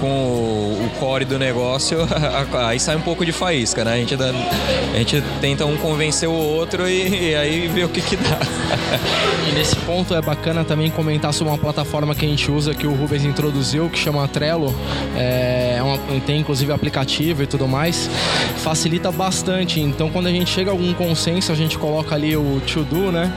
com 0.00 0.06
o 0.06 0.90
core 0.98 1.24
do 1.24 1.38
negócio, 1.38 1.98
aí 2.66 2.78
sai 2.78 2.96
um 2.96 3.00
pouco 3.00 3.24
de 3.24 3.32
faísca, 3.32 3.84
né? 3.84 3.94
A 3.94 3.96
gente, 3.96 4.16
dá, 4.16 4.30
a 4.94 4.98
gente 4.98 5.22
tenta 5.40 5.64
um 5.64 5.76
convencer 5.76 6.28
o 6.28 6.32
outro 6.32 6.88
e, 6.88 7.30
e 7.30 7.34
aí 7.34 7.66
vê 7.68 7.84
o 7.84 7.88
que 7.88 8.00
que 8.00 8.16
dá. 8.16 8.38
E 9.48 9.52
nesse 9.52 9.76
ponto 9.76 10.12
é 10.12 10.20
bacana 10.20 10.64
também 10.64 10.90
comentar 10.90 11.32
sobre 11.32 11.52
uma 11.52 11.58
plataforma 11.58 12.16
que 12.16 12.26
a 12.26 12.28
gente 12.28 12.50
usa 12.50 12.74
que 12.74 12.84
o 12.84 12.92
Rubens 12.92 13.24
introduziu, 13.24 13.88
que 13.88 13.96
chama 13.96 14.26
Trello. 14.26 14.74
É, 15.16 15.65
tem 16.26 16.40
inclusive 16.40 16.72
aplicativo 16.72 17.42
e 17.42 17.46
tudo 17.46 17.66
mais, 17.66 18.08
facilita 18.58 19.10
bastante. 19.10 19.80
Então, 19.80 20.10
quando 20.10 20.26
a 20.26 20.30
gente 20.30 20.50
chega 20.50 20.70
a 20.70 20.72
algum 20.72 20.92
consenso, 20.94 21.52
a 21.52 21.54
gente 21.54 21.78
coloca 21.78 22.14
ali 22.14 22.36
o 22.36 22.60
to 22.66 22.84
do, 22.84 23.12
né? 23.12 23.32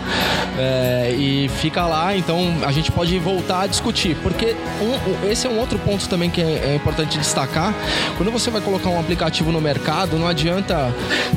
É, 0.58 1.16
e 1.18 1.50
fica 1.50 1.86
lá, 1.86 2.16
então 2.16 2.54
a 2.66 2.72
gente 2.72 2.92
pode 2.92 3.18
voltar 3.20 3.62
a 3.62 3.68
discutir. 3.68 4.16
Porque 4.22 4.56
um, 4.82 5.30
esse 5.30 5.48
é 5.48 5.50
um 5.50 5.60
outro 5.60 5.80
ponto 5.80 6.08
também 6.10 6.30
que 6.30 6.42
é, 6.42 6.72
é, 6.72 6.76
importante 6.76 7.18
destacar. 7.18 7.74
Quando 8.18 8.32
você 8.32 8.50
vai 8.50 8.62
colocar 8.62 8.90
um 8.90 9.00
aplicativo 9.00 9.52
no 9.52 9.62
mercado, 9.62 10.18
não 10.18 10.28
adianta. 10.28 10.94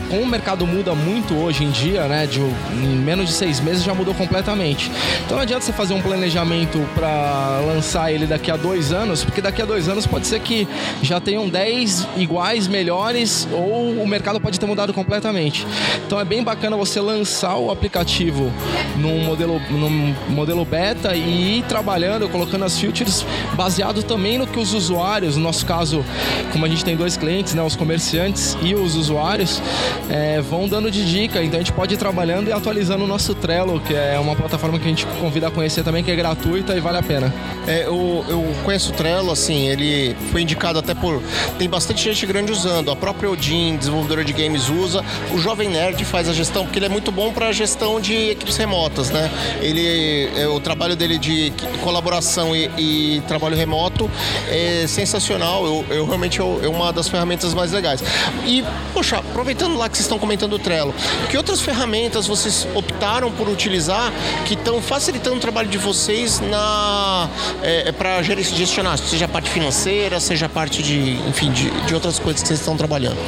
Como 0.09 0.23
o 0.23 0.27
mercado 0.27 0.67
muda 0.67 0.95
muito 0.95 1.35
hoje 1.35 1.65
em 1.65 1.71
dia, 1.71 2.07
né? 2.07 2.27
De, 2.27 2.41
em 2.41 2.97
menos 2.97 3.29
de 3.29 3.33
seis 3.33 3.61
meses 3.61 3.83
já 3.83 3.95
mudou 3.95 4.15
completamente. 4.15 4.91
Então 5.25 5.37
não 5.37 5.43
adianta 5.43 5.65
você 5.65 5.73
fazer 5.73 5.95
um 5.95 6.03
planejamento 6.03 6.79
para 6.95 7.61
lançar 7.67 8.13
ele 8.13 8.27
daqui 8.27 8.51
a 8.51 8.57
dois 8.57 8.93
anos, 8.93 9.25
porque 9.25 9.41
daqui 9.41 9.63
a 9.63 9.65
dois 9.65 9.89
anos 9.89 10.07
pode 10.07 10.27
ser 10.27 10.41
que 10.41 10.67
já 11.03 11.21
tenham 11.21 11.49
10 11.49 12.09
iguais 12.17 12.69
melhores 12.69 13.47
ou 13.53 14.03
o 14.03 14.07
mercado 14.07 14.41
pode 14.41 14.59
ter 14.59 14.67
mudado 14.67 14.95
completamente. 14.95 15.67
Então 16.07 16.19
é 16.19 16.25
bem 16.25 16.43
bacana 16.43 16.77
você 16.77 17.01
lançar 17.01 17.57
o 17.57 17.71
aplicativo 17.71 18.51
num 18.97 19.25
modelo, 19.25 19.61
num 19.71 20.15
modelo 20.29 20.65
beta 20.65 21.15
e 21.15 21.59
ir 21.59 21.63
trabalhando, 21.65 22.29
colocando 22.29 22.65
as 22.65 22.79
features 22.79 23.27
baseado 23.55 24.03
também 24.03 24.39
no 24.39 24.47
que 24.47 24.59
os 24.59 24.73
usuários, 24.73 25.37
no 25.37 25.43
nosso 25.43 25.67
caso, 25.67 26.05
como 26.53 26.65
a 26.65 26.69
gente 26.69 26.85
tem 26.85 26.97
dois 26.97 27.17
clientes, 27.17 27.55
né, 27.55 27.63
os 27.63 27.77
comerciantes 27.77 28.57
e 28.63 28.75
os 28.75 28.95
usuários, 28.95 29.61
é, 30.09 30.41
vão 30.41 30.69
dando 30.69 30.91
de 30.91 31.05
dica. 31.05 31.43
Então 31.43 31.59
a 31.59 31.63
gente 31.63 31.73
pode 31.73 31.95
ir 31.95 31.99
trabalhando 31.99 32.49
e 32.49 32.53
atualizando 32.53 33.05
o 33.05 33.07
nosso 33.07 33.35
Trello, 33.35 33.81
que 33.81 33.95
é 33.95 34.19
uma 34.19 34.37
plataforma 34.37 34.79
que 34.79 34.85
a 34.85 34.89
gente 34.89 35.07
convida 35.21 35.49
a 35.49 35.51
conhecer 35.51 35.83
também, 35.83 36.05
que 36.05 36.11
é 36.11 36.17
gratuita 36.17 36.77
e 36.77 36.81
vale 36.81 36.99
a 36.99 37.03
pena. 37.03 37.33
É, 37.67 37.87
eu, 37.87 38.25
eu 38.29 38.55
conheço 38.65 38.93
o 38.93 38.95
Trello, 38.95 39.31
assim, 39.31 39.69
ele 39.69 40.17
foi 40.31 40.43
indicado 40.43 40.79
até 40.79 40.92
por. 40.95 41.23
Tem 41.59 41.69
bastante 41.69 42.05
gente 42.05 42.25
grande 42.27 42.53
usando. 42.53 42.91
A 42.91 42.97
própria 42.97 43.31
Odin, 43.31 43.77
desenvolvedora 43.77 44.25
de 44.25 44.33
games, 44.33 44.69
usa. 44.69 45.05
O 45.33 45.39
Jovem 45.39 45.69
Nerd 45.69 46.05
faz 46.05 46.29
a 46.29 46.33
gestão, 46.33 46.65
porque 46.65 46.79
ele 46.79 46.87
é 46.87 46.89
muito 46.89 47.11
bom 47.11 47.33
para 47.33 47.53
gestão 47.53 48.01
de 48.01 48.31
equipes 48.31 48.57
remotas, 48.57 49.11
né? 49.11 49.31
Ele, 49.61 50.31
é, 50.37 50.47
o 50.47 50.61
trabalho 50.61 50.97
dele 50.97 51.19
de 51.19 51.53
colaboração 51.83 52.55
e, 52.55 52.71
e 52.79 53.23
trabalho 53.29 53.57
remoto 53.57 54.11
é 54.49 54.87
sensacional. 54.87 55.65
Eu, 55.65 55.85
eu 55.91 56.07
realmente 56.07 56.41
é 56.41 56.69
uma 56.69 56.93
das 56.93 57.09
ferramentas 57.09 57.55
mais 57.55 57.73
legais. 57.73 58.03
E, 58.47 58.65
poxa, 58.93 59.19
aproveitando 59.19 59.77
lá 59.77 59.89
que 59.89 59.97
vocês 59.97 60.07
estão 60.07 60.19
comentando 60.19 60.55
o 60.55 60.59
Trello, 60.59 60.95
que 61.31 61.37
outras 61.37 61.61
ferramentas 61.61 62.27
vocês 62.27 62.67
optaram 62.75 63.31
por 63.31 63.49
utilizar 63.49 64.13
que 64.47 64.55
estão 64.55 64.81
facilitando 64.81 65.37
o 65.37 65.41
trabalho 65.41 65.69
de 65.69 65.79
vocês 65.79 66.41
na 66.41 67.29
é, 67.63 67.89
é 67.89 67.93
para 67.93 68.23
gestionar, 68.23 68.99
seja 68.99 69.25
a 69.25 69.29
parte 69.29 69.51
financeira, 69.51 70.21
seja 70.21 70.47
a 70.47 70.49
parte 70.49 70.82
de, 70.83 71.13
enfim, 71.29 71.51
de, 71.53 71.71
de 71.87 71.95
outras 71.95 72.19
coisas 72.19 72.43
que 72.43 72.49
vocês 72.49 72.61
estão 72.61 72.77
trabalhando? 72.77 73.19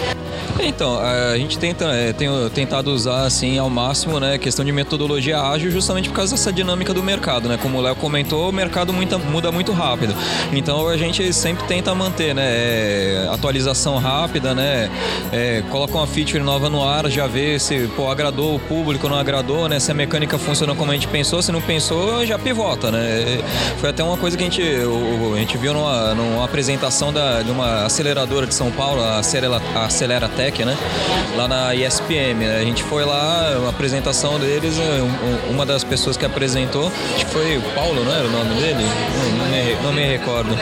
Então, 0.60 0.98
a 0.98 1.36
gente 1.36 1.58
tenta, 1.58 1.86
é, 1.86 2.12
tem 2.12 2.28
tentado 2.50 2.90
usar 2.92 3.24
assim 3.24 3.58
ao 3.58 3.68
máximo, 3.68 4.20
né, 4.20 4.38
questão 4.38 4.64
de 4.64 4.72
metodologia 4.72 5.40
ágil, 5.40 5.70
justamente 5.70 6.08
por 6.08 6.14
causa 6.14 6.32
dessa 6.32 6.52
dinâmica 6.52 6.94
do 6.94 7.02
mercado, 7.02 7.48
né? 7.48 7.58
Como 7.60 7.78
o 7.78 7.80
Léo 7.80 7.96
comentou, 7.96 8.50
o 8.50 8.52
mercado 8.52 8.92
muita, 8.92 9.18
muda 9.18 9.50
muito 9.50 9.72
rápido. 9.72 10.14
Então 10.52 10.88
a 10.88 10.96
gente 10.96 11.32
sempre 11.32 11.64
tenta 11.66 11.94
manter, 11.94 12.34
né, 12.34 12.44
é, 12.46 13.28
atualização 13.32 13.98
rápida, 13.98 14.54
né? 14.54 14.90
É, 15.32 15.62
coloca 15.70 15.96
uma 15.96 16.06
feature 16.06 16.42
nova 16.42 16.70
no 16.70 16.86
ar, 16.86 17.10
já 17.10 17.26
vê 17.26 17.58
se 17.58 17.88
pô, 17.96 18.08
agradou 18.08 18.54
o 18.54 18.58
público, 18.58 19.08
não 19.08 19.18
agradou, 19.18 19.68
né? 19.68 19.80
Se 19.80 19.90
a 19.90 19.94
mecânica 19.94 20.38
funciona 20.38 20.74
como 20.74 20.90
a 20.90 20.94
gente 20.94 21.08
pensou, 21.08 21.42
se 21.42 21.50
não 21.50 21.60
pensou, 21.60 22.24
já 22.24 22.38
pivota, 22.38 22.90
né? 22.90 23.42
Foi 23.78 23.90
até 23.90 24.04
uma 24.04 24.16
coisa 24.16 24.36
que 24.36 24.42
a 24.42 24.46
gente, 24.46 24.62
a 24.62 25.38
gente 25.38 25.58
viu 25.58 25.74
numa, 25.74 26.14
numa 26.14 26.44
apresentação 26.44 27.12
da, 27.12 27.42
de 27.44 27.50
uma 27.50 27.84
aceleradora 27.84 28.46
de 28.46 28.54
São 28.54 28.70
Paulo, 28.70 29.02
a 29.02 29.18
Acelera, 29.18 29.60
a 29.74 29.84
Acelera 29.84 30.28
Tech, 30.28 30.64
né? 30.64 30.76
Lá 31.36 31.46
na 31.46 31.74
ISPM. 31.74 32.44
A 32.44 32.60
gente 32.62 32.82
foi 32.82 33.04
lá, 33.04 33.56
uma 33.58 33.70
apresentação 33.70 34.38
deles, 34.38 34.78
é, 34.78 35.50
uma 35.50 35.66
das 35.66 35.84
pessoas 35.84 36.16
que 36.16 36.24
apresentou, 36.24 36.90
acho 37.14 37.26
que 37.26 37.32
foi 37.32 37.58
o 37.58 37.62
Paulo, 37.74 38.04
não 38.04 38.12
era 38.12 38.26
o 38.26 38.30
nome 38.30 38.54
dele? 38.54 38.84
Não, 38.84 39.38
não, 39.38 39.46
me, 39.46 39.82
não 39.82 39.92
me 39.92 40.04
recordo. 40.04 40.56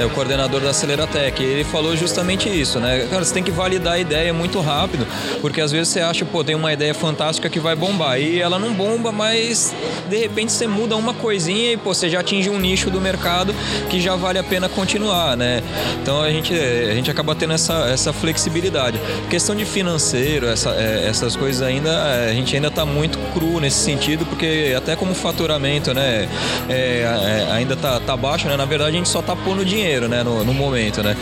É 0.00 0.04
o 0.04 0.10
coordenador 0.10 0.60
da 0.60 0.70
Acelera 0.70 1.06
Tech. 1.06 1.42
Ele 1.42 1.64
falou 1.64 1.96
justamente 1.96 2.48
isso, 2.48 2.78
né? 2.78 3.06
Cara, 3.10 3.24
você 3.24 3.34
tem 3.34 3.42
que 3.42 3.50
validar 3.50 3.94
a 3.94 3.98
ideia 3.98 4.32
muito 4.32 4.60
rápido, 4.60 5.06
porque 5.40 5.60
às 5.60 5.72
vezes 5.72 5.88
você 5.88 6.00
acha, 6.00 6.24
pô, 6.24 6.44
tem 6.44 6.54
uma 6.54 6.72
ideia 6.72 6.94
fantástica 6.94 7.48
que 7.48 7.58
vai 7.58 7.74
bombar. 7.74 8.20
E 8.20 8.40
ela 8.40 8.58
não 8.58 8.72
bomba, 8.72 9.10
mas 9.10 9.74
de 10.08 10.16
repente 10.16 10.52
você 10.52 10.66
muda 10.66 10.96
uma 10.96 11.14
coisinha 11.14 11.72
e 11.72 11.76
pô, 11.76 11.92
você 11.92 12.08
já 12.08 12.20
atinge 12.20 12.48
um 12.50 12.58
nicho 12.58 12.90
do 12.90 13.00
mercado 13.00 13.54
que 13.88 14.00
já 14.00 14.14
vale 14.14 14.38
a 14.38 14.44
pena 14.44 14.68
continuar, 14.68 15.36
né? 15.36 15.62
Então 16.04 16.20
a 16.20 16.30
gente, 16.30 16.52
a 16.52 16.94
gente 16.94 17.10
acaba 17.10 17.34
tendo 17.34 17.54
essa, 17.54 17.88
essa 17.88 18.12
flexibilidade. 18.12 19.00
Questão 19.30 19.56
de 19.56 19.64
financeiro, 19.64 20.46
essa, 20.46 20.68
é, 20.72 21.06
essas 21.08 21.34
coisas 21.34 21.62
ainda, 21.62 22.26
a 22.28 22.34
gente 22.34 22.54
ainda 22.54 22.68
está 22.68 22.84
muito 22.84 23.18
cru 23.32 23.58
nesse 23.58 23.78
sentido, 23.78 24.26
porque 24.26 24.74
até 24.76 24.96
como 24.96 25.14
faturamento, 25.14 25.94
né, 25.94 26.28
é, 26.68 26.74
é, 26.74 27.48
ainda 27.52 27.74
tá, 27.74 27.98
tá 28.00 28.14
baixo, 28.18 28.46
né? 28.48 28.54
Na 28.54 28.66
verdade 28.66 28.90
a 28.90 28.98
gente 28.98 29.08
só 29.08 29.22
tá 29.22 29.34
pondo 29.34 29.64
dinheiro, 29.64 30.06
né, 30.06 30.22
no, 30.22 30.44
no 30.44 30.52
momento, 30.52 31.02
né? 31.02 31.16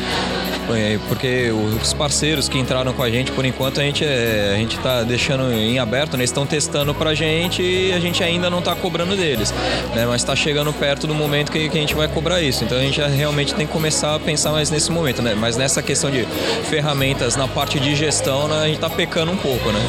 Porque 1.08 1.50
os 1.50 1.92
parceiros 1.92 2.48
que 2.48 2.58
entraram 2.58 2.92
com 2.92 3.02
a 3.02 3.10
gente, 3.10 3.32
por 3.32 3.44
enquanto, 3.44 3.80
a 3.80 3.84
gente, 3.84 4.04
é, 4.04 4.52
a 4.54 4.56
gente 4.56 4.78
tá 4.78 5.02
deixando 5.02 5.52
em 5.52 5.78
aberto, 5.78 6.16
né? 6.16 6.24
Estão 6.24 6.46
testando 6.46 6.94
pra 6.94 7.14
gente 7.14 7.62
e 7.62 7.92
a 7.92 8.00
gente 8.00 8.22
ainda 8.22 8.48
não 8.48 8.62
tá 8.62 8.74
cobrando 8.74 9.16
deles, 9.16 9.52
né? 9.94 10.06
Mas 10.06 10.24
tá 10.24 10.34
chegando 10.34 10.72
perto 10.72 11.06
do 11.06 11.14
momento 11.14 11.50
que, 11.50 11.68
que 11.68 11.76
a 11.76 11.80
gente 11.80 11.94
vai 11.94 12.08
cobrar 12.08 12.40
isso. 12.40 12.64
Então 12.64 12.78
a 12.78 12.82
gente 12.82 13.00
realmente 13.00 13.54
tem 13.54 13.66
que 13.66 13.72
começar 13.72 14.14
a 14.14 14.20
pensar 14.20 14.52
mais 14.52 14.70
nesse 14.70 14.90
momento, 14.90 15.22
né? 15.22 15.34
Mas 15.34 15.56
nessa 15.56 15.82
questão 15.82 16.10
de 16.10 16.24
ferramentas 16.68 17.36
na 17.36 17.48
parte 17.48 17.78
de 17.78 17.94
gestão, 17.94 18.48
né, 18.48 18.62
a 18.62 18.66
gente 18.66 18.78
tá 18.78 18.90
pecando 18.90 19.32
um 19.32 19.36
pouco, 19.36 19.70
né? 19.70 19.80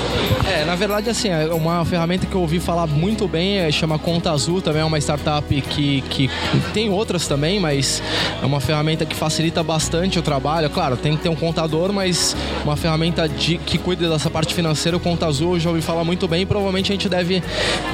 É, 0.45 0.65
na 0.65 0.75
verdade, 0.75 1.09
assim, 1.09 1.29
é 1.29 1.45
uma 1.53 1.83
ferramenta 1.86 2.25
que 2.25 2.36
eu 2.36 2.41
ouvi 2.41 2.59
falar 2.59 2.88
muito 2.88 3.27
bem 3.27 3.59
é, 3.59 3.71
chama 3.71 3.97
Conta 3.97 4.31
Azul, 4.31 4.62
também 4.62 4.81
é 4.81 4.86
uma 4.86 4.97
startup 4.97 5.62
que, 5.62 6.01
que 6.09 6.29
tem 6.73 6.89
outras 6.89 7.27
também, 7.27 7.59
mas 7.59 8.01
é 8.41 8.45
uma 8.45 8.59
ferramenta 8.59 9.05
que 9.05 9.15
facilita 9.15 9.63
bastante 9.63 10.19
o 10.19 10.21
trabalho. 10.21 10.62
Claro, 10.69 10.97
tem 10.97 11.15
que 11.15 11.23
ter 11.23 11.30
um 11.30 11.36
contador, 11.36 11.91
mas 11.93 12.36
uma 12.63 12.76
ferramenta 12.76 13.28
de, 13.28 13.58
que 13.58 13.78
cuida 13.78 14.10
dessa 14.10 14.30
parte 14.30 14.54
financeira, 14.54 14.97
o 14.97 14.99
Conta 14.99 15.26
Azul, 15.26 15.56
eu 15.56 15.60
já 15.60 15.69
ouvi 15.69 15.82
falar 15.82 16.04
muito 16.04 16.28
bem. 16.28 16.45
Provavelmente 16.45 16.91
a 16.91 16.95
gente 16.95 17.10
deve, 17.10 17.43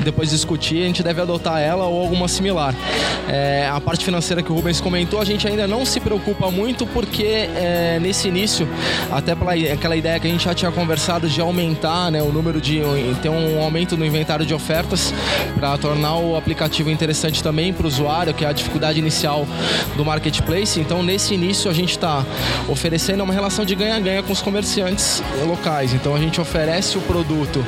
depois 0.03 0.29
discutir, 0.29 0.83
a 0.83 0.87
gente 0.87 1.03
deve 1.03 1.21
adotar 1.21 1.59
ela 1.59 1.85
ou 1.85 1.99
alguma 2.01 2.27
similar. 2.27 2.73
É, 3.27 3.69
a 3.71 3.79
parte 3.79 4.05
financeira 4.05 4.41
que 4.41 4.51
o 4.51 4.55
Rubens 4.55 4.79
comentou, 4.81 5.19
a 5.19 5.25
gente 5.25 5.47
ainda 5.47 5.67
não 5.67 5.85
se 5.85 5.99
preocupa 5.99 6.49
muito 6.51 6.85
porque 6.85 7.23
é, 7.23 7.99
nesse 8.01 8.27
início, 8.27 8.67
até 9.11 9.35
pela 9.35 9.53
aquela 9.53 9.95
ideia 9.95 10.19
que 10.19 10.27
a 10.27 10.29
gente 10.29 10.45
já 10.45 10.53
tinha 10.53 10.71
conversado 10.71 11.27
de 11.27 11.41
aumentar 11.41 12.11
né, 12.11 12.21
o 12.21 12.31
número 12.31 12.61
de. 12.61 12.81
ter 13.21 13.29
um 13.29 13.61
aumento 13.61 13.97
no 13.97 14.05
inventário 14.05 14.45
de 14.45 14.53
ofertas 14.53 15.13
para 15.55 15.77
tornar 15.77 16.17
o 16.17 16.35
aplicativo 16.35 16.89
interessante 16.89 17.41
também 17.41 17.73
para 17.73 17.85
o 17.85 17.87
usuário, 17.87 18.33
que 18.33 18.45
é 18.45 18.47
a 18.47 18.53
dificuldade 18.53 18.99
inicial 18.99 19.47
do 19.95 20.05
marketplace. 20.05 20.79
Então, 20.79 21.03
nesse 21.03 21.33
início, 21.33 21.69
a 21.69 21.73
gente 21.73 21.91
está 21.91 22.23
oferecendo 22.67 23.23
uma 23.23 23.33
relação 23.33 23.65
de 23.65 23.75
ganha-ganha 23.75 24.23
com 24.23 24.31
os 24.33 24.41
comerciantes 24.41 25.23
locais. 25.45 25.93
Então, 25.93 26.15
a 26.15 26.19
gente 26.19 26.39
oferece 26.39 26.97
o 26.97 27.01
produto, 27.01 27.65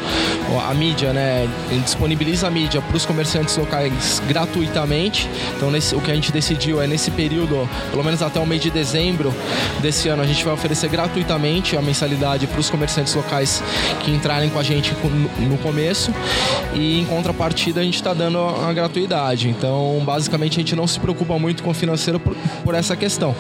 a 0.70 0.74
mídia, 0.74 1.14
né? 1.14 1.48
Disponibiliza 1.84 2.48
a 2.48 2.52
mídia 2.52 2.82
para 2.82 2.98
os 2.98 3.06
comerciantes 3.06 3.56
locais 3.58 4.22
gratuitamente. 4.28 5.30
Então, 5.56 5.72
nesse, 5.72 5.96
o 5.96 6.02
que 6.02 6.12
a 6.12 6.16
gente 6.16 6.32
decidiu 6.32 6.82
é 6.82 6.88
nesse 6.88 7.12
período, 7.12 7.68
pelo 7.90 8.04
menos 8.04 8.22
até 8.22 8.40
o 8.40 8.46
mês 8.46 8.62
de 8.62 8.70
dezembro 8.70 9.34
desse 9.82 10.10
ano, 10.10 10.22
a 10.22 10.26
gente 10.26 10.44
vai 10.44 10.54
oferecer 10.54 10.90
gratuitamente 10.90 11.76
a 11.78 11.82
mensalidade 11.82 12.48
para 12.48 12.60
os 12.60 12.70
comerciantes 12.70 13.14
locais 13.14 13.64
que 14.04 14.12
entrarem 14.12 14.50
com 14.50 14.60
a 14.60 14.64
gente 14.64 14.94
no 15.40 15.58
começo. 15.58 16.14
E 16.74 17.00
em 17.00 17.06
contrapartida, 17.06 17.82
a 17.82 17.84
gente 17.84 17.96
está 17.96 18.14
dando 18.14 18.40
a 18.40 18.72
gratuidade. 18.74 19.50
Então, 19.50 20.02
basicamente, 20.04 20.54
a 20.54 20.62
gente 20.62 20.76
não 20.76 20.88
se 20.88 21.00
preocupa 21.00 21.38
muito 21.38 21.64
com 21.64 21.72
o 21.72 21.74
financeiro 21.74 22.20
por, 22.20 22.36
por 22.64 22.76
essa 22.76 22.96
questão. 22.96 23.36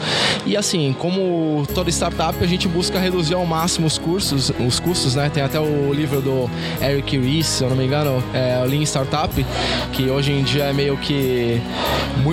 E 0.45 0.57
assim, 0.57 0.95
como 0.97 1.40
toda 1.73 1.89
startup, 1.89 2.35
a 2.41 2.47
gente 2.47 2.67
busca 2.67 2.99
reduzir 2.99 3.33
ao 3.33 3.45
máximo 3.45 3.87
os 3.87 3.97
custos, 3.97 4.51
os 4.59 4.79
custos, 4.79 5.15
né? 5.15 5.29
Tem 5.29 5.43
até 5.43 5.59
o 5.59 5.93
livro 5.93 6.21
do 6.21 6.49
Eric 6.81 7.17
Ries, 7.17 7.45
se 7.45 7.63
eu 7.63 7.69
não 7.69 7.75
me 7.75 7.85
engano, 7.85 8.23
é 8.33 8.63
Lean 8.65 8.83
Startup, 8.83 9.45
que 9.93 10.09
hoje 10.09 10.31
em 10.31 10.43
dia 10.43 10.65
é 10.65 10.73
meio 10.73 10.97
que 10.97 11.61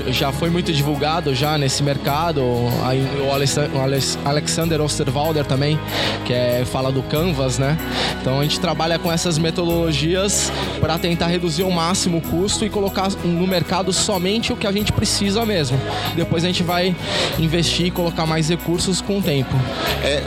já 0.08 0.32
foi 0.32 0.50
muito 0.50 0.72
divulgado 0.72 1.34
já 1.34 1.56
nesse 1.58 1.82
mercado. 1.82 2.42
Aí, 2.84 3.06
o 3.22 4.28
Alexander 4.28 4.80
Osterwalder 4.80 5.44
também, 5.44 5.78
que 6.24 6.32
é, 6.32 6.64
fala 6.64 6.90
do 6.90 7.02
Canvas, 7.02 7.58
né? 7.58 7.76
Então 8.20 8.40
a 8.40 8.42
gente 8.42 8.60
trabalha 8.60 8.98
com 8.98 9.10
essas 9.10 9.38
metodologias 9.38 10.52
para 10.80 10.98
tentar 10.98 11.26
reduzir 11.26 11.62
ao 11.62 11.70
máximo 11.70 12.18
o 12.18 12.20
custo 12.20 12.64
e 12.64 12.70
colocar 12.70 13.08
no 13.24 13.46
mercado 13.46 13.92
somente 13.92 14.52
o 14.52 14.56
que 14.56 14.66
a 14.66 14.72
gente 14.72 14.92
precisa 14.92 15.44
mesmo. 15.44 15.78
Depois 16.14 16.44
a 16.44 16.46
gente 16.46 16.62
vai 16.62 16.94
investir 17.38 17.86
e 17.86 17.90
colocar 17.90 18.26
mais 18.26 18.48
recursos 18.48 18.97
com 19.00 19.18
o 19.18 19.22
tempo. 19.22 19.54
É 20.02 20.22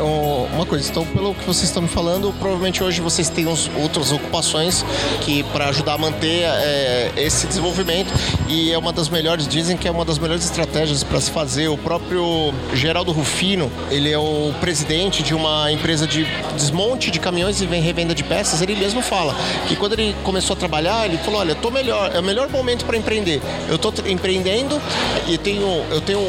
uma 0.53 0.65
coisa, 0.65 0.89
então 0.89 1.05
pelo 1.05 1.33
que 1.33 1.45
vocês 1.45 1.65
estão 1.65 1.81
me 1.81 1.87
falando, 1.87 2.33
provavelmente 2.39 2.83
hoje 2.83 3.01
vocês 3.01 3.29
têm 3.29 3.47
outras 3.81 4.11
ocupações 4.11 4.85
que 5.21 5.43
para 5.43 5.69
ajudar 5.69 5.93
a 5.93 5.97
manter 5.97 6.43
é, 6.43 7.11
esse 7.17 7.47
desenvolvimento 7.47 8.11
e 8.47 8.71
é 8.71 8.77
uma 8.77 8.91
das 8.91 9.09
melhores, 9.09 9.47
dizem 9.47 9.77
que 9.77 9.87
é 9.87 9.91
uma 9.91 10.05
das 10.05 10.17
melhores 10.17 10.43
estratégias 10.43 11.03
para 11.03 11.19
se 11.19 11.31
fazer. 11.31 11.67
O 11.67 11.77
próprio 11.77 12.53
Geraldo 12.73 13.11
Rufino, 13.11 13.71
ele 13.89 14.11
é 14.11 14.17
o 14.17 14.53
presidente 14.59 15.23
de 15.23 15.33
uma 15.33 15.71
empresa 15.71 16.05
de 16.05 16.25
desmonte 16.55 17.11
de 17.11 17.19
caminhões 17.19 17.61
e 17.61 17.65
revenda 17.65 18.13
de 18.13 18.23
peças. 18.23 18.61
Ele 18.61 18.75
mesmo 18.75 19.01
fala 19.01 19.35
que 19.67 19.75
quando 19.75 19.93
ele 19.93 20.15
começou 20.23 20.55
a 20.55 20.57
trabalhar, 20.57 21.05
ele 21.05 21.17
falou: 21.17 21.39
Olha, 21.39 21.55
tô 21.55 21.71
melhor, 21.71 22.11
é 22.13 22.19
o 22.19 22.23
melhor 22.23 22.49
momento 22.49 22.85
para 22.85 22.97
empreender. 22.97 23.41
Eu 23.69 23.75
estou 23.75 23.93
empreendendo 24.05 24.81
e 25.27 25.37
tenho, 25.37 25.85
eu 25.91 26.01
tenho 26.01 26.27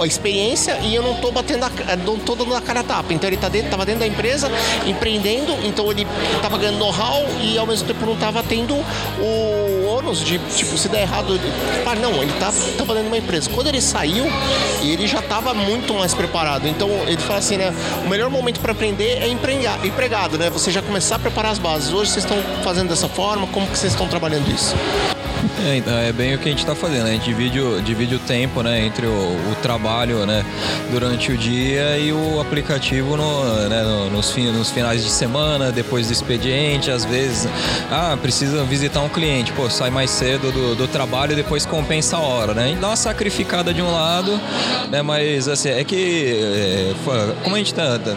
a 0.00 0.06
experiência 0.06 0.78
e 0.82 0.94
eu 0.94 1.02
não 1.02 1.12
estou 1.12 1.32
batendo, 1.32 1.64
a, 1.64 1.70
não 2.04 2.18
tô 2.18 2.34
dando 2.34 2.54
a 2.54 2.60
cara 2.60 2.82
tapa. 2.82 3.12
Então 3.12 3.28
ele 3.28 3.36
tá 3.36 3.48
dentro, 3.48 3.70
tava 3.70 3.84
dentro 3.84 4.00
da 4.00 4.06
empresa, 4.06 4.50
empreendendo, 4.86 5.52
então 5.64 5.90
ele 5.90 6.06
estava 6.36 6.58
ganhando 6.58 6.78
know-how 6.78 7.24
e 7.40 7.58
ao 7.58 7.66
mesmo 7.66 7.86
tempo 7.86 8.04
não 8.06 8.14
estava 8.14 8.42
tendo 8.42 8.74
o 8.74 9.86
ônus 9.86 10.20
de, 10.20 10.38
tipo, 10.56 10.76
se 10.76 10.88
der 10.88 11.02
errado, 11.02 11.34
ele, 11.34 11.52
ah, 11.86 11.94
não, 11.94 12.22
ele 12.22 12.32
tá 12.38 12.52
trabalhando 12.76 13.04
numa 13.04 13.18
empresa. 13.18 13.50
Quando 13.50 13.68
ele 13.68 13.80
saiu, 13.80 14.24
ele 14.82 15.06
já 15.06 15.20
estava 15.20 15.54
muito 15.54 15.94
mais 15.94 16.14
preparado. 16.14 16.66
Então 16.66 16.88
ele 17.06 17.18
fala 17.18 17.38
assim, 17.38 17.56
né? 17.56 17.74
O 18.04 18.08
melhor 18.08 18.30
momento 18.30 18.60
para 18.60 18.72
aprender 18.72 19.22
é 19.22 19.28
empregado, 19.28 20.38
né? 20.38 20.50
Você 20.50 20.70
já 20.70 20.82
começar 20.82 21.16
a 21.16 21.18
preparar 21.18 21.52
as 21.52 21.58
bases. 21.58 21.92
Hoje 21.92 22.10
vocês 22.10 22.24
estão 22.24 22.38
fazendo 22.62 22.88
dessa 22.88 23.08
forma, 23.08 23.46
como 23.48 23.66
que 23.66 23.78
vocês 23.78 23.92
estão 23.92 24.08
trabalhando 24.08 24.48
isso? 24.50 24.74
É, 25.66 25.76
então, 25.76 25.96
é 25.98 26.12
bem 26.12 26.34
o 26.34 26.38
que 26.38 26.48
a 26.48 26.52
gente 26.52 26.60
está 26.60 26.74
fazendo, 26.74 27.04
né? 27.04 27.10
a 27.10 27.12
gente 27.14 27.24
divide 27.24 27.60
o, 27.60 27.80
divide 27.82 28.14
o 28.14 28.18
tempo 28.20 28.62
né, 28.62 28.84
entre 28.84 29.06
o, 29.06 29.10
o, 29.10 29.56
trabalho 29.60 30.24
né, 30.24 30.44
durante 30.90 31.32
o 31.32 31.36
dia 31.36 31.98
e 31.98 32.12
o 32.12 32.40
aplicativo 32.40 33.16
no, 33.16 33.68
né, 33.68 33.82
nos, 34.12 34.30
fin, 34.30 34.50
nos 34.52 34.70
finais 34.70 35.02
de 35.02 35.10
semana, 35.10 35.72
depois 35.72 36.06
do 36.06 36.12
expediente, 36.12 36.90
às 36.90 37.04
vezes, 37.04 37.48
ah, 37.90 38.16
precisa 38.20 38.62
visitar 38.64 39.00
um 39.00 39.08
cliente, 39.08 39.52
pô, 39.52 39.68
sai 39.68 39.90
mais 39.90 40.10
cedo 40.10 40.52
do, 40.52 40.74
do 40.76 40.86
trabalho 40.86 41.32
e 41.32 41.36
depois 41.36 41.66
compensa 41.66 42.16
a 42.16 42.20
hora, 42.20 42.54
né? 42.54 42.64
A 42.64 42.66
gente 42.68 42.78
dá 42.78 42.88
uma 42.88 42.96
sacrificada 42.96 43.74
de 43.74 43.82
um 43.82 43.90
lado, 43.90 44.40
né, 44.90 45.02
mas 45.02 45.48
assim, 45.48 45.70
é 45.70 45.82
que 45.82 46.36
é, 46.40 46.94
como 47.42 47.56
a 47.56 47.58
gente 47.58 47.74
tá, 47.74 47.98
tá, 47.98 48.14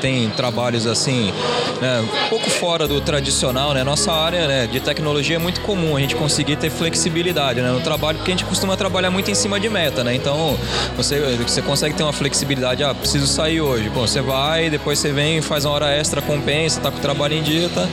tem 0.00 0.28
trabalhos 0.30 0.86
assim, 0.86 1.32
né, 1.80 2.00
um 2.00 2.28
pouco 2.28 2.50
fora 2.50 2.86
do 2.86 3.00
tradicional, 3.00 3.72
né? 3.72 3.82
Nossa 3.82 4.12
área 4.12 4.46
né, 4.46 4.66
de 4.66 4.80
tecnologia 4.80 5.36
é 5.36 5.38
muito 5.38 5.60
comum 5.62 5.96
a 5.96 6.00
gente 6.00 6.14
conseguir 6.14 6.56
ter 6.56 6.65
flexibilidade 6.70 7.60
né, 7.60 7.70
no 7.70 7.80
trabalho, 7.80 8.18
porque 8.18 8.30
a 8.30 8.34
gente 8.36 8.44
costuma 8.44 8.76
trabalhar 8.76 9.10
muito 9.10 9.30
em 9.30 9.34
cima 9.34 9.58
de 9.58 9.68
meta, 9.68 10.02
né? 10.02 10.14
Então 10.14 10.56
você, 10.96 11.20
você 11.36 11.62
consegue 11.62 11.94
ter 11.94 12.02
uma 12.02 12.12
flexibilidade, 12.12 12.82
ah, 12.82 12.94
preciso 12.94 13.26
sair 13.26 13.60
hoje. 13.60 13.88
Bom, 13.88 14.06
você 14.06 14.20
vai, 14.20 14.70
depois 14.70 14.98
você 14.98 15.12
vem, 15.12 15.40
faz 15.40 15.64
uma 15.64 15.74
hora 15.74 15.90
extra, 15.90 16.20
compensa, 16.22 16.80
tá 16.80 16.90
com 16.90 16.98
o 16.98 17.00
trabalho 17.00 17.34
em 17.34 17.42
dia, 17.42 17.68
tá, 17.68 17.88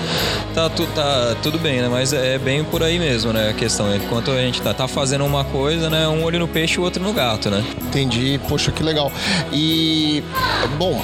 tá, 0.53 0.69
tu, 0.69 0.86
tá 0.88 1.36
tudo 1.41 1.57
bem, 1.57 1.82
né? 1.82 1.89
Mas 1.89 2.13
é 2.13 2.38
bem 2.38 2.63
por 2.63 2.84
aí 2.84 2.99
mesmo, 2.99 3.34
né? 3.34 3.49
A 3.49 3.53
questão. 3.53 3.93
Enquanto 3.95 4.32
a 4.32 4.38
gente 4.38 4.61
tá, 4.61 4.74
tá 4.74 4.88
fazendo 4.88 5.26
uma 5.26 5.43
coisa, 5.43 5.89
né? 5.89 6.07
Um 6.07 6.24
olho 6.24 6.39
no 6.39 6.47
peixe 6.47 6.76
e 6.76 6.80
o 6.80 6.84
outro 6.84 7.03
no 7.03 7.13
gato, 7.13 7.49
né? 7.49 7.63
Entendi, 7.82 8.39
poxa, 8.47 8.71
que 8.71 8.84
legal. 8.84 9.11
E, 9.51 10.24
bom, 10.78 11.03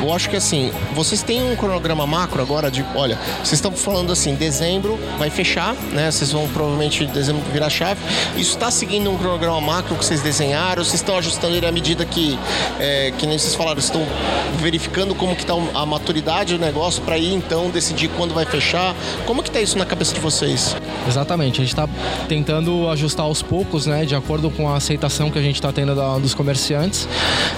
eu 0.00 0.12
acho 0.12 0.30
que 0.30 0.36
assim, 0.36 0.72
vocês 0.94 1.22
têm 1.22 1.42
um 1.42 1.56
cronograma 1.56 2.06
macro 2.06 2.40
agora 2.40 2.70
de, 2.70 2.84
olha, 2.94 3.18
vocês 3.38 3.54
estão 3.54 3.72
falando 3.72 4.12
assim, 4.12 4.34
dezembro 4.34 4.98
vai 5.18 5.30
fechar, 5.30 5.74
né? 5.92 6.10
Vocês 6.10 6.32
vão 6.32 6.48
provavelmente 6.48 7.06
dezembro 7.12 7.42
virar 7.52 7.70
chave. 7.70 8.00
Isso 8.36 8.52
está 8.52 8.70
seguindo 8.70 9.10
um 9.10 9.16
cronograma 9.16 9.60
macro 9.60 9.96
que 9.96 10.04
vocês 10.04 10.20
desenharam? 10.20 10.82
Vocês 10.84 11.00
estão 11.00 11.16
ajustando 11.16 11.56
ele 11.56 11.66
à 11.66 11.72
medida 11.72 12.04
que, 12.04 12.38
é, 12.78 13.12
que 13.16 13.26
nem 13.26 13.38
vocês 13.38 13.54
falaram, 13.54 13.78
estão 13.78 14.06
verificando 14.58 15.14
como 15.14 15.34
que 15.34 15.42
está 15.42 15.54
a 15.74 15.86
maturidade 15.86 16.54
do 16.54 16.60
negócio 16.60 17.02
para 17.02 17.18
ir 17.18 17.32
então 17.32 17.70
decidir 17.70 18.08
quando 18.16 18.34
vai 18.34 18.44
fechar? 18.44 18.94
Como 19.26 19.42
que 19.42 19.48
está 19.48 19.60
isso 19.60 19.78
na 19.78 19.86
cabeça 19.86 20.14
de 20.14 20.20
vocês? 20.20 20.76
Exatamente, 21.06 21.60
a 21.60 21.64
gente 21.64 21.72
está 21.72 21.88
tentando 22.28 22.88
ajustar 22.88 23.26
aos 23.26 23.42
poucos, 23.42 23.86
né, 23.86 24.04
de 24.04 24.14
acordo 24.14 24.50
com 24.50 24.68
a 24.68 24.76
aceitação 24.76 25.30
que 25.30 25.38
a 25.38 25.42
gente 25.42 25.56
está 25.56 25.72
tendo 25.72 25.94
da, 25.94 26.18
dos 26.18 26.34
comerciantes. 26.34 27.08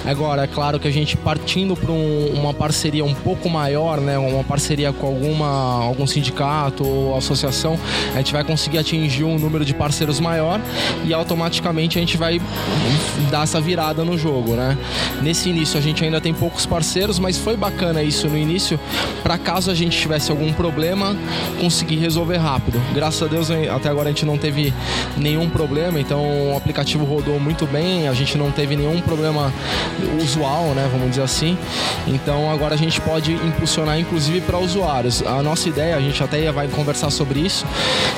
Agora, 0.04 0.44
é 0.44 0.46
claro 0.46 0.78
que 0.78 0.88
a 0.88 0.90
gente 0.90 1.16
partindo 1.16 1.76
para 1.76 1.92
um, 1.92 2.32
uma 2.34 2.54
parceria 2.54 3.04
um 3.04 3.14
pouco 3.14 3.48
maior, 3.48 4.00
né, 4.00 4.18
uma 4.18 4.44
parceria 4.44 4.92
com 4.92 5.06
alguma, 5.06 5.82
algum 5.82 6.06
sindicato 6.06 6.86
ou 6.86 7.16
associação, 7.16 7.78
a 8.14 8.18
gente 8.18 8.32
vai 8.32 8.44
conseguir 8.44 8.78
atingir 8.78 9.24
um 9.24 9.38
número 9.42 9.64
de 9.64 9.74
parceiros 9.74 10.20
maior 10.20 10.60
e 11.04 11.12
automaticamente 11.12 11.98
a 11.98 12.00
gente 12.00 12.16
vai 12.16 12.40
dar 13.30 13.42
essa 13.42 13.60
virada 13.60 14.04
no 14.04 14.16
jogo, 14.16 14.54
né? 14.54 14.76
Nesse 15.20 15.48
início 15.48 15.78
a 15.78 15.82
gente 15.82 16.04
ainda 16.04 16.20
tem 16.20 16.32
poucos 16.32 16.64
parceiros, 16.66 17.18
mas 17.18 17.36
foi 17.36 17.56
bacana 17.56 18.02
isso 18.02 18.28
no 18.28 18.38
início, 18.38 18.78
para 19.22 19.36
caso 19.38 19.70
a 19.70 19.74
gente 19.74 19.98
tivesse 19.98 20.30
algum 20.30 20.52
problema, 20.52 21.16
conseguir 21.60 21.96
resolver 21.96 22.36
rápido. 22.36 22.80
Graças 22.94 23.22
a 23.22 23.26
Deus 23.26 23.50
até 23.50 23.88
agora 23.88 24.08
a 24.08 24.12
gente 24.12 24.24
não 24.24 24.38
teve 24.38 24.72
nenhum 25.16 25.48
problema, 25.48 26.00
então 26.00 26.52
o 26.52 26.56
aplicativo 26.56 27.04
rodou 27.04 27.38
muito 27.38 27.66
bem, 27.66 28.08
a 28.08 28.14
gente 28.14 28.38
não 28.38 28.50
teve 28.50 28.76
nenhum 28.76 29.00
problema 29.00 29.52
usual, 30.22 30.66
né, 30.74 30.88
vamos 30.90 31.10
dizer 31.10 31.22
assim. 31.22 31.56
Então 32.06 32.50
agora 32.50 32.74
a 32.74 32.78
gente 32.78 33.00
pode 33.00 33.32
impulsionar 33.32 33.98
inclusive 33.98 34.40
para 34.40 34.58
usuários. 34.58 35.22
A 35.26 35.42
nossa 35.42 35.68
ideia, 35.68 35.96
a 35.96 36.00
gente 36.00 36.22
até 36.22 36.50
vai 36.52 36.68
conversar 36.68 37.10
sobre 37.10 37.40
isso, 37.40 37.64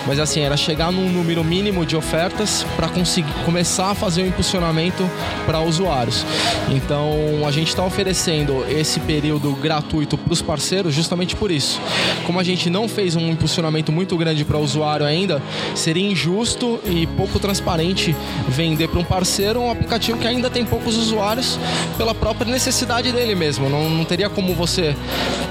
mas 0.07 0.19
assim, 0.19 0.41
era 0.41 0.57
chegar 0.57 0.93
num 0.93 1.09
número 1.15 1.45
mínimo 1.45 1.87
de 1.87 1.97
ofertas 1.97 2.67
para 2.77 2.89
conseguir 2.89 3.33
começar 3.45 3.91
a 3.91 3.95
fazer 3.95 4.23
o 4.23 4.27
impulsionamento 4.27 5.09
para 5.47 5.61
usuários. 5.61 6.27
Então 6.69 7.47
a 7.47 7.51
gente 7.51 7.69
está 7.69 7.85
oferecendo 7.85 8.65
esse 8.69 8.99
período 9.01 9.53
gratuito 9.53 10.19
para 10.19 10.33
os 10.33 10.43
parceiros 10.43 10.93
justamente 10.93 11.37
por 11.37 11.51
isso. 11.51 11.81
Como 12.27 12.41
a 12.41 12.43
gente 12.43 12.69
não 12.69 12.89
fez 12.89 13.15
um 13.15 13.29
impulsionamento 13.29 13.93
muito 13.93 14.17
grande 14.17 14.45
para 14.45 14.59
o 14.59 14.61
usuário 14.61 15.07
ainda, 15.07 15.41
seria 15.75 16.05
injusto 16.05 16.81
e 16.85 17.07
pouco 17.07 17.39
transparente 17.39 18.15
vender 18.49 18.89
para 18.89 18.99
um 18.99 19.05
parceiro 19.05 19.61
um 19.61 19.71
aplicativo 19.71 20.19
que 20.19 20.27
ainda 20.27 20.51
tem 20.51 20.65
poucos 20.65 20.97
usuários 20.97 21.59
pela 21.97 22.15
própria 22.15 22.51
necessidade 22.51 23.13
dele 23.13 23.35
mesmo. 23.35 23.69
Não, 23.71 23.89
não 23.89 24.05
teria 24.05 24.29
como 24.29 24.55
você, 24.55 24.97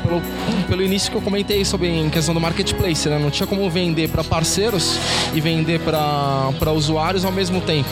pelo, 0.04 0.22
pelo 0.68 0.84
início 0.84 1.10
que 1.10 1.18
eu 1.18 1.22
comentei 1.22 1.64
sobre 1.64 1.88
em 1.88 2.10
questão 2.10 2.34
do 2.34 2.42
marketplace, 2.42 3.08
né? 3.08 3.18
não 3.18 3.32
tinha 3.32 3.48
como 3.48 3.70
vender 3.70 4.10
para 4.10 4.24
parceiros 4.24 4.98
e 5.34 5.40
vender 5.40 5.53
para 5.80 6.72
usuários 6.72 7.26
ao 7.26 7.32
mesmo 7.32 7.62
tempo. 7.62 7.90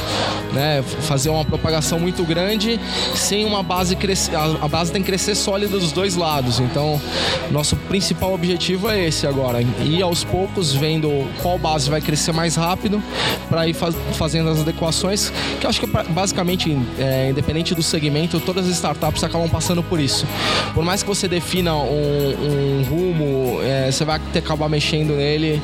Né? 0.53 0.83
Fazer 1.01 1.29
uma 1.29 1.45
propagação 1.45 1.99
muito 1.99 2.23
grande 2.23 2.79
sem 3.15 3.45
uma 3.45 3.63
base 3.63 3.95
crescer. 3.95 4.35
A 4.35 4.67
base 4.67 4.91
tem 4.91 5.01
que 5.01 5.07
crescer 5.07 5.35
sólida 5.35 5.77
dos 5.77 5.91
dois 5.91 6.15
lados. 6.15 6.59
Então, 6.59 6.99
nosso 7.51 7.75
principal 7.75 8.33
objetivo 8.33 8.89
é 8.89 9.07
esse 9.07 9.27
agora: 9.27 9.61
ir 9.61 10.01
aos 10.01 10.23
poucos 10.23 10.73
vendo 10.73 11.27
qual 11.41 11.57
base 11.57 11.89
vai 11.89 12.01
crescer 12.01 12.31
mais 12.31 12.55
rápido 12.55 13.01
para 13.49 13.67
ir 13.67 13.73
faz, 13.73 13.95
fazendo 14.13 14.49
as 14.49 14.61
adequações. 14.61 15.31
Que 15.59 15.67
acho 15.67 15.79
que 15.79 15.87
basicamente, 15.87 16.77
é, 16.97 17.29
independente 17.29 17.75
do 17.75 17.83
segmento, 17.83 18.39
todas 18.39 18.65
as 18.65 18.73
startups 18.73 19.23
acabam 19.23 19.49
passando 19.49 19.83
por 19.83 19.99
isso. 19.99 20.25
Por 20.73 20.83
mais 20.83 21.03
que 21.03 21.09
você 21.09 21.27
defina 21.27 21.75
um, 21.75 22.79
um 22.79 22.83
rumo, 22.83 23.59
é, 23.61 23.91
você 23.91 24.05
vai 24.05 24.19
ter 24.19 24.41
que 24.41 24.47
acabar 24.47 24.69
mexendo 24.69 25.13
nele 25.15 25.61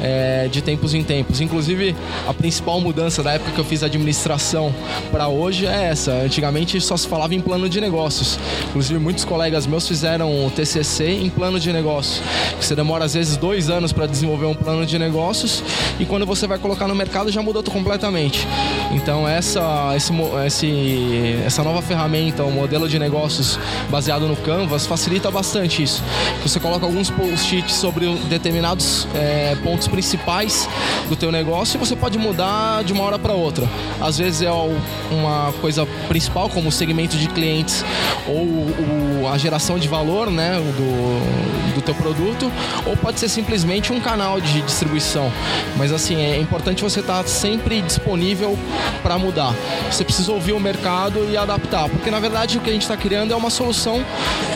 é, 0.00 0.48
de 0.50 0.62
tempos 0.62 0.94
em 0.94 1.02
tempos. 1.02 1.29
Inclusive, 1.38 1.94
a 2.26 2.32
principal 2.32 2.80
mudança 2.80 3.22
da 3.22 3.32
época 3.32 3.50
que 3.52 3.60
eu 3.60 3.64
fiz 3.64 3.82
administração 3.82 4.74
para 5.12 5.28
hoje 5.28 5.66
é 5.66 5.84
essa. 5.84 6.12
Antigamente 6.12 6.80
só 6.80 6.96
se 6.96 7.06
falava 7.06 7.34
em 7.34 7.40
plano 7.40 7.68
de 7.68 7.78
negócios. 7.80 8.38
Inclusive, 8.70 8.98
muitos 8.98 9.24
colegas 9.24 9.66
meus 9.66 9.86
fizeram 9.86 10.46
o 10.46 10.50
TCC 10.50 11.10
em 11.10 11.28
plano 11.28 11.60
de 11.60 11.72
negócios. 11.72 12.22
Você 12.58 12.74
demora 12.74 13.04
às 13.04 13.12
vezes 13.12 13.36
dois 13.36 13.68
anos 13.68 13.92
para 13.92 14.06
desenvolver 14.06 14.46
um 14.46 14.54
plano 14.54 14.86
de 14.86 14.98
negócios 14.98 15.62
e 15.98 16.06
quando 16.06 16.24
você 16.24 16.46
vai 16.46 16.58
colocar 16.58 16.88
no 16.88 16.94
mercado 16.94 17.30
já 17.30 17.42
mudou 17.42 17.62
completamente. 17.62 18.46
Então, 18.90 19.26
essa, 19.26 19.92
esse, 19.94 20.12
esse, 20.46 21.38
essa 21.46 21.62
nova 21.62 21.80
ferramenta, 21.80 22.42
o 22.44 22.50
modelo 22.50 22.88
de 22.88 22.98
negócios 22.98 23.58
baseado 23.88 24.26
no 24.26 24.36
Canvas, 24.36 24.86
facilita 24.86 25.30
bastante 25.30 25.82
isso. 25.82 26.02
Você 26.42 26.58
coloca 26.58 26.84
alguns 26.84 27.08
post-its 27.08 27.74
sobre 27.74 28.12
determinados 28.28 29.06
é, 29.14 29.56
pontos 29.62 29.86
principais 29.86 30.68
do 31.08 31.14
teu 31.14 31.30
negócio 31.30 31.76
e 31.76 31.78
você 31.78 31.94
pode 31.94 32.18
mudar 32.18 32.82
de 32.82 32.92
uma 32.92 33.04
hora 33.04 33.18
para 33.18 33.32
outra. 33.32 33.68
Às 34.00 34.18
vezes 34.18 34.42
é 34.42 34.50
uma 34.50 35.52
coisa 35.60 35.86
principal, 36.08 36.48
como 36.48 36.68
o 36.68 36.72
segmento 36.72 37.16
de 37.16 37.28
clientes 37.28 37.84
ou 38.26 38.42
o, 38.42 39.28
a 39.32 39.38
geração 39.38 39.78
de 39.78 39.86
valor 39.86 40.30
né, 40.30 40.58
do, 40.76 41.74
do 41.74 41.82
teu 41.82 41.94
produto, 41.94 42.50
ou 42.86 42.96
pode 42.96 43.20
ser 43.20 43.28
simplesmente 43.28 43.92
um 43.92 44.00
canal 44.00 44.40
de 44.40 44.60
distribuição. 44.62 45.30
Mas 45.76 45.92
assim, 45.92 46.16
é 46.16 46.38
importante 46.38 46.82
você 46.82 47.00
estar 47.00 47.26
sempre 47.28 47.80
disponível 47.82 48.58
para 49.02 49.18
mudar. 49.18 49.54
Você 49.90 50.04
precisa 50.04 50.32
ouvir 50.32 50.52
o 50.52 50.60
mercado 50.60 51.26
e 51.30 51.36
adaptar, 51.36 51.88
porque 51.88 52.10
na 52.10 52.20
verdade 52.20 52.58
o 52.58 52.60
que 52.60 52.70
a 52.70 52.72
gente 52.72 52.82
está 52.82 52.96
criando 52.96 53.32
é 53.32 53.36
uma 53.36 53.50
solução 53.50 54.04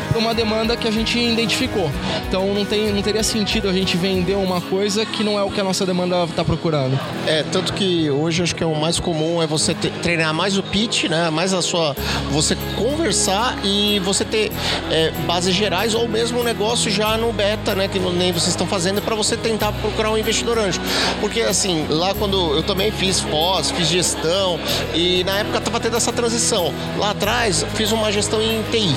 para 0.08 0.18
uma 0.18 0.34
demanda 0.34 0.76
que 0.76 0.86
a 0.86 0.90
gente 0.90 1.18
identificou. 1.18 1.90
Então 2.28 2.54
não, 2.54 2.64
tem, 2.64 2.92
não 2.92 3.02
teria 3.02 3.22
sentido 3.22 3.68
a 3.68 3.72
gente 3.72 3.96
vender 3.96 4.36
uma 4.36 4.60
coisa 4.60 5.04
que 5.04 5.24
não 5.24 5.38
é 5.38 5.42
o 5.42 5.50
que 5.50 5.60
a 5.60 5.64
nossa 5.64 5.84
demanda 5.84 6.24
está 6.24 6.44
procurando. 6.44 6.98
É, 7.26 7.42
tanto 7.50 7.72
que 7.72 8.10
hoje 8.10 8.42
acho 8.42 8.54
que 8.54 8.62
é 8.62 8.66
o 8.66 8.74
mais 8.74 9.00
comum 9.00 9.42
é 9.42 9.46
você 9.46 9.74
treinar 9.74 10.32
mais 10.32 10.56
o 10.56 10.62
pitch, 10.62 11.04
né? 11.04 11.30
Mais 11.30 11.52
a 11.52 11.62
sua. 11.62 11.96
Você 12.30 12.56
conversar 12.76 13.58
e 13.64 13.98
você 14.00 14.24
ter 14.24 14.52
é, 14.90 15.10
bases 15.26 15.54
gerais 15.54 15.94
ou 15.94 16.06
mesmo 16.08 16.40
um 16.40 16.44
negócio 16.44 16.90
já 16.90 17.16
no 17.16 17.32
beta, 17.32 17.74
né? 17.74 17.88
Que 17.88 17.98
nem 17.98 18.32
vocês 18.32 18.50
estão 18.50 18.66
fazendo 18.66 19.02
para 19.02 19.14
você 19.14 19.36
tentar 19.36 19.72
procurar 19.72 20.10
um 20.10 20.18
investidor 20.18 20.58
anjo. 20.58 20.80
Porque 21.20 21.40
assim, 21.40 21.86
lá 21.88 22.14
quando 22.14 22.54
eu 22.54 22.62
também 22.62 22.92
fiz 22.92 23.20
pós, 23.20 23.70
fiz 23.70 23.88
gestão 23.88 24.13
e 24.94 25.24
na 25.24 25.38
época 25.38 25.60
tava 25.60 25.80
tendo 25.80 25.96
essa 25.96 26.12
transição. 26.12 26.72
Lá 26.98 27.10
atrás 27.10 27.64
fiz 27.74 27.92
uma 27.92 28.10
gestão 28.12 28.40
em 28.40 28.62
TI. 28.70 28.94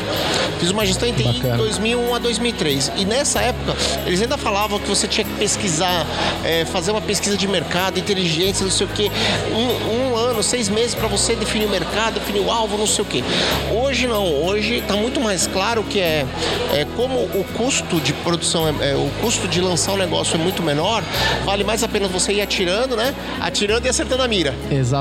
Fiz 0.59 0.71
uma 0.71 0.85
gestão 0.85 1.07
em 1.07 1.13
TI 1.13 1.23
Bacana. 1.23 1.57
2001 1.57 2.15
a 2.15 2.19
2003. 2.19 2.91
E 2.97 3.05
nessa 3.05 3.41
época 3.41 3.75
eles 4.05 4.21
ainda 4.21 4.37
falavam 4.37 4.79
que 4.79 4.87
você 4.87 5.07
tinha 5.07 5.25
que 5.25 5.33
pesquisar, 5.33 6.05
é, 6.43 6.65
fazer 6.65 6.91
uma 6.91 7.01
pesquisa 7.01 7.37
de 7.37 7.47
mercado, 7.47 7.99
inteligência, 7.99 8.63
não 8.63 8.71
sei 8.71 8.85
o 8.85 8.89
que, 8.89 9.11
um, 9.53 10.11
um 10.11 10.15
ano, 10.15 10.41
seis 10.43 10.69
meses 10.69 10.95
para 10.95 11.07
você 11.07 11.35
definir 11.35 11.65
o 11.65 11.69
mercado, 11.69 12.15
definir 12.15 12.41
o 12.41 12.51
alvo, 12.51 12.77
não 12.77 12.87
sei 12.87 13.03
o 13.03 13.07
que. 13.07 13.23
Hoje 13.71 14.07
não, 14.07 14.25
hoje 14.43 14.75
está 14.75 14.95
muito 14.95 15.19
mais 15.19 15.47
claro 15.47 15.83
que 15.83 15.99
é, 15.99 16.25
é 16.73 16.85
como 16.95 17.19
o 17.19 17.45
custo 17.55 17.99
de 17.99 18.13
produção, 18.13 18.67
é, 18.67 18.91
é, 18.91 18.95
o 18.95 19.09
custo 19.21 19.47
de 19.47 19.61
lançar 19.61 19.93
um 19.93 19.97
negócio 19.97 20.35
é 20.35 20.37
muito 20.37 20.61
menor, 20.63 21.03
vale 21.45 21.63
mais 21.63 21.83
a 21.83 21.87
pena 21.87 22.07
você 22.07 22.33
ir 22.33 22.41
atirando, 22.41 22.95
né? 22.95 23.13
Atirando 23.39 23.85
e 23.85 23.89
acertando 23.89 24.23
a 24.23 24.27
mira. 24.27 24.53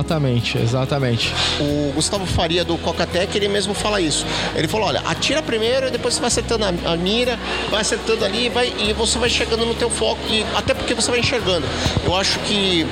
Exatamente, 0.06 0.56
exatamente. 0.58 1.34
O 1.58 1.92
Gustavo 1.92 2.24
Faria 2.24 2.64
do 2.64 2.78
Cocatec, 2.78 3.36
ele 3.36 3.48
mesmo 3.48 3.74
fala 3.74 4.00
isso. 4.00 4.24
Ele 4.54 4.68
falou, 4.68 4.86
olha, 4.86 5.00
atira 5.00 5.42
primeiro 5.42 5.88
e 5.88 5.90
depois 5.90 6.14
você 6.14 6.20
vai 6.20 6.28
acertando 6.28 6.64
a, 6.64 6.92
a 6.92 6.96
mira, 6.96 7.36
vai 7.70 7.80
acertando 7.80 8.24
ali 8.24 8.48
vai, 8.48 8.72
e 8.78 8.92
você 8.92 9.18
vai 9.18 9.28
chegando 9.28 9.66
no 9.66 9.74
teu 9.74 9.90
foco, 9.90 10.20
e, 10.30 10.46
até 10.54 10.74
porque 10.74 10.94
você 10.94 11.10
vai 11.10 11.18
enxergando. 11.18 11.66
Eu 12.04 12.14
acho 12.14 12.38
que 12.40 12.86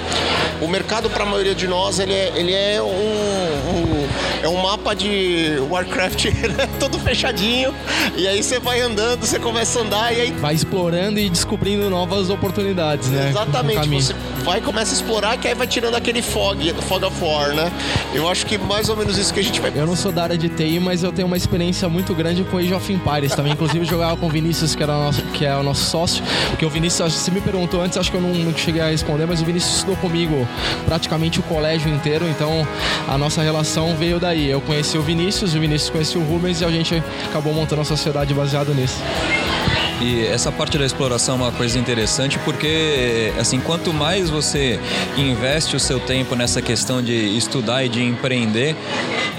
o 0.60 0.66
mercado 0.66 1.08
para 1.08 1.22
a 1.22 1.26
maioria 1.26 1.54
de 1.54 1.68
nós, 1.68 2.00
ele 2.00 2.12
é, 2.12 2.32
ele 2.34 2.52
é 2.52 2.82
um, 2.82 2.86
um 2.86 3.93
é 4.42 4.48
um 4.48 4.56
mapa 4.60 4.94
de 4.94 5.58
Warcraft 5.70 6.24
né? 6.56 6.68
todo 6.78 6.98
fechadinho. 6.98 7.74
E 8.16 8.26
aí 8.26 8.42
você 8.42 8.58
vai 8.58 8.80
andando, 8.80 9.24
você 9.24 9.38
começa 9.38 9.78
a 9.78 9.82
andar 9.82 10.12
e 10.16 10.20
aí. 10.20 10.32
Vai 10.32 10.54
explorando 10.54 11.18
e 11.18 11.28
descobrindo 11.28 11.88
novas 11.88 12.30
oportunidades, 12.30 13.08
né? 13.08 13.30
Exatamente. 13.30 13.88
Você 13.88 14.14
vai 14.44 14.60
começa 14.60 14.92
a 14.92 14.96
explorar, 14.96 15.36
que 15.36 15.48
aí 15.48 15.54
vai 15.54 15.66
tirando 15.66 15.94
aquele 15.94 16.22
fog, 16.22 16.74
fog 16.82 17.04
of 17.04 17.24
war, 17.24 17.54
né? 17.54 17.70
Eu 18.12 18.28
acho 18.28 18.46
que 18.46 18.58
mais 18.58 18.88
ou 18.88 18.96
menos 18.96 19.16
isso 19.18 19.32
que 19.32 19.40
a 19.40 19.42
gente 19.42 19.60
vai. 19.60 19.72
Eu 19.74 19.86
não 19.86 19.96
sou 19.96 20.12
da 20.12 20.22
área 20.22 20.38
de 20.38 20.48
TI, 20.48 20.80
mas 20.80 21.02
eu 21.02 21.12
tenho 21.12 21.26
uma 21.26 21.36
experiência 21.36 21.88
muito 21.88 22.14
grande 22.14 22.44
com 22.44 22.58
Age 22.58 22.74
of 22.74 22.92
Empires 22.92 23.34
também. 23.34 23.52
Inclusive, 23.52 23.84
jogava 23.86 24.16
com 24.16 24.26
o 24.26 24.28
Vinícius, 24.28 24.74
que, 24.74 24.82
era 24.82 24.92
nosso, 24.92 25.22
que 25.22 25.44
é 25.44 25.54
o 25.54 25.62
nosso 25.62 25.84
sócio. 25.84 26.24
Porque 26.48 26.64
o 26.64 26.70
Vinícius, 26.70 27.12
você 27.12 27.30
me 27.30 27.40
perguntou 27.40 27.82
antes, 27.82 27.96
acho 27.96 28.10
que 28.10 28.16
eu 28.16 28.20
não, 28.20 28.34
não 28.34 28.56
cheguei 28.56 28.80
a 28.80 28.88
responder, 28.88 29.26
mas 29.26 29.40
o 29.40 29.44
Vinícius 29.44 29.76
estudou 29.76 29.96
comigo 29.96 30.46
praticamente 30.86 31.40
o 31.40 31.42
colégio 31.42 31.92
inteiro, 31.92 32.26
então 32.28 32.66
a 33.08 33.16
nossa 33.18 33.42
relação 33.42 33.94
veio 34.05 34.20
daí. 34.20 34.50
Eu 34.50 34.61
conheci 34.61 34.98
o 34.98 35.02
Vinícius, 35.02 35.55
o 35.55 35.61
Vinícius 35.61 35.88
conhecia 35.88 36.20
o 36.20 36.24
Rubens 36.24 36.61
e 36.61 36.64
a 36.64 36.70
gente 36.70 37.02
acabou 37.26 37.55
montando 37.55 37.80
a 37.80 37.84
sociedade 37.84 38.34
baseado 38.34 38.74
nisso. 38.74 38.98
E 40.05 40.26
essa 40.26 40.52
parte 40.52 40.76
da 40.76 40.84
exploração 40.84 41.36
é 41.36 41.38
uma 41.44 41.52
coisa 41.52 41.78
interessante 41.78 42.38
porque, 42.40 43.32
assim, 43.38 43.59
quanto 43.59 43.90
mais 43.90 44.28
você 44.28 44.78
investe 45.16 45.74
o 45.74 45.80
seu 45.80 45.98
tempo 45.98 46.34
nessa 46.34 46.61
questão 46.61 47.02
de 47.02 47.14
estudar 47.38 47.84
e 47.84 47.88
de 47.88 48.02
empreender, 48.02 48.76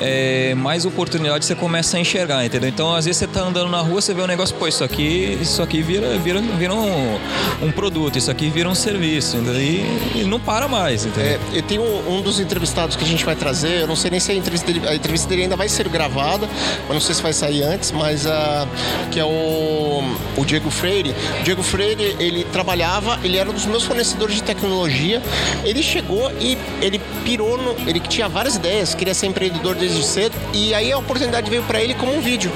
é, 0.02 0.56
mais 0.56 0.84
oportunidade 0.84 1.46
você 1.46 1.54
começa 1.54 1.98
a 1.98 2.00
enxergar, 2.00 2.44
entendeu? 2.44 2.68
Então, 2.68 2.96
às 2.96 3.06
vezes 3.06 3.20
você 3.20 3.28
tá 3.28 3.42
andando 3.42 3.70
na 3.70 3.82
rua, 3.82 4.02
você 4.02 4.12
vê 4.12 4.24
um 4.24 4.28
negócio, 4.28 4.56
pô, 4.56 4.68
isso 4.68 4.84
aqui, 4.84 5.38
isso 5.40 5.62
aqui 5.62 5.84
vira, 5.84 6.18
vira, 6.18 6.42
vira 6.42 6.74
um, 6.74 7.20
um 7.62 7.72
produto, 7.72 8.18
isso 8.18 8.32
aqui 8.32 8.50
vira 8.50 8.68
um 8.68 8.76
serviço, 8.76 9.38
entendeu? 9.38 9.62
E, 9.62 10.22
e 10.22 10.24
não 10.24 10.40
para 10.40 10.68
mais, 10.68 11.06
entendeu? 11.06 11.40
É, 11.54 11.62
tem 11.62 11.78
um, 11.78 12.18
um, 12.18 12.22
dos 12.22 12.40
entrevistados 12.40 12.96
que 12.96 13.04
a 13.04 13.08
gente 13.08 13.24
vai 13.24 13.36
trazer, 13.36 13.82
eu 13.82 13.88
não 13.88 13.96
sei 13.96 14.10
nem 14.10 14.20
se 14.20 14.32
a 14.32 14.36
entrevista 14.36 14.66
dele, 14.66 14.88
a 14.88 14.96
entrevista 14.96 15.30
dele 15.30 15.44
ainda 15.44 15.56
vai 15.56 15.70
ser 15.70 15.88
gravada, 15.90 16.50
eu 16.88 16.94
não 16.94 17.02
sei 17.02 17.14
se 17.14 17.22
vai 17.22 17.34
sair 17.34 17.62
antes, 17.62 17.92
mas 17.92 18.26
uh, 18.26 18.68
que 19.12 19.20
é 19.20 19.26
o, 19.26 20.04
o 20.38 20.46
Diego 20.56 20.72
Freire. 20.72 21.14
O 21.42 21.44
Diego 21.44 21.62
Freire, 21.62 22.16
ele 22.18 22.46
trabalhava, 22.46 23.20
ele 23.24 23.38
era 23.38 23.50
um 23.50 23.54
dos 23.54 23.66
meus 23.66 23.84
fornecedores 23.84 24.36
de 24.36 24.44
tecnologia, 24.44 25.22
ele 25.66 25.84
chegou 25.84 26.32
e 26.40 26.58
ele 26.82 27.00
pirou 27.26 27.58
no, 27.58 27.76
ele 27.90 28.00
tinha 28.00 28.30
várias 28.30 28.56
ideias, 28.56 28.96
queria 28.96 29.14
ser 29.14 29.28
empreendedor 29.28 29.76
desde 29.76 30.02
cedo, 30.02 30.34
e 30.54 30.74
aí 30.74 30.94
a 30.94 30.98
oportunidade 30.98 31.50
veio 31.50 31.64
para 31.64 31.82
ele 31.82 31.94
como 31.96 32.16
um 32.16 32.22
vídeo. 32.22 32.50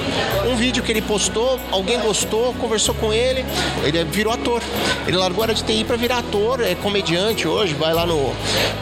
Um 0.49 0.55
vídeo 0.55 0.81
que 0.81 0.93
ele 0.93 1.01
postou, 1.01 1.59
alguém 1.71 1.99
gostou, 1.99 2.53
conversou 2.53 2.95
com 2.95 3.11
ele, 3.11 3.45
ele 3.83 4.01
virou 4.05 4.31
ator. 4.31 4.61
Ele 5.05 5.17
largou 5.17 5.43
a 5.43 5.45
área 5.47 5.55
de 5.55 5.63
TI 5.63 5.83
para 5.83 5.97
virar 5.97 6.19
ator, 6.19 6.61
é 6.61 6.75
comediante 6.75 7.47
hoje, 7.47 7.73
vai 7.73 7.93
lá 7.93 8.05
no 8.05 8.33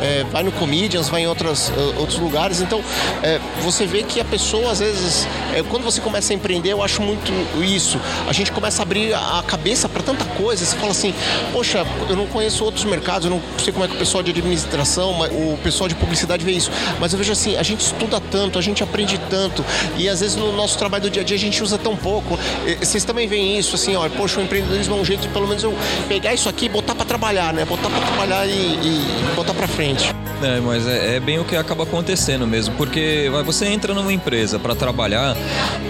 é, 0.01 0.23
vai 0.31 0.43
no 0.43 0.51
Comedians, 0.51 1.09
vai 1.09 1.21
em 1.21 1.27
outras, 1.27 1.69
uh, 1.69 1.99
outros 1.99 2.19
lugares. 2.19 2.61
Então, 2.61 2.83
é, 3.23 3.39
você 3.61 3.85
vê 3.85 4.03
que 4.03 4.19
a 4.19 4.25
pessoa, 4.25 4.71
às 4.71 4.79
vezes, 4.79 5.27
é, 5.55 5.63
quando 5.63 5.83
você 5.83 6.01
começa 6.01 6.33
a 6.33 6.35
empreender, 6.35 6.71
eu 6.71 6.83
acho 6.83 7.01
muito 7.01 7.31
isso. 7.61 7.99
A 8.27 8.33
gente 8.33 8.51
começa 8.51 8.81
a 8.81 8.83
abrir 8.83 8.96
a 9.13 9.43
cabeça 9.45 9.87
para 9.87 10.03
tanta 10.03 10.25
coisa. 10.25 10.65
Você 10.65 10.75
fala 10.75 10.91
assim, 10.91 11.13
poxa, 11.51 11.85
eu 12.09 12.15
não 12.15 12.27
conheço 12.27 12.63
outros 12.63 12.85
mercados, 12.85 13.25
eu 13.25 13.31
não 13.31 13.41
sei 13.63 13.73
como 13.73 13.85
é 13.85 13.87
que 13.87 13.95
o 13.95 13.97
pessoal 13.97 14.23
de 14.23 14.31
administração, 14.31 15.11
o 15.21 15.57
pessoal 15.63 15.87
de 15.87 15.95
publicidade 15.95 16.43
vê 16.43 16.51
isso. 16.51 16.71
Mas 16.99 17.13
eu 17.13 17.19
vejo 17.19 17.31
assim, 17.31 17.55
a 17.55 17.63
gente 17.63 17.81
estuda 17.81 18.19
tanto, 18.19 18.57
a 18.57 18.61
gente 18.61 18.83
aprende 18.83 19.19
tanto, 19.29 19.63
e 19.97 20.07
às 20.09 20.19
vezes 20.19 20.35
no 20.35 20.51
nosso 20.51 20.77
trabalho 20.77 21.03
do 21.03 21.09
dia 21.09 21.21
a 21.21 21.25
dia 21.25 21.37
a 21.37 21.39
gente 21.39 21.61
usa 21.61 21.77
tão 21.77 21.95
pouco. 21.95 22.37
Vocês 22.79 23.03
também 23.03 23.27
veem 23.27 23.57
isso, 23.57 23.75
assim, 23.75 23.95
ó, 23.95 24.07
poxa, 24.09 24.39
o 24.39 24.43
empreendedorismo 24.43 24.95
é 24.95 24.99
um 24.99 25.05
jeito 25.05 25.21
de 25.21 25.29
pelo 25.29 25.47
menos 25.47 25.63
eu 25.63 25.73
pegar 26.07 26.33
isso 26.33 26.49
aqui 26.49 26.65
e 26.65 26.69
botar 26.69 26.95
para 26.95 27.05
trabalhar, 27.05 27.53
né? 27.53 27.65
Botar 27.65 27.89
para 27.89 28.01
trabalhar 28.05 28.47
e, 28.47 28.51
e 28.51 29.35
botar 29.35 29.53
para 29.53 29.67
frente. 29.67 30.16
É, 30.41 30.59
mas 30.59 30.87
é, 30.87 31.15
é, 31.15 31.19
bem 31.19 31.39
o 31.39 31.43
que 31.43 31.55
acaba 31.55 31.83
acontecendo 31.83 32.45
mesmo, 32.45 32.75
porque 32.75 33.29
você 33.43 33.65
entra 33.65 33.91
numa 33.93 34.13
empresa 34.13 34.59
para 34.59 34.75
trabalhar, 34.75 35.35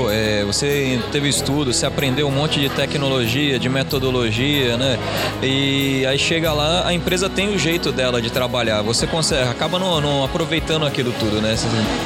é, 0.09 0.43
você 0.45 0.99
teve 1.11 1.27
estudo, 1.27 1.73
você 1.73 1.85
aprendeu 1.85 2.27
um 2.27 2.31
monte 2.31 2.57
de 2.59 2.69
tecnologia, 2.69 3.59
de 3.59 3.67
metodologia, 3.67 4.77
né? 4.77 4.97
E 5.43 6.05
aí 6.05 6.17
chega 6.17 6.53
lá, 6.53 6.87
a 6.87 6.93
empresa 6.93 7.29
tem 7.29 7.53
o 7.53 7.59
jeito 7.59 7.91
dela 7.91 8.21
de 8.21 8.29
trabalhar, 8.29 8.81
você 8.81 9.05
consegue, 9.05 9.49
acaba 9.49 9.77
não, 9.77 9.99
não 9.99 10.23
aproveitando 10.23 10.85
aquilo 10.85 11.11
tudo, 11.19 11.41
né? 11.41 11.55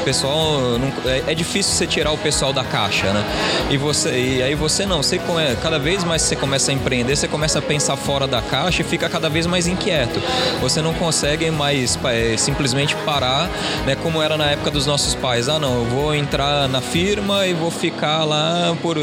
O 0.02 0.04
pessoal, 0.04 0.80
não, 0.80 0.92
é, 1.06 1.32
é, 1.32 1.36
difícil 1.36 1.74
você 1.74 1.86
tirar 1.86 2.12
o 2.12 2.18
pessoal 2.18 2.52
da 2.52 2.64
caixa, 2.64 3.14
né? 3.14 3.24
E, 3.70 3.78
você, 3.78 4.10
e 4.10 4.42
aí 4.42 4.56
você 4.56 4.84
não, 4.84 5.04
você 5.04 5.20
come, 5.20 5.44
cada 5.62 5.78
vez 5.78 6.04
mais 6.04 6.24
você 6.24 6.36
começa 6.36 6.72
a 6.72 6.74
empreender, 6.74 7.16
você 7.16 7.28
começa 7.28 7.60
a 7.60 7.62
pensar 7.62 7.96
fora 7.96 8.26
da 8.26 8.42
caixa 8.42 8.82
e 8.82 8.86
fica 8.86 9.08
cada 9.08 9.30
vez 9.30 9.46
mais 9.46 9.68
inquieto. 9.68 10.20
Você 10.60 10.82
não 10.82 10.94
consegue 10.96 11.52
mais 11.52 12.00
é, 12.06 12.31
simplesmente 12.38 12.96
parar, 12.98 13.50
né, 13.86 13.96
como 13.96 14.22
era 14.22 14.38
na 14.38 14.46
época 14.46 14.72
dos 14.72 14.86
nossos 14.86 15.16
pais. 15.16 15.50
Ah, 15.50 15.60
não, 15.60 15.80
eu 15.80 15.86
vou 15.86 16.16
entrar 16.16 16.68
na 16.68 16.82
firma 16.82 17.46
e 17.48 17.54
vou 17.54 17.72
ficar 17.72 18.24
lá 18.24 18.76
por 18.82 18.98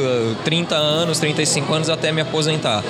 30 0.44 0.74
uh, 0.74 0.78
anos, 0.78 1.18
35 1.18 1.72
anos 1.72 1.90
até 1.90 2.12
me 2.12 2.20
aposentar. 2.20 2.82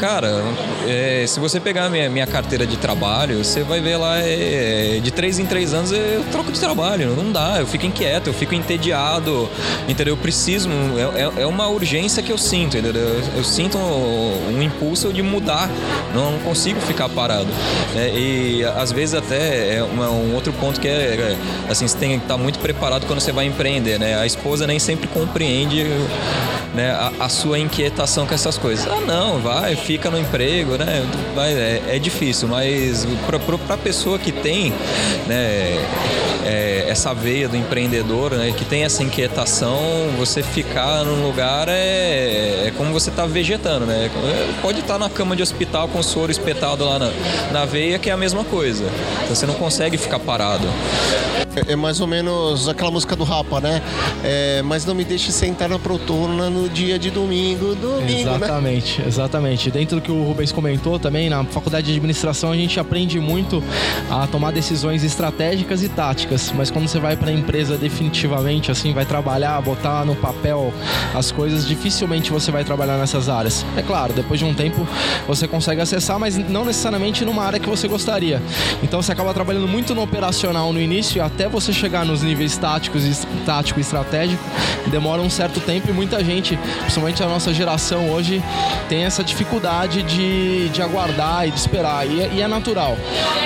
Cara, 0.00 0.42
é, 0.88 1.26
se 1.26 1.38
você 1.38 1.60
pegar 1.60 1.90
minha, 1.90 2.08
minha 2.08 2.26
carteira 2.26 2.66
de 2.66 2.78
trabalho, 2.78 3.44
você 3.44 3.62
vai 3.62 3.80
ver 3.80 3.96
lá, 3.96 4.18
é, 4.18 4.98
de 5.02 5.10
3 5.10 5.40
em 5.40 5.44
3 5.46 5.74
anos 5.74 5.92
eu 5.92 6.24
troco 6.32 6.50
de 6.50 6.58
trabalho, 6.58 7.14
não 7.14 7.30
dá, 7.30 7.56
eu 7.58 7.66
fico 7.66 7.84
inquieto, 7.84 8.28
eu 8.28 8.32
fico 8.32 8.54
entediado, 8.54 9.48
entendeu? 9.86 10.14
Eu 10.14 10.18
preciso, 10.18 10.70
é, 10.70 11.40
é, 11.40 11.42
é 11.42 11.46
uma 11.46 11.68
urgência 11.68 12.22
que 12.22 12.32
eu 12.32 12.38
sinto, 12.38 12.78
entendeu? 12.78 13.02
Eu, 13.02 13.20
eu 13.36 13.44
sinto 13.44 13.76
um, 13.76 14.56
um, 14.56 14.62
impulso 14.62 15.12
de 15.12 15.22
mudar, 15.22 15.68
não 16.14 16.38
consigo 16.38 16.80
ficar 16.80 17.08
parado. 17.08 17.48
É, 17.94 18.10
e 18.18 18.64
às 18.64 18.92
vezes 18.92 19.14
até 19.14 19.69
é 19.76 19.82
um 19.82 20.34
outro 20.34 20.52
ponto 20.54 20.80
que 20.80 20.88
é, 20.88 20.90
é, 20.90 21.36
assim, 21.68 21.86
você 21.86 21.96
tem 21.96 22.18
que 22.18 22.24
estar 22.24 22.36
muito 22.36 22.58
preparado 22.58 23.06
quando 23.06 23.20
você 23.20 23.32
vai 23.32 23.46
empreender, 23.46 23.98
né? 23.98 24.18
A 24.18 24.26
esposa 24.26 24.66
nem 24.66 24.78
sempre 24.78 25.08
compreende 25.08 25.86
né, 26.74 26.90
a, 26.90 27.24
a, 27.24 27.28
sua 27.28 27.58
inquietação 27.58 28.26
com 28.26 28.34
essas 28.34 28.56
coisas. 28.56 28.86
Ah, 28.86 29.00
não, 29.06 29.40
vai, 29.40 29.74
fica 29.76 30.10
no 30.10 30.18
emprego, 30.18 30.76
né? 30.76 31.04
Vai, 31.34 31.52
é, 31.52 31.82
é 31.88 31.98
difícil, 31.98 32.48
mas 32.48 33.06
para 33.26 33.74
a 33.74 33.78
pessoa 33.78 34.18
que 34.18 34.32
tem, 34.32 34.72
né, 35.26 35.78
é, 36.46 36.86
essa 36.88 37.12
veia 37.12 37.48
do 37.48 37.56
empreendedor, 37.56 38.32
né, 38.32 38.52
que 38.56 38.64
tem 38.64 38.84
essa 38.84 39.02
inquietação, 39.02 39.78
você 40.16 40.42
ficar 40.42 41.04
num 41.04 41.26
lugar 41.26 41.68
é, 41.68 42.66
é 42.66 42.72
como 42.76 42.92
você 42.92 43.10
está 43.10 43.26
vegetando, 43.26 43.86
né? 43.86 44.10
Pode 44.62 44.80
estar 44.80 44.94
tá 44.94 44.98
na 44.98 45.10
cama 45.10 45.36
de 45.36 45.42
hospital 45.42 45.88
com 45.88 45.98
o 45.98 46.02
soro 46.02 46.30
espetado 46.30 46.84
lá 46.84 46.98
na, 46.98 47.10
na 47.52 47.64
veia, 47.64 47.98
que 47.98 48.10
é 48.10 48.12
a 48.12 48.16
mesma 48.16 48.44
coisa. 48.44 48.84
Então 49.22 49.34
você 49.34 49.46
não 49.46 49.54
consegue 49.60 49.98
ficar 49.98 50.18
parado. 50.18 50.66
É, 51.68 51.72
é 51.72 51.76
mais 51.76 52.00
ou 52.00 52.06
menos 52.06 52.66
aquela 52.66 52.90
música 52.90 53.14
do 53.14 53.24
Rapa, 53.24 53.60
né? 53.60 53.82
É, 54.24 54.62
mas 54.62 54.86
não 54.86 54.94
me 54.94 55.04
deixe 55.04 55.30
sentar 55.30 55.68
na 55.68 55.78
protona 55.78 56.48
no 56.48 56.66
dia 56.66 56.98
de 56.98 57.10
domingo, 57.10 57.74
domingo, 57.74 58.00
né? 58.00 58.36
Exatamente, 58.36 59.00
né? 59.02 59.06
exatamente. 59.06 59.70
Dentro 59.70 59.96
do 59.96 60.02
que 60.02 60.10
o 60.10 60.24
Rubens 60.24 60.50
comentou 60.50 60.98
também, 60.98 61.28
na 61.28 61.44
faculdade 61.44 61.86
de 61.88 61.92
administração 61.92 62.52
a 62.52 62.56
gente 62.56 62.80
aprende 62.80 63.20
muito 63.20 63.62
a 64.10 64.26
tomar 64.26 64.50
decisões 64.50 65.04
estratégicas 65.04 65.82
e 65.82 65.90
táticas, 65.90 66.50
mas 66.56 66.70
quando 66.70 66.88
você 66.88 66.98
vai 66.98 67.14
para 67.14 67.28
a 67.28 67.32
empresa 67.32 67.76
definitivamente, 67.76 68.70
assim, 68.70 68.94
vai 68.94 69.04
trabalhar, 69.04 69.60
botar 69.60 70.06
no 70.06 70.16
papel 70.16 70.72
as 71.14 71.30
coisas, 71.30 71.66
dificilmente 71.66 72.30
você 72.30 72.50
vai 72.50 72.64
trabalhar 72.64 72.96
nessas 72.96 73.28
áreas. 73.28 73.64
É 73.76 73.82
claro, 73.82 74.14
depois 74.14 74.40
de 74.40 74.46
um 74.46 74.54
tempo 74.54 74.86
você 75.28 75.46
consegue 75.46 75.82
acessar, 75.82 76.18
mas 76.18 76.38
não 76.38 76.64
necessariamente 76.64 77.26
numa 77.26 77.44
área 77.44 77.60
que 77.60 77.68
você 77.68 77.86
gostaria. 77.86 78.40
Então 78.82 79.02
você 79.02 79.12
acaba 79.12 79.34
trabalhando 79.34 79.49
muito 79.58 79.94
no 79.94 80.02
operacional 80.02 80.72
no 80.72 80.80
início 80.80 81.22
até 81.22 81.48
você 81.48 81.72
chegar 81.72 82.04
nos 82.04 82.22
níveis 82.22 82.56
táticos, 82.56 83.26
tático 83.44 83.80
e 83.80 83.82
estratégico, 83.82 84.42
demora 84.90 85.20
um 85.22 85.30
certo 85.30 85.60
tempo 85.60 85.88
e 85.90 85.92
muita 85.92 86.22
gente, 86.24 86.58
principalmente 86.80 87.22
a 87.22 87.26
nossa 87.26 87.52
geração 87.52 88.10
hoje, 88.10 88.42
tem 88.88 89.04
essa 89.04 89.22
dificuldade 89.24 90.02
de, 90.02 90.68
de 90.68 90.82
aguardar 90.82 91.46
e 91.46 91.50
de 91.50 91.58
esperar. 91.58 92.06
E, 92.06 92.20
é, 92.20 92.30
e 92.34 92.42
é 92.42 92.48
natural. 92.48 92.96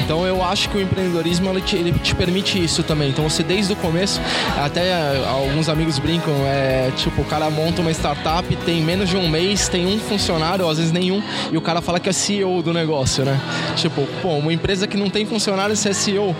Então 0.02 0.26
eu 0.26 0.42
acho 0.42 0.68
que 0.68 0.78
o 0.78 0.80
empreendedorismo 0.80 1.48
ele 1.50 1.60
te, 1.60 1.76
ele 1.76 1.92
te, 1.92 2.14
permite 2.14 2.62
isso 2.62 2.82
também. 2.82 3.10
Então 3.10 3.28
você 3.28 3.42
desde 3.42 3.72
o 3.72 3.76
começo, 3.76 4.20
até 4.62 5.16
alguns 5.26 5.68
amigos 5.68 5.98
brincam, 5.98 6.34
é 6.46 6.90
tipo, 6.96 7.22
o 7.22 7.24
cara 7.24 7.50
monta 7.50 7.80
uma 7.80 7.90
startup, 7.90 8.56
tem 8.64 8.82
menos 8.82 9.08
de 9.08 9.16
um 9.16 9.28
mês, 9.28 9.68
tem 9.68 9.86
um 9.86 9.98
funcionário, 9.98 10.64
ou 10.64 10.70
às 10.70 10.78
vezes 10.78 10.92
nenhum, 10.92 11.22
e 11.50 11.56
o 11.56 11.60
cara 11.60 11.80
fala 11.80 12.00
que 12.00 12.08
é 12.08 12.12
CEO 12.12 12.62
do 12.62 12.72
negócio, 12.72 13.24
né? 13.24 13.40
Tipo, 13.76 14.06
pô, 14.22 14.30
uma 14.34 14.52
empresa 14.52 14.86
que 14.86 14.96
não 14.96 15.10
tem 15.10 15.24
funcionário, 15.24 15.76
você 15.76 15.90
é 15.90 15.93
CEO. 15.94 16.34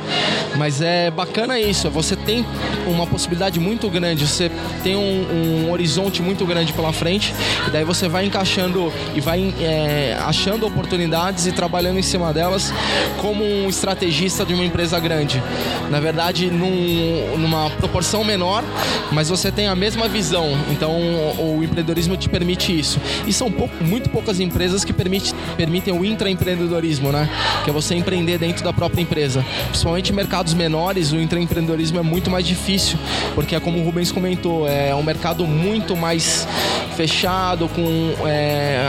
Mas 0.56 0.80
é 0.80 1.10
bacana 1.10 1.58
isso, 1.58 1.90
você 1.90 2.14
tem 2.16 2.44
uma 2.86 3.06
possibilidade 3.06 3.58
muito 3.58 3.88
grande, 3.88 4.26
você 4.26 4.50
tem 4.82 4.96
um, 4.96 5.66
um 5.66 5.72
horizonte 5.72 6.22
muito 6.22 6.44
grande 6.46 6.72
pela 6.72 6.92
frente, 6.92 7.34
e 7.66 7.70
daí 7.70 7.84
você 7.84 8.08
vai 8.08 8.26
encaixando 8.26 8.92
e 9.14 9.20
vai 9.20 9.52
é, 9.60 10.16
achando 10.20 10.66
oportunidades 10.66 11.46
e 11.46 11.52
trabalhando 11.52 11.98
em 11.98 12.02
cima 12.02 12.32
delas 12.32 12.72
como 13.20 13.44
um 13.44 13.68
estrategista 13.68 14.44
de 14.44 14.54
uma 14.54 14.64
empresa 14.64 14.98
grande. 14.98 15.42
Na 15.90 16.00
verdade, 16.00 16.50
num, 16.50 17.36
numa 17.38 17.70
proporção 17.70 18.24
menor, 18.24 18.62
mas 19.12 19.28
você 19.28 19.50
tem 19.50 19.66
a 19.66 19.74
mesma 19.74 20.08
visão. 20.08 20.56
Então, 20.70 20.92
o, 21.38 21.58
o 21.58 21.64
empreendedorismo 21.64 22.16
te 22.16 22.28
permite 22.28 22.76
isso. 22.78 23.00
E 23.26 23.32
são 23.32 23.50
pouco, 23.50 23.82
muito 23.82 24.10
poucas 24.10 24.40
empresas 24.40 24.84
que 24.84 24.92
permite, 24.92 25.34
permitem 25.56 25.92
o 25.92 26.04
intraempreendedorismo, 26.04 27.12
né? 27.12 27.28
Que 27.64 27.70
é 27.70 27.72
você 27.72 27.94
empreender 27.94 28.38
dentro 28.38 28.64
da 28.64 28.72
própria 28.72 29.02
empresa. 29.02 29.43
Principalmente 29.68 30.12
em 30.12 30.14
mercados 30.14 30.54
menores, 30.54 31.12
o 31.12 31.16
intraempreendedorismo 31.16 31.98
é 31.98 32.02
muito 32.02 32.30
mais 32.30 32.46
difícil, 32.46 32.98
porque 33.34 33.54
é 33.54 33.60
como 33.60 33.80
o 33.80 33.84
Rubens 33.84 34.10
comentou, 34.12 34.68
é 34.68 34.94
um 34.94 35.02
mercado 35.02 35.46
muito 35.46 35.96
mais 35.96 36.46
fechado, 36.96 37.68
com 37.68 38.14
é, 38.26 38.86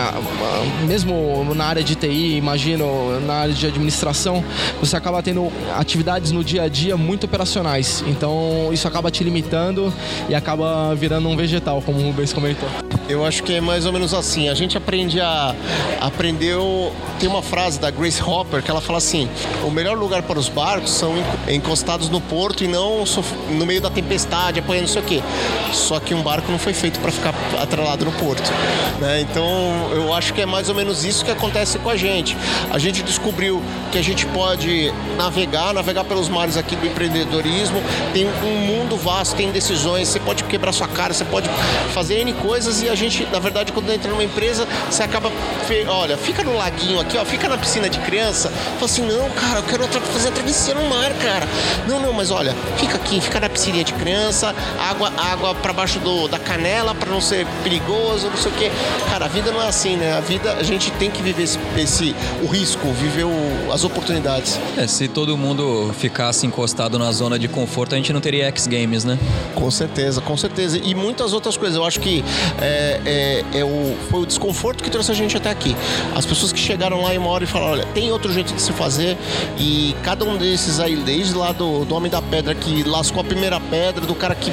mesmo 0.87 1.53
na 1.55 1.65
área 1.65 1.83
de 1.83 1.95
TI, 1.95 2.37
imagino, 2.37 3.19
na 3.21 3.33
área 3.33 3.53
de 3.53 3.65
administração, 3.65 4.43
você 4.79 4.95
acaba 4.95 5.21
tendo 5.21 5.51
atividades 5.75 6.31
no 6.31 6.43
dia 6.43 6.63
a 6.63 6.67
dia 6.67 6.95
muito 6.95 7.25
operacionais. 7.25 8.03
Então 8.07 8.69
isso 8.71 8.87
acaba 8.87 9.09
te 9.09 9.23
limitando 9.23 9.93
e 10.29 10.35
acaba 10.35 10.93
virando 10.95 11.27
um 11.27 11.35
vegetal, 11.35 11.81
como 11.81 11.99
o 11.99 12.03
Rubens 12.03 12.31
comentou. 12.31 12.69
Eu 13.07 13.23
acho 13.23 13.43
que 13.43 13.53
é 13.53 13.61
mais 13.61 13.85
ou 13.85 13.93
menos 13.93 14.13
assim. 14.13 14.49
A 14.49 14.53
gente 14.55 14.77
aprende 14.77 15.21
a. 15.21 15.55
Aprendeu. 16.01 16.91
Tem 17.19 17.29
uma 17.29 17.41
frase 17.41 17.79
da 17.79 17.91
Grace 17.91 18.21
Hopper 18.21 18.63
que 18.63 18.71
ela 18.71 18.81
fala 18.81 18.97
assim: 18.97 19.29
o 19.63 19.69
melhor 19.69 19.97
lugar 19.97 20.23
para 20.23 20.39
os 20.39 20.49
barcos 20.49 20.91
são 20.91 21.13
encostados 21.47 22.09
no 22.09 22.19
porto 22.19 22.63
e 22.63 22.67
não 22.67 23.03
no 23.51 23.65
meio 23.65 23.79
da 23.79 23.89
tempestade, 23.89 24.59
apanhando 24.59 24.85
não 24.85 24.93
sei 24.93 25.01
o 25.01 25.05
quê. 25.05 25.23
Só 25.71 25.99
que 25.99 26.13
um 26.13 26.21
barco 26.21 26.51
não 26.51 26.57
foi 26.57 26.73
feito 26.73 26.99
para 26.99 27.11
ficar 27.11 27.33
atrelado 27.61 28.05
no 28.05 28.11
porto. 28.13 28.51
Né? 28.99 29.21
Então 29.21 29.45
eu 29.93 30.13
acho 30.13 30.33
que 30.33 30.41
é 30.41 30.45
mais 30.45 30.67
ou 30.69 30.75
menos 30.75 31.05
isso 31.05 31.23
que 31.23 31.31
acontece 31.31 31.77
com 31.79 31.89
a 31.89 31.95
gente. 31.95 32.35
A 32.71 32.79
gente 32.79 33.03
descobriu 33.03 33.61
que 33.91 33.97
a 33.97 34.01
gente 34.01 34.25
pode 34.27 34.91
navegar, 35.17 35.73
navegar 35.73 36.03
pelos 36.05 36.27
mares 36.27 36.57
aqui 36.57 36.75
do 36.75 36.85
empreendedorismo. 36.87 37.81
Tem 38.13 38.25
um 38.25 38.57
mundo 38.65 38.97
vasto, 38.97 39.35
tem 39.35 39.51
decisões, 39.51 40.07
você 40.07 40.19
pode 40.19 40.43
quebrar 40.45 40.71
sua 40.71 40.87
cara, 40.87 41.13
você 41.13 41.25
pode 41.25 41.49
fazer 41.93 42.19
N 42.19 42.33
coisas 42.33 42.81
e 42.81 42.89
a 42.89 42.94
gente, 42.95 43.27
na 43.31 43.39
verdade, 43.39 43.71
quando 43.71 43.91
entra 43.91 44.09
numa 44.09 44.23
empresa, 44.23 44.67
você 44.89 45.03
acaba, 45.03 45.31
olha, 45.87 46.17
fica 46.17 46.43
no 46.43 46.55
laguinho 46.55 46.99
aqui, 46.99 47.17
ó, 47.17 47.25
fica 47.25 47.47
na 47.47 47.57
piscina 47.57 47.89
de 47.89 47.99
criança. 47.99 48.49
Fala 48.49 48.85
assim, 48.85 49.01
não, 49.01 49.29
cara, 49.31 49.59
eu 49.59 49.63
quero 49.63 49.87
fazer 49.87 50.29
a 50.29 50.31
travessia 50.31 50.73
no 50.73 50.87
mar, 50.89 51.11
cara. 51.13 51.47
Não, 51.87 51.99
não, 51.99 52.13
mas 52.13 52.31
olha, 52.31 52.55
fica 52.77 52.95
aqui, 52.95 53.19
fica 53.21 53.39
na 53.39 53.49
piscina 53.49 53.83
de 53.83 53.93
criança, 53.93 54.53
água, 54.79 55.11
água 55.17 55.55
para 55.55 55.73
baixo 55.73 55.99
do, 55.99 56.27
da 56.27 56.39
canela 56.39 56.93
para 56.95 57.09
não 57.09 57.21
ser 57.21 57.45
perigoso, 57.63 58.29
não 58.29 58.37
sei 58.37 58.51
o 58.51 58.55
quê. 58.55 58.71
Cara, 59.09 59.25
a 59.25 59.27
vida 59.27 59.51
não 59.51 59.61
é 59.61 59.67
assim, 59.67 59.95
né? 59.95 60.13
A 60.13 60.21
vida 60.21 60.53
a 60.53 60.63
gente 60.63 60.91
tem 60.91 61.09
que 61.09 61.21
viver 61.21 61.43
esse, 61.43 61.59
esse 61.77 62.15
o 62.41 62.47
risco, 62.47 62.87
viver 62.93 63.25
o, 63.25 63.71
as 63.71 63.83
oportunidades. 63.83 64.59
É, 64.77 64.87
se 64.87 65.07
todo 65.07 65.37
mundo 65.37 65.93
ficasse 65.97 66.45
encostado 66.45 66.97
na 66.99 67.11
zona 67.11 67.37
de 67.39 67.47
conforto, 67.47 67.93
a 67.93 67.97
gente 67.97 68.13
não 68.13 68.21
teria 68.21 68.47
X 68.47 68.67
Games, 68.67 69.03
né? 69.03 69.17
Com 69.53 69.69
certeza, 69.71 70.21
com 70.21 70.37
certeza. 70.37 70.79
E 70.83 70.93
muitas 70.93 71.33
outras 71.33 71.57
coisas. 71.57 71.75
Eu 71.75 71.85
acho 71.85 71.99
que 71.99 72.23
é, 72.61 72.84
é, 73.05 73.43
é 73.53 73.63
o, 73.63 73.95
foi 74.09 74.21
o 74.21 74.25
desconforto 74.25 74.83
que 74.83 74.89
trouxe 74.89 75.11
a 75.11 75.15
gente 75.15 75.35
até 75.37 75.49
aqui. 75.49 75.75
As 76.15 76.25
pessoas 76.25 76.51
que 76.51 76.59
chegaram 76.59 77.01
lá 77.01 77.13
em 77.13 77.17
uma 77.17 77.29
hora 77.29 77.43
e 77.43 77.47
falaram, 77.47 77.73
olha, 77.73 77.85
tem 77.93 78.11
outro 78.11 78.31
jeito 78.31 78.53
de 78.53 78.61
se 78.61 78.71
fazer 78.73 79.17
e 79.57 79.95
cada 80.03 80.25
um 80.25 80.37
desses 80.37 80.79
aí, 80.79 80.95
desde 80.95 81.33
lá 81.35 81.51
do, 81.51 81.85
do 81.85 81.95
Homem 81.95 82.11
da 82.11 82.21
Pedra 82.21 82.53
que 82.53 82.83
lascou 82.83 83.21
a 83.21 83.23
primeira 83.23 83.59
pedra, 83.59 84.05
do 84.05 84.15
cara 84.15 84.35
que 84.35 84.51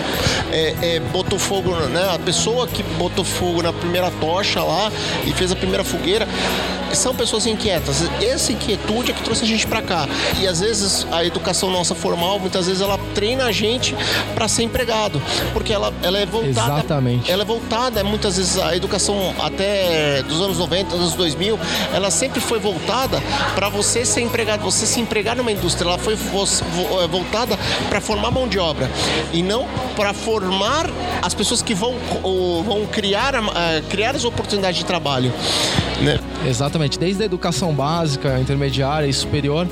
é, 0.51 0.97
é, 0.97 1.01
botou 1.01 1.39
fogo, 1.39 1.74
né? 1.89 2.14
A 2.14 2.18
pessoa 2.18 2.66
que 2.66 2.83
botou 2.83 3.24
fogo 3.24 3.62
na 3.62 3.72
primeira 3.72 4.11
tocha 4.20 4.62
lá 4.62 4.91
e 5.26 5.33
fez 5.33 5.53
a 5.53 5.57
primeira 5.57 5.85
fogueira 5.85 6.26
são 6.95 7.14
pessoas 7.14 7.47
inquietas. 7.47 8.03
Essa 8.20 8.53
inquietude 8.53 9.12
é 9.12 9.14
que 9.14 9.22
trouxe 9.22 9.45
a 9.45 9.47
gente 9.47 9.66
para 9.66 9.83
cá. 9.83 10.09
E 10.41 10.47
às 10.47 10.61
vezes 10.61 11.07
a 11.11 11.24
educação 11.24 11.70
nossa 11.70 11.95
formal, 11.95 12.39
muitas 12.39 12.66
vezes 12.66 12.83
ela 12.83 12.99
treina 13.14 13.45
a 13.45 13.53
gente 13.53 13.95
para 14.35 14.49
ser 14.49 14.62
empregado, 14.64 15.20
porque 15.53 15.72
ela, 15.72 15.93
ela 16.03 16.18
é 16.18 16.26
voltada. 16.26 16.78
Exatamente. 16.78 17.30
Ela 17.30 17.43
é 17.43 17.47
voltada, 17.47 18.01
muitas 18.23 18.37
vezes 18.37 18.57
a 18.57 18.77
educação 18.77 19.35
até 19.41 20.23
dos 20.23 20.41
anos 20.41 20.57
90, 20.57 20.95
anos 20.95 21.14
2000, 21.14 21.59
ela 21.93 22.09
sempre 22.09 22.41
foi 22.41 22.61
voltada 22.61 23.20
para 23.57 23.68
você 23.68 24.05
ser 24.05 24.20
empregado, 24.20 24.62
você 24.62 24.87
se 24.87 25.01
empregar 25.01 25.35
numa 25.35 25.51
indústria. 25.51 25.89
Ela 25.89 25.99
foi 25.99 26.14
é, 26.14 27.09
voltada 27.09 27.59
para 27.89 28.01
formar 28.01 28.31
mão 28.31 28.47
de 28.47 28.61
obra 28.61 28.89
e 29.33 29.43
não 29.43 29.66
para 29.97 30.14
formar 30.14 30.89
as 31.20 31.35
pessoas 31.35 31.62
que 31.62 31.75
vão, 31.75 31.97
vão 32.64 32.87
criar, 32.87 33.35
criar 33.91 34.14
as 34.14 34.25
oportunidades 34.25 34.79
de 34.79 34.85
trabalho. 34.85 35.33
Né? 36.01 36.20
Exatamente, 36.47 36.99
desde 36.99 37.22
a 37.22 37.26
educação 37.26 37.72
básica, 37.72 38.38
intermediária 38.40 39.07
e 39.07 39.12
superior, 39.12 39.66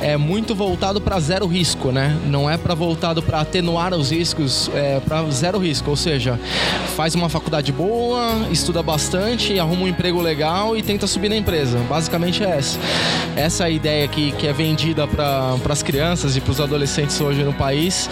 é 0.00 0.16
muito 0.16 0.54
voltado 0.54 1.00
para 1.00 1.18
zero 1.20 1.46
risco, 1.46 1.92
né? 1.92 2.16
Não 2.26 2.50
é 2.50 2.56
para 2.56 2.74
voltado 2.74 3.22
para 3.22 3.40
atenuar 3.40 3.94
os 3.94 4.10
riscos, 4.10 4.68
é 4.74 5.00
para 5.00 5.22
zero 5.30 5.58
risco, 5.58 5.90
ou 5.90 5.96
seja, 5.96 6.38
faz 6.96 7.14
uma 7.14 7.28
faculdade 7.28 7.70
boa, 7.72 8.46
estuda 8.50 8.82
bastante, 8.82 9.58
arruma 9.58 9.82
um 9.82 9.88
emprego 9.88 10.20
legal 10.20 10.76
e 10.76 10.82
tenta 10.82 11.06
subir 11.06 11.28
na 11.28 11.36
empresa. 11.36 11.78
Basicamente 11.88 12.42
é 12.42 12.50
essa. 12.50 12.78
Essa 13.36 13.64
é 13.64 13.66
a 13.66 13.70
ideia 13.70 14.08
que, 14.08 14.32
que 14.32 14.46
é 14.46 14.52
vendida 14.52 15.06
para 15.06 15.56
as 15.68 15.82
crianças 15.82 16.36
e 16.36 16.40
para 16.40 16.50
os 16.50 16.60
adolescentes 16.60 17.20
hoje 17.20 17.44
no 17.44 17.52
país. 17.52 18.10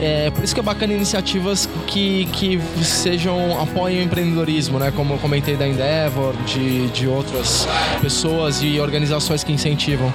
É 0.00 0.30
por 0.30 0.42
isso 0.42 0.54
que 0.54 0.60
é 0.60 0.62
bacana 0.62 0.92
iniciativas 0.92 1.68
que, 1.86 2.26
que 2.32 2.58
sejam 2.82 3.60
apoiem 3.60 4.00
o 4.00 4.02
empreendedorismo, 4.02 4.78
né? 4.78 4.90
Como 4.94 5.14
eu 5.14 5.18
comentei 5.18 5.56
da 5.56 5.66
Endeavor, 5.68 6.34
de, 6.46 6.88
de 6.88 7.06
outras 7.06 7.41
pessoas 8.00 8.62
e 8.62 8.80
organizações 8.80 9.44
que 9.44 9.52
incentivam. 9.52 10.12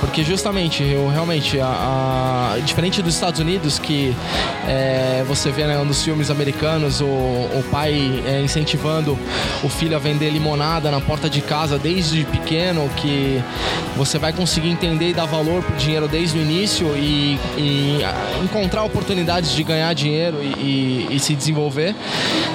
Porque 0.00 0.22
justamente, 0.22 0.82
eu 0.82 1.08
realmente, 1.08 1.58
a, 1.60 2.54
a 2.54 2.58
diferente 2.60 3.02
dos 3.02 3.14
Estados 3.14 3.40
Unidos, 3.40 3.78
que 3.78 4.14
é, 4.66 5.24
você 5.26 5.50
vê 5.50 5.66
né, 5.66 5.76
nos 5.82 6.02
filmes 6.02 6.30
americanos 6.30 7.00
o, 7.00 7.04
o 7.04 7.64
pai 7.70 8.22
é, 8.26 8.40
incentivando 8.40 9.18
o 9.62 9.68
filho 9.68 9.96
a 9.96 9.98
vender 9.98 10.30
limonada 10.30 10.90
na 10.90 11.00
porta 11.00 11.28
de 11.28 11.40
casa 11.40 11.78
desde 11.78 12.24
pequeno, 12.24 12.88
que 12.96 13.42
você 13.96 14.18
vai 14.18 14.32
conseguir 14.32 14.70
entender 14.70 15.10
e 15.10 15.14
dar 15.14 15.26
valor 15.26 15.62
pro 15.62 15.76
dinheiro 15.76 16.06
desde 16.06 16.38
o 16.38 16.42
início 16.42 16.96
e, 16.96 17.38
e 17.56 18.00
encontrar 18.42 18.84
oportunidades 18.84 19.52
de 19.52 19.62
ganhar 19.62 19.92
dinheiro 19.94 20.38
e, 20.42 21.06
e, 21.10 21.16
e 21.16 21.20
se 21.20 21.34
desenvolver. 21.34 21.94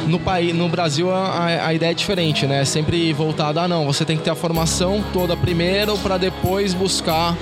No, 0.08 0.20
país, 0.20 0.54
no 0.54 0.68
Brasil 0.68 1.12
a, 1.12 1.68
a 1.68 1.74
ideia 1.74 1.92
é 1.92 1.94
diferente, 1.94 2.46
né? 2.46 2.62
É 2.62 2.66
sempre 2.66 3.12
voltada 3.14 3.62
a 3.62 3.68
não, 3.68 3.86
você 3.86 4.06
tem 4.06 4.13
que 4.18 4.24
ter 4.24 4.30
a 4.30 4.36
formação 4.36 5.04
toda 5.14 5.36
primeiro 5.36 5.98
para 5.98 6.18
depois 6.18 6.74
buscar 6.74 7.36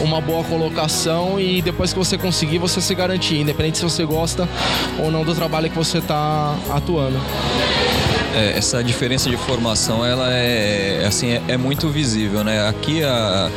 uma 0.00 0.20
boa 0.20 0.44
colocação 0.44 1.40
e 1.40 1.62
depois 1.62 1.92
que 1.92 1.98
você 1.98 2.18
conseguir 2.18 2.58
você 2.58 2.80
se 2.80 2.94
garantir, 2.94 3.40
independente 3.40 3.78
se 3.78 3.84
você 3.84 4.04
gosta 4.04 4.48
ou 4.98 5.10
não 5.10 5.24
do 5.24 5.34
trabalho 5.34 5.70
que 5.70 5.76
você 5.76 5.98
está 5.98 6.54
atuando. 6.70 7.18
É, 8.36 8.58
essa 8.58 8.84
diferença 8.84 9.30
de 9.30 9.36
formação 9.38 10.04
ela 10.04 10.30
é 10.30 11.06
assim 11.06 11.30
é, 11.30 11.42
é, 11.48 11.56
muito 11.56 11.88
visível 11.88 12.44
né? 12.44 12.68
Aqui 12.68 13.02
a, 13.02 13.50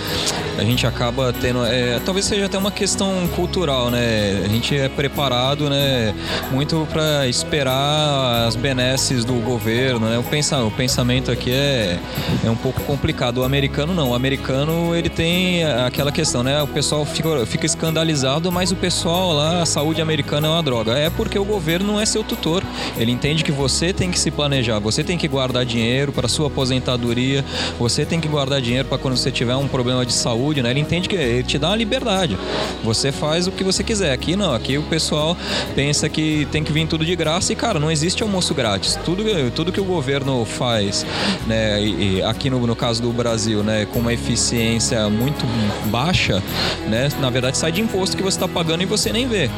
a 0.57 0.63
gente 0.63 0.87
acaba 0.87 1.33
tendo 1.33 1.65
é, 1.65 1.99
talvez 2.05 2.25
seja 2.25 2.45
até 2.45 2.57
uma 2.57 2.71
questão 2.71 3.27
cultural 3.35 3.91
né? 3.91 4.41
A 4.45 4.47
gente 4.47 4.77
é 4.77 4.87
preparado 4.87 5.69
né? 5.69 6.15
Muito 6.49 6.87
para 6.89 7.27
esperar 7.27 8.47
as 8.47 8.55
benesses 8.55 9.25
do 9.25 9.33
governo 9.33 10.07
né? 10.07 10.17
O, 10.17 10.23
pensa, 10.23 10.63
o 10.63 10.71
pensamento 10.71 11.29
aqui 11.29 11.51
é, 11.51 11.99
é 12.45 12.49
um 12.49 12.55
pouco 12.55 12.81
complicado. 12.83 13.39
O 13.39 13.43
americano 13.43 13.93
não. 13.93 14.11
O 14.11 14.15
americano 14.15 14.95
ele 14.95 15.09
tem 15.09 15.65
aquela 15.65 16.11
questão 16.11 16.41
né? 16.41 16.61
O 16.61 16.67
pessoal 16.67 17.05
fica, 17.05 17.45
fica 17.45 17.65
escandalizado 17.65 18.49
mas 18.49 18.71
o 18.71 18.77
pessoal 18.77 19.33
lá 19.33 19.61
a 19.61 19.65
saúde 19.65 20.01
americana 20.01 20.47
é 20.47 20.51
uma 20.51 20.63
droga. 20.63 20.97
É 20.97 21.09
porque 21.09 21.37
o 21.37 21.43
governo 21.43 21.87
não 21.87 21.99
é 21.99 22.05
seu 22.05 22.23
tutor. 22.23 22.63
Ele 22.97 23.11
entende 23.11 23.43
que 23.43 23.51
você 23.51 23.91
tem 23.91 24.09
que 24.09 24.17
se 24.17 24.31
planejar 24.31 24.68
você 24.77 25.03
tem 25.03 25.17
que 25.17 25.27
guardar 25.27 25.65
dinheiro 25.65 26.11
para 26.11 26.27
sua 26.27 26.47
aposentadoria, 26.47 27.45
você 27.79 28.05
tem 28.05 28.19
que 28.19 28.27
guardar 28.27 28.61
dinheiro 28.61 28.87
para 28.87 28.97
quando 28.97 29.15
você 29.15 29.31
tiver 29.31 29.55
um 29.55 29.67
problema 29.67 30.05
de 30.05 30.13
saúde, 30.13 30.61
né? 30.61 30.71
Ele 30.71 30.81
entende 30.81 31.07
que 31.07 31.15
ele 31.15 31.43
te 31.43 31.57
dá 31.57 31.69
uma 31.69 31.77
liberdade. 31.77 32.37
Você 32.83 33.11
faz 33.11 33.47
o 33.47 33.51
que 33.51 33.63
você 33.63 33.83
quiser. 33.83 34.11
Aqui 34.11 34.35
não, 34.35 34.53
aqui 34.53 34.77
o 34.77 34.83
pessoal 34.83 35.37
pensa 35.75 36.09
que 36.09 36.47
tem 36.51 36.63
que 36.63 36.71
vir 36.71 36.87
tudo 36.87 37.05
de 37.05 37.15
graça 37.15 37.53
e, 37.53 37.55
cara, 37.55 37.79
não 37.79 37.89
existe 37.89 38.21
almoço 38.21 38.53
grátis. 38.53 38.97
Tudo, 39.05 39.23
tudo 39.55 39.71
que 39.71 39.79
o 39.79 39.85
governo 39.85 40.43
faz, 40.45 41.05
né, 41.47 41.81
e, 41.81 42.21
aqui 42.23 42.49
no, 42.49 42.65
no 42.65 42.75
caso 42.75 43.01
do 43.01 43.11
Brasil, 43.11 43.63
né, 43.63 43.85
com 43.85 43.99
uma 43.99 44.13
eficiência 44.13 45.09
muito 45.09 45.45
baixa, 45.85 46.43
né, 46.87 47.09
na 47.19 47.29
verdade 47.29 47.57
sai 47.57 47.71
de 47.71 47.81
imposto 47.81 48.17
que 48.17 48.23
você 48.23 48.37
está 48.37 48.47
pagando 48.47 48.83
e 48.83 48.85
você 48.85 49.11
nem 49.11 49.27
vê. 49.27 49.49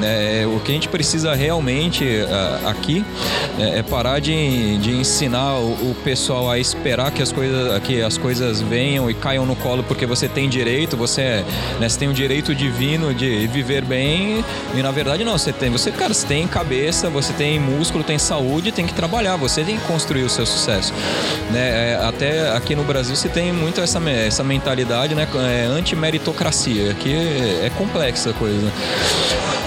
Né? 0.00 0.46
O 0.46 0.60
que 0.60 0.70
a 0.70 0.74
gente 0.74 0.88
precisa 0.88 1.34
realmente 1.34 2.04
uh, 2.04 2.68
aqui 2.68 3.04
né, 3.58 3.78
é 3.78 3.82
parar 3.82 4.20
de 4.20 4.32
de, 4.80 4.92
ensinar 4.92 5.54
o, 5.54 5.90
o, 5.90 5.96
pessoal 6.04 6.50
a 6.50 6.58
esperar 6.58 7.10
que 7.10 7.22
as, 7.22 7.32
coisas, 7.32 7.82
que 7.82 8.02
as 8.02 8.18
coisas 8.18 8.60
venham 8.60 9.10
e 9.10 9.14
caiam 9.14 9.46
no 9.46 9.56
colo 9.56 9.82
porque 9.82 10.06
você 10.06 10.28
tem 10.28 10.48
direito, 10.48 10.96
você, 10.96 11.44
né, 11.80 11.88
você 11.88 11.98
tem 11.98 12.08
o 12.08 12.12
direito 12.12 12.54
divino 12.54 13.14
de 13.14 13.46
viver 13.46 13.84
bem 13.84 14.44
e 14.74 14.82
na 14.82 14.90
verdade 14.90 15.24
não, 15.24 15.36
você 15.36 15.52
tem, 15.52 15.70
você, 15.70 15.90
cara, 15.90 16.12
você 16.12 16.26
tem 16.26 16.46
cabeça, 16.46 17.08
você 17.08 17.32
tem 17.32 17.58
músculo, 17.58 18.04
tem 18.04 18.18
saúde, 18.18 18.72
tem 18.72 18.86
que 18.86 18.94
trabalhar, 18.94 19.36
você 19.36 19.62
tem 19.62 19.76
que 19.78 19.84
construir 19.86 20.22
o 20.22 20.30
seu 20.30 20.46
sucesso. 20.46 20.92
Né? 21.50 21.92
É, 21.92 22.00
até 22.02 22.56
aqui 22.56 22.74
no 22.74 22.84
Brasil 22.84 23.16
você 23.16 23.28
tem 23.28 23.52
muito 23.52 23.80
essa, 23.80 23.98
essa 24.10 24.44
mentalidade 24.44 25.14
né, 25.14 25.26
é, 25.34 25.66
anti-meritocracia, 25.66 26.94
que 26.94 27.12
é, 27.12 27.66
é 27.66 27.70
complexa 27.76 28.30
a 28.30 28.32
coisa. 28.32 28.72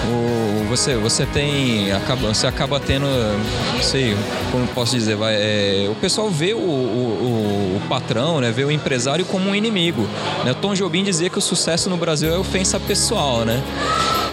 O, 0.08 0.40
você, 0.70 0.94
você 0.94 1.26
tem. 1.26 1.92
Acaba, 1.92 2.28
você 2.28 2.46
acaba 2.46 2.78
tendo. 2.78 3.06
Não 3.06 3.82
sei 3.82 4.16
como 4.50 4.66
posso 4.68 4.94
dizer, 4.96 5.16
vai, 5.16 5.34
é, 5.34 5.88
o 5.90 5.94
pessoal 5.94 6.28
vê 6.30 6.52
o, 6.52 6.58
o, 6.58 7.76
o, 7.76 7.82
patrão, 7.88 8.40
né, 8.40 8.50
vê 8.50 8.64
o 8.64 8.70
empresário 8.70 9.24
como 9.24 9.50
um 9.50 9.54
inimigo. 9.54 10.08
Né? 10.44 10.52
O 10.52 10.54
Tom 10.54 10.74
Jobim 10.74 11.04
dizia 11.04 11.30
que 11.30 11.38
o 11.38 11.40
sucesso 11.40 11.88
no 11.88 11.96
Brasil 11.96 12.32
é 12.32 12.38
ofensa 12.38 12.78
pessoal, 12.78 13.44
né? 13.44 13.62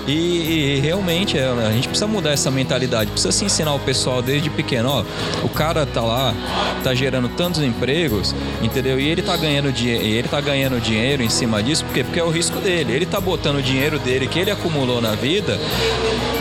E, 0.08 0.78
e, 0.78 0.80
realmente 0.80 1.38
é, 1.38 1.46
a 1.46 1.72
gente 1.72 1.90
precisa 1.90 2.08
mudar 2.08 2.32
essa 2.32 2.50
mentalidade, 2.50 3.12
precisa 3.12 3.32
se 3.32 3.44
ensinar 3.44 3.74
o 3.74 3.80
pessoal 3.80 4.22
desde 4.22 4.50
pequeno, 4.50 4.90
ó, 4.90 5.04
o 5.44 5.50
cara 5.50 5.86
tá 5.86 6.02
lá, 6.02 6.34
tá 6.82 6.96
gerando 6.96 7.28
tantos 7.28 7.62
empregos, 7.62 8.34
entendeu? 8.62 8.98
E 8.98 9.06
ele 9.06 9.22
tá 9.22 9.36
ganhando 9.36 9.70
dinheiro, 9.70 10.06
ele 10.06 10.28
tá 10.30 10.40
ganhando 10.40 10.80
dinheiro 10.80 11.22
em 11.22 11.30
cima 11.30 11.62
disso, 11.62 11.84
porque 11.84 12.06
porque 12.06 12.20
é 12.20 12.24
o 12.24 12.30
risco 12.30 12.60
dele. 12.60 12.94
Ele 12.94 13.06
tá 13.06 13.20
botando 13.20 13.58
o 13.58 13.62
dinheiro 13.62 14.00
dele 14.00 14.28
que 14.28 14.40
ele 14.40 14.50
acumulou 14.50 15.02
na 15.02 15.12
vida 15.12 15.60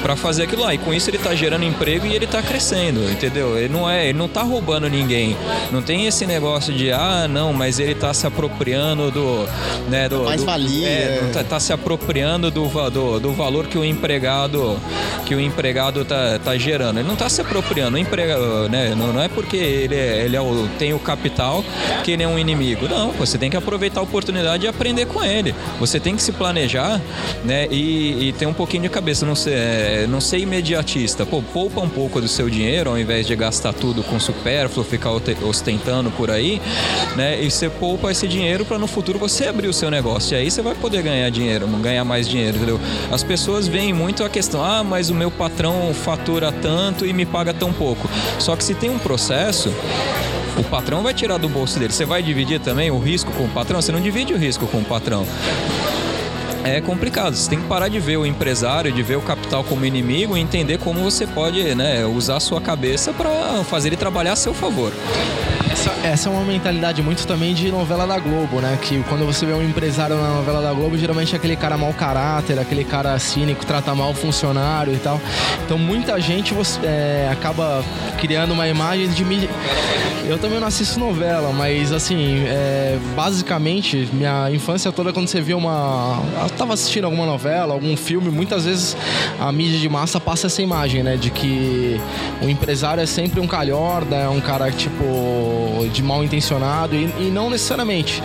para 0.07 0.15
fazer 0.15 0.45
aquilo 0.45 0.63
lá. 0.63 0.73
E 0.73 0.79
com 0.79 0.95
isso 0.95 1.11
ele 1.11 1.19
tá 1.19 1.35
gerando 1.35 1.65
emprego 1.65 2.07
e 2.07 2.15
ele 2.15 2.29
tá 2.29 2.41
crescendo, 2.41 3.11
entendeu? 3.11 3.59
Ele 3.59 3.69
não 3.69 3.91
é, 3.91 4.07
ele 4.09 4.17
não 4.17 4.29
tá 4.29 4.41
roubando 4.41 4.89
ninguém. 4.89 5.37
Não 5.73 5.83
tem 5.83 6.07
esse 6.07 6.25
negócio 6.25 6.73
de 6.73 6.93
ah, 6.93 7.27
não, 7.29 7.53
mas 7.53 7.81
ele 7.81 7.97
tá 7.97 8.15
se 8.15 8.25
apropriando 8.25 9.11
do, 9.11 9.49
né, 9.89 10.09
do 10.09 10.23
mais 10.23 10.41
do, 10.41 10.47
valia. 10.47 10.89
É, 10.89 11.31
tá, 11.33 11.43
tá, 11.43 11.59
se 11.59 11.73
apropriando 11.73 12.53
do, 12.53 12.69
do, 12.89 13.19
do 13.19 13.33
valor 13.33 13.67
que 13.67 13.77
o 13.77 13.85
empregado 13.85 14.79
que 15.27 15.35
o 15.35 15.41
empregado 15.41 16.05
tá, 16.05 16.39
tá 16.39 16.57
gerando. 16.57 17.01
Ele 17.01 17.09
não 17.09 17.17
tá 17.17 17.29
se 17.29 17.41
apropriando, 17.41 17.97
o 17.97 17.99
empregado, 17.99 18.69
né? 18.69 18.95
Não, 18.97 19.13
não 19.13 19.21
é 19.21 19.29
porque 19.29 19.57
ele, 19.57 19.97
é, 19.97 20.25
ele 20.25 20.37
é 20.37 20.41
o, 20.41 20.69
tem 20.79 20.95
o 20.95 21.01
capital 21.01 21.65
que 22.05 22.13
ele 22.13 22.23
é 22.23 22.29
um 22.29 22.39
inimigo. 22.39 22.89
Não, 22.89 23.11
você 23.11 23.37
tem 23.37 23.51
que 23.51 23.57
aproveitar 23.57 23.99
a 23.99 24.03
oportunidade 24.05 24.65
e 24.65 24.69
aprender 24.69 25.07
com 25.07 25.25
ele. 25.25 25.53
Você 25.81 25.99
tem 25.99 26.15
que 26.15 26.23
se 26.23 26.31
planejar, 26.31 27.01
né? 27.45 27.67
E, 27.73 28.29
e 28.29 28.33
ter 28.35 28.47
um 28.47 28.55
pouquinho 28.55 28.85
de 28.85 28.89
cabeça, 28.89 29.27
não 29.27 29.35
ser, 29.35 29.96
é, 29.97 30.07
não 30.07 30.21
ser 30.21 30.39
imediatista. 30.39 31.25
Pô, 31.25 31.43
poupa 31.43 31.81
um 31.81 31.89
pouco 31.89 32.21
do 32.21 32.29
seu 32.29 32.51
dinheiro 32.51 32.91
ao 32.91 32.99
invés 32.99 33.27
de 33.27 33.35
gastar 33.35 33.73
tudo 33.73 34.03
com 34.03 34.21
supérfluo, 34.21 34.85
ficar 34.85 35.11
ostentando 35.11 36.11
por 36.11 36.31
aí, 36.31 36.61
né? 37.17 37.43
E 37.43 37.51
você 37.51 37.69
poupa 37.69 38.11
esse 38.11 38.29
dinheiro 38.29 38.65
para 38.65 38.79
no 38.79 38.87
futuro 38.87 39.19
você 39.19 39.47
abrir 39.47 39.69
o 39.69 39.73
seu 39.73 39.91
negócio. 39.91 40.37
E 40.37 40.41
aí 40.41 40.51
você 40.51 40.61
vai 40.61 40.75
poder 40.75 41.03
ganhar 41.03 41.31
dinheiro, 41.31 41.67
ganhar 41.67 42.05
mais 42.05 42.29
dinheiro, 42.29 42.57
entendeu? 42.57 42.81
As 43.11 43.23
pessoas 43.23 43.67
veem 43.67 43.93
muito 43.93 44.23
a 44.25 44.29
questão, 44.29 44.63
ah, 44.63 44.85
mas 44.85 45.11
o 45.11 45.15
meu 45.15 45.31
patrão 45.31 45.93
fatura 45.95 46.53
tanto 46.53 47.07
e 47.07 47.13
me 47.13 47.25
paga 47.25 47.55
tão 47.55 47.73
pouco. 47.73 48.09
Só 48.39 48.55
que 48.57 48.65
se 48.65 48.75
tem 48.75 48.91
um 48.91 48.99
processo, 48.99 49.73
o 50.59 50.65
patrão 50.65 51.03
vai 51.03 51.15
tirar 51.15 51.39
do 51.39 51.49
bolso 51.49 51.79
dele. 51.79 51.93
Você 51.93 52.05
vai 52.05 52.23
dividir 52.23 52.61
também 52.61 52.91
o 52.91 52.99
risco 52.99 53.31
com 53.33 53.45
o 53.45 53.49
patrão? 53.49 53.81
Você 53.81 53.93
não 53.93 54.01
divide 54.01 54.33
o 54.33 54.37
risco 54.37 54.67
com 54.67 54.79
o 54.79 54.85
patrão 54.85 55.27
é 56.69 56.81
complicado. 56.81 57.35
Você 57.35 57.49
tem 57.49 57.61
que 57.61 57.67
parar 57.67 57.89
de 57.89 57.99
ver 58.01 58.17
o 58.17 58.27
empresário, 58.27 58.93
de 58.93 59.03
ver 59.03 59.17
o 59.17 59.23
capital 59.23 59.65
como 59.65 59.85
inimigo 59.85 60.37
e 60.37 60.41
entender 60.41 60.79
como 60.79 61.01
você 61.01 61.27
pode 61.27 61.75
né, 61.75 62.05
usar 62.05 62.37
a 62.37 62.41
sua 62.41 62.61
cabeça 62.61 63.13
para 63.13 63.65
fazer 63.65 63.89
ele 63.89 63.97
trabalhar 63.97 64.33
a 64.33 64.37
seu 64.37 64.55
favor. 64.55 64.93
Essa, 65.77 65.91
essa, 66.03 66.29
é 66.31 66.33
uma 66.33 66.43
mentalidade 66.43 67.03
muito 67.03 67.27
também 67.27 67.53
de 67.53 67.71
novela 67.71 68.07
da 68.07 68.19
Globo, 68.19 68.63
né? 68.63 68.79
Que 68.81 69.03
quando 69.11 69.27
você 69.27 69.45
vê 69.45 69.53
um 69.53 69.63
empresário 69.63 70.17
na 70.17 70.31
novela 70.31 70.63
da 70.63 70.73
Globo, 70.73 70.97
geralmente 70.97 71.35
é 71.35 71.37
aquele 71.37 71.55
cara 71.55 71.77
mau 71.77 71.93
caráter, 71.93 72.59
aquele 72.59 72.83
cara 72.83 73.19
cínico, 73.19 73.65
trata 73.67 73.95
mal 73.95 74.11
o 74.11 74.15
funcionário 74.15 74.95
e 74.95 74.97
tal. 74.97 75.21
Então 75.67 75.77
muita 75.77 76.19
gente 76.19 76.55
você, 76.55 76.81
é, 76.83 77.29
acaba 77.31 77.85
criando 78.19 78.53
uma 78.53 78.67
imagem 78.67 79.07
de 79.09 79.23
mídia. 79.23 79.51
Eu 80.27 80.39
também 80.39 80.59
não 80.59 80.67
assisto 80.67 80.99
novela, 80.99 81.53
mas 81.53 81.93
assim, 81.93 82.45
é, 82.49 82.99
basicamente, 83.15 84.09
minha 84.13 84.51
infância 84.51 84.91
toda, 84.91 85.13
quando 85.13 85.29
você 85.29 85.41
via 85.41 85.57
uma. 85.57 86.21
Eu 86.43 86.51
tava 86.51 86.75
assistindo 86.75 87.05
alguma 87.05 87.25
novela, 87.27 87.75
algum 87.75 87.97
filme, 87.97 88.29
muitas 88.29 88.65
vezes 88.65 88.97
a 89.39 89.53
mídia 89.53 89.79
de 89.79 89.89
massa 89.89 90.19
passa 90.19 90.49
essa 90.49 90.61
imagem, 90.61 91.05
né? 91.05 91.17
De 91.17 91.31
que 91.31 92.01
o 92.43 92.49
empresário 92.49 93.01
é 93.01 93.07
sempre 93.07 93.39
um 93.39 93.47
calhorda, 93.47 94.17
é 94.17 94.29
um 94.29 94.41
cara 94.41 94.73
tipo 94.73 95.05
de 95.93 96.03
mal 96.03 96.25
intencionado 96.25 96.95
e, 96.95 97.05
e 97.19 97.31
não 97.33 97.51
necessariamente. 97.51 98.23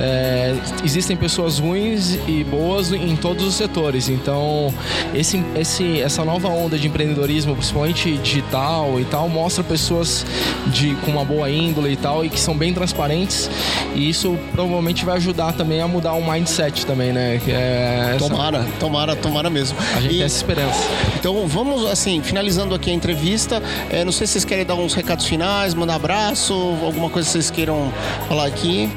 É, 0.00 0.54
existem 0.84 1.16
pessoas 1.16 1.58
ruins 1.58 2.18
e 2.26 2.44
boas 2.44 2.92
em 2.92 3.16
todos 3.16 3.44
os 3.44 3.54
setores. 3.54 4.08
Então, 4.08 4.72
esse, 5.14 5.42
esse, 5.56 6.00
essa 6.00 6.24
nova 6.24 6.48
onda 6.48 6.78
de 6.78 6.86
empreendedorismo, 6.86 7.54
principalmente 7.54 8.16
digital 8.18 9.00
e 9.00 9.04
tal, 9.04 9.28
mostra 9.28 9.62
pessoas 9.64 10.26
de, 10.68 10.94
com 10.96 11.12
uma 11.12 11.24
boa 11.24 11.50
índole 11.50 11.92
e 11.92 11.96
tal 11.96 12.24
e 12.24 12.28
que 12.28 12.40
são 12.40 12.56
bem 12.56 12.72
transparentes. 12.72 13.50
E 13.94 14.08
isso 14.08 14.38
provavelmente 14.52 15.04
vai 15.04 15.16
ajudar 15.16 15.52
também 15.52 15.80
a 15.80 15.88
mudar 15.88 16.12
o 16.14 16.30
mindset 16.30 16.86
também, 16.86 17.12
né? 17.12 17.40
É 17.46 18.14
essa... 18.16 18.28
Tomara, 18.28 18.66
tomara, 18.78 19.16
tomara 19.16 19.50
mesmo. 19.50 19.78
A 19.96 20.00
gente 20.00 20.14
e, 20.14 20.16
tem 20.16 20.24
essa 20.24 20.36
esperança. 20.36 20.88
Então, 21.18 21.46
vamos 21.46 21.86
assim, 21.86 22.22
finalizando 22.22 22.74
aqui 22.74 22.90
a 22.90 22.94
entrevista. 22.94 23.62
É, 23.90 24.04
não 24.04 24.12
sei 24.12 24.26
se 24.26 24.34
vocês 24.34 24.44
querem 24.44 24.64
dar 24.64 24.74
uns 24.74 24.94
recados 24.94 25.26
finais, 25.26 25.74
mandar 25.74 25.96
abraço, 25.96 26.54
alguma 26.92 27.08
coisa 27.08 27.26
que 27.26 27.32
vocês 27.32 27.50
queiram 27.50 27.90
falar 28.28 28.46
aqui? 28.46 28.90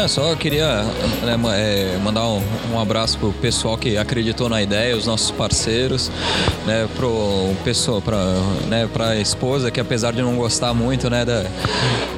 É, 0.00 0.08
só 0.08 0.34
queria 0.34 0.82
né, 1.22 1.36
é, 1.54 1.98
mandar 2.02 2.26
um, 2.26 2.42
um, 2.72 2.80
abraço 2.80 3.18
pro 3.18 3.32
pessoal 3.34 3.76
que 3.76 3.98
acreditou 3.98 4.48
na 4.48 4.62
ideia, 4.62 4.96
os 4.96 5.06
nossos 5.06 5.30
parceiros, 5.30 6.10
né, 6.66 6.88
pro 6.96 7.54
pessoal, 7.64 8.00
pra, 8.00 8.16
né, 8.66 8.88
pra 8.90 9.16
esposa 9.16 9.70
que 9.70 9.78
apesar 9.78 10.14
de 10.14 10.22
não 10.22 10.36
gostar 10.36 10.72
muito, 10.72 11.10
né, 11.10 11.22
da, 11.22 11.44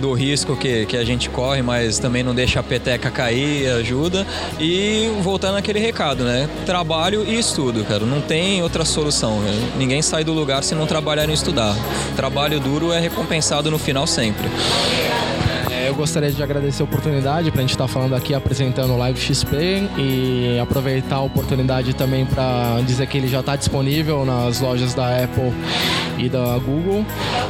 do 0.01 0.13
risco 0.13 0.55
que, 0.55 0.87
que 0.87 0.97
a 0.97 1.05
gente 1.05 1.29
corre, 1.29 1.61
mas 1.61 1.99
também 1.99 2.23
não 2.23 2.33
deixa 2.33 2.61
a 2.61 2.63
peteca 2.63 3.11
cair, 3.11 3.69
ajuda. 3.73 4.25
E 4.61 5.11
voltando 5.21 5.57
aquele 5.57 5.81
recado, 5.81 6.23
né, 6.23 6.49
trabalho 6.65 7.25
e 7.27 7.37
estudo, 7.37 7.85
cara, 7.85 8.07
não 8.07 8.21
tem 8.21 8.63
outra 8.63 8.85
solução. 8.85 9.41
Ninguém 9.77 10.03
sai 10.03 10.23
do 10.23 10.33
lugar 10.33 10.63
se 10.63 10.73
não 10.77 10.87
trabalhar 10.87 11.29
e 11.29 11.33
estudar. 11.33 11.75
Trabalho 12.15 12.61
duro 12.61 12.93
é 12.93 13.01
recompensado 13.01 13.73
no 13.73 13.79
final 13.79 14.07
sempre. 14.07 14.49
Eu 15.93 15.97
gostaria 15.97 16.33
de 16.33 16.43
agradecer 16.43 16.81
a 16.81 16.87
oportunidade 16.87 17.51
para 17.51 17.61
a 17.61 17.63
gente 17.63 17.73
estar 17.73 17.85
tá 17.85 17.89
falando 17.89 18.15
aqui 18.15 18.33
apresentando 18.33 18.95
o 18.95 18.97
Live 18.97 19.21
XP 19.21 19.91
e 19.99 20.59
aproveitar 20.59 21.17
a 21.17 21.21
oportunidade 21.21 21.93
também 21.93 22.25
para 22.25 22.81
dizer 22.87 23.07
que 23.07 23.19
ele 23.19 23.29
já 23.29 23.41
está 23.41 23.57
disponível 23.57 24.25
nas 24.25 24.59
lojas 24.59 24.95
da 24.95 25.23
Apple 25.23 25.53
e 26.17 26.31
da 26.31 26.57
Google 26.59 27.05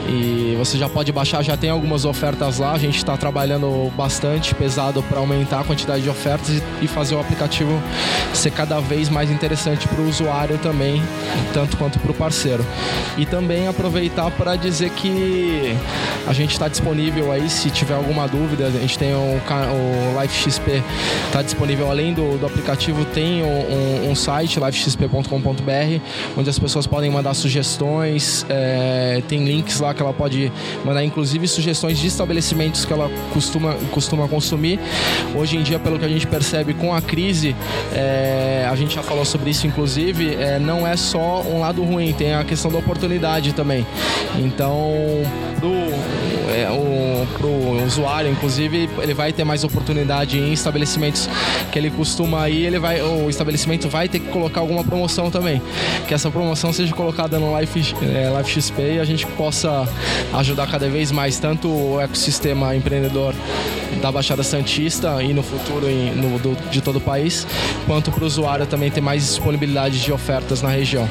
e 0.08 0.56
você 0.58 0.76
já 0.76 0.88
pode 0.88 1.12
baixar, 1.12 1.42
já 1.42 1.56
tem 1.56 1.70
algumas 1.70 2.04
ofertas 2.04 2.58
lá. 2.58 2.72
A 2.72 2.78
gente 2.78 2.96
está 2.96 3.16
trabalhando 3.16 3.92
bastante 3.96 4.54
pesado 4.56 5.04
para 5.04 5.18
aumentar 5.18 5.60
a 5.60 5.64
quantidade 5.64 6.02
de 6.02 6.10
ofertas 6.10 6.60
e 6.80 6.88
fazer 6.88 7.14
o 7.14 7.20
aplicativo 7.20 7.80
ser 8.34 8.50
cada 8.50 8.80
vez 8.80 9.08
mais 9.08 9.30
interessante 9.30 9.86
para 9.86 10.00
o 10.00 10.08
usuário 10.08 10.58
também, 10.58 11.00
tanto 11.54 11.76
quanto 11.76 11.98
para 12.00 12.10
o 12.10 12.14
parceiro. 12.14 12.66
E 13.16 13.24
também 13.24 13.68
aproveitar 13.68 14.32
para 14.32 14.56
dizer 14.56 14.90
que 14.90 15.76
a 16.26 16.32
gente 16.32 16.52
está 16.52 16.66
disponível 16.66 17.30
aí 17.30 17.48
se 17.48 17.70
tiver 17.70 17.94
alguma 17.94 18.26
dúvida, 18.32 18.66
a 18.66 18.70
gente 18.70 18.98
tem 18.98 19.12
o, 19.14 19.40
Life 20.20 20.50
XP 20.50 20.82
está 21.26 21.42
disponível 21.42 21.90
além 21.90 22.14
do, 22.14 22.38
do 22.38 22.46
aplicativo, 22.46 23.04
tem 23.04 23.42
um, 23.42 24.10
um 24.10 24.14
site, 24.14 24.58
lifexp.com.br, 24.58 26.00
onde 26.36 26.48
as 26.48 26.58
pessoas 26.58 26.86
podem 26.86 27.10
mandar 27.10 27.34
sugestões, 27.34 28.46
é, 28.48 29.22
tem 29.28 29.44
links 29.44 29.80
lá 29.80 29.92
que 29.92 30.02
ela 30.02 30.12
pode 30.12 30.50
mandar, 30.84 31.04
inclusive 31.04 31.46
sugestões 31.46 31.98
de 31.98 32.06
estabelecimentos 32.06 32.84
que 32.84 32.92
ela 32.92 33.10
costuma, 33.32 33.74
costuma 33.90 34.26
consumir. 34.26 34.80
Hoje 35.34 35.56
em 35.56 35.62
dia, 35.62 35.78
pelo 35.78 35.98
que 35.98 36.04
a 36.04 36.08
gente 36.08 36.26
percebe 36.26 36.72
com 36.74 36.94
a 36.94 37.02
crise, 37.02 37.54
é, 37.94 38.66
a 38.70 38.74
gente 38.74 38.94
já 38.94 39.02
falou 39.02 39.24
sobre 39.24 39.50
isso, 39.50 39.66
inclusive, 39.66 40.34
é, 40.34 40.58
não 40.58 40.86
é 40.86 40.96
só 40.96 41.42
um 41.42 41.60
lado 41.60 41.82
ruim, 41.82 42.12
tem 42.12 42.34
a 42.34 42.44
questão 42.44 42.70
da 42.70 42.78
oportunidade 42.78 43.52
também. 43.52 43.86
Então, 44.36 44.92
é, 46.52 46.70
o, 46.70 47.26
pro 47.38 47.84
usuário, 47.84 48.30
inclusive, 48.30 48.88
ele 49.00 49.14
vai 49.14 49.32
ter 49.32 49.44
mais 49.44 49.64
oportunidade 49.64 50.38
em 50.38 50.52
estabelecimentos 50.52 51.28
que 51.70 51.78
ele 51.78 51.90
costuma 51.90 52.48
ir, 52.48 52.66
ele 52.66 52.78
vai, 52.78 53.00
o 53.02 53.28
estabelecimento 53.28 53.88
vai 53.88 54.08
ter 54.08 54.20
que 54.20 54.28
colocar 54.28 54.60
alguma 54.60 54.84
promoção 54.84 55.30
também. 55.30 55.60
Que 56.06 56.14
essa 56.14 56.30
promoção 56.30 56.72
seja 56.72 56.94
colocada 56.94 57.38
no 57.38 57.58
Life, 57.58 57.94
é, 58.02 58.32
Life 58.36 58.60
XP 58.60 58.94
e 58.94 58.98
a 59.00 59.04
gente 59.04 59.26
possa 59.26 59.88
ajudar 60.34 60.66
cada 60.70 60.88
vez 60.88 61.10
mais 61.10 61.38
tanto 61.38 61.68
o 61.68 62.00
ecossistema 62.00 62.74
empreendedor 62.76 63.34
da 64.00 64.10
Baixada 64.10 64.42
Santista 64.42 65.22
e 65.22 65.32
no 65.32 65.42
futuro 65.42 65.88
em, 65.88 66.10
no, 66.12 66.38
do, 66.38 66.70
de 66.70 66.80
todo 66.80 66.96
o 66.96 67.00
país, 67.00 67.46
quanto 67.86 68.10
para 68.10 68.24
o 68.24 68.26
usuário 68.26 68.66
também 68.66 68.90
ter 68.90 69.00
mais 69.00 69.22
disponibilidade 69.22 70.00
de 70.00 70.12
ofertas 70.12 70.62
na 70.62 70.68
região. 70.68 71.08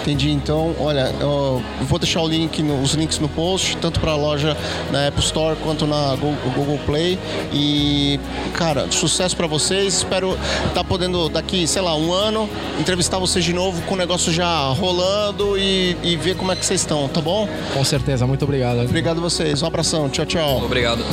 Entendi. 0.00 0.30
Então, 0.30 0.74
olha, 0.78 1.12
eu 1.20 1.62
vou 1.82 1.98
deixar 1.98 2.22
o 2.22 2.28
link, 2.28 2.62
os 2.62 2.92
links 2.94 3.18
no 3.18 3.28
post, 3.28 3.76
tanto 3.76 4.00
para 4.00 4.12
a 4.12 4.16
loja 4.16 4.56
na 4.90 5.08
Apple 5.08 5.22
Store 5.22 5.56
quanto 5.56 5.86
na 5.86 6.16
Google 6.16 6.78
Play. 6.86 7.18
E, 7.52 8.18
cara, 8.54 8.90
sucesso 8.90 9.36
para 9.36 9.46
vocês. 9.46 9.98
Espero 9.98 10.32
estar 10.32 10.74
tá 10.74 10.84
podendo, 10.84 11.28
daqui, 11.28 11.66
sei 11.66 11.82
lá, 11.82 11.94
um 11.94 12.12
ano, 12.12 12.48
entrevistar 12.78 13.18
vocês 13.18 13.44
de 13.44 13.52
novo 13.52 13.82
com 13.82 13.94
o 13.94 13.98
negócio 13.98 14.32
já 14.32 14.68
rolando 14.68 15.58
e, 15.58 15.96
e 16.02 16.16
ver 16.16 16.36
como 16.36 16.52
é 16.52 16.56
que 16.56 16.64
vocês 16.64 16.80
estão, 16.80 17.08
tá 17.08 17.20
bom? 17.20 17.48
Com 17.74 17.84
certeza. 17.84 18.26
Muito 18.26 18.44
obrigado. 18.44 18.80
Obrigado 18.80 19.18
a 19.18 19.20
vocês. 19.20 19.62
Um 19.62 19.66
abração. 19.66 20.08
Tchau, 20.08 20.26
tchau. 20.26 20.64
Obrigado. 20.64 21.04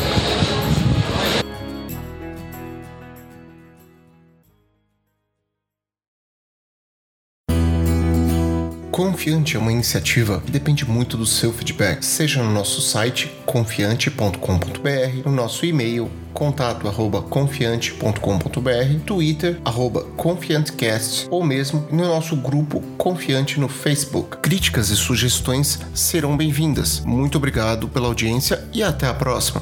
Confiante 8.95 9.57
é 9.57 9.59
uma 9.59 9.73
iniciativa 9.73 10.39
que 10.39 10.49
depende 10.49 10.89
muito 10.89 11.17
do 11.17 11.25
seu 11.25 11.51
feedback, 11.51 12.01
seja 12.01 12.41
no 12.41 12.49
nosso 12.49 12.79
site 12.79 13.29
confiante.com.br, 13.45 15.25
no 15.25 15.33
nosso 15.33 15.65
e-mail 15.65 16.09
contato@confiante.com.br, 16.33 18.99
Twitter 19.05 19.59
arroba 19.65 20.05
confiantecast 20.15 21.27
ou 21.29 21.43
mesmo 21.43 21.85
no 21.91 22.07
nosso 22.07 22.37
grupo 22.37 22.79
Confiante 22.97 23.59
no 23.59 23.67
Facebook. 23.67 24.37
Críticas 24.37 24.89
e 24.89 24.95
sugestões 24.95 25.81
serão 25.93 26.37
bem-vindas. 26.37 27.01
Muito 27.01 27.37
obrigado 27.37 27.89
pela 27.89 28.07
audiência 28.07 28.63
e 28.71 28.81
até 28.81 29.07
a 29.07 29.13
próxima. 29.13 29.61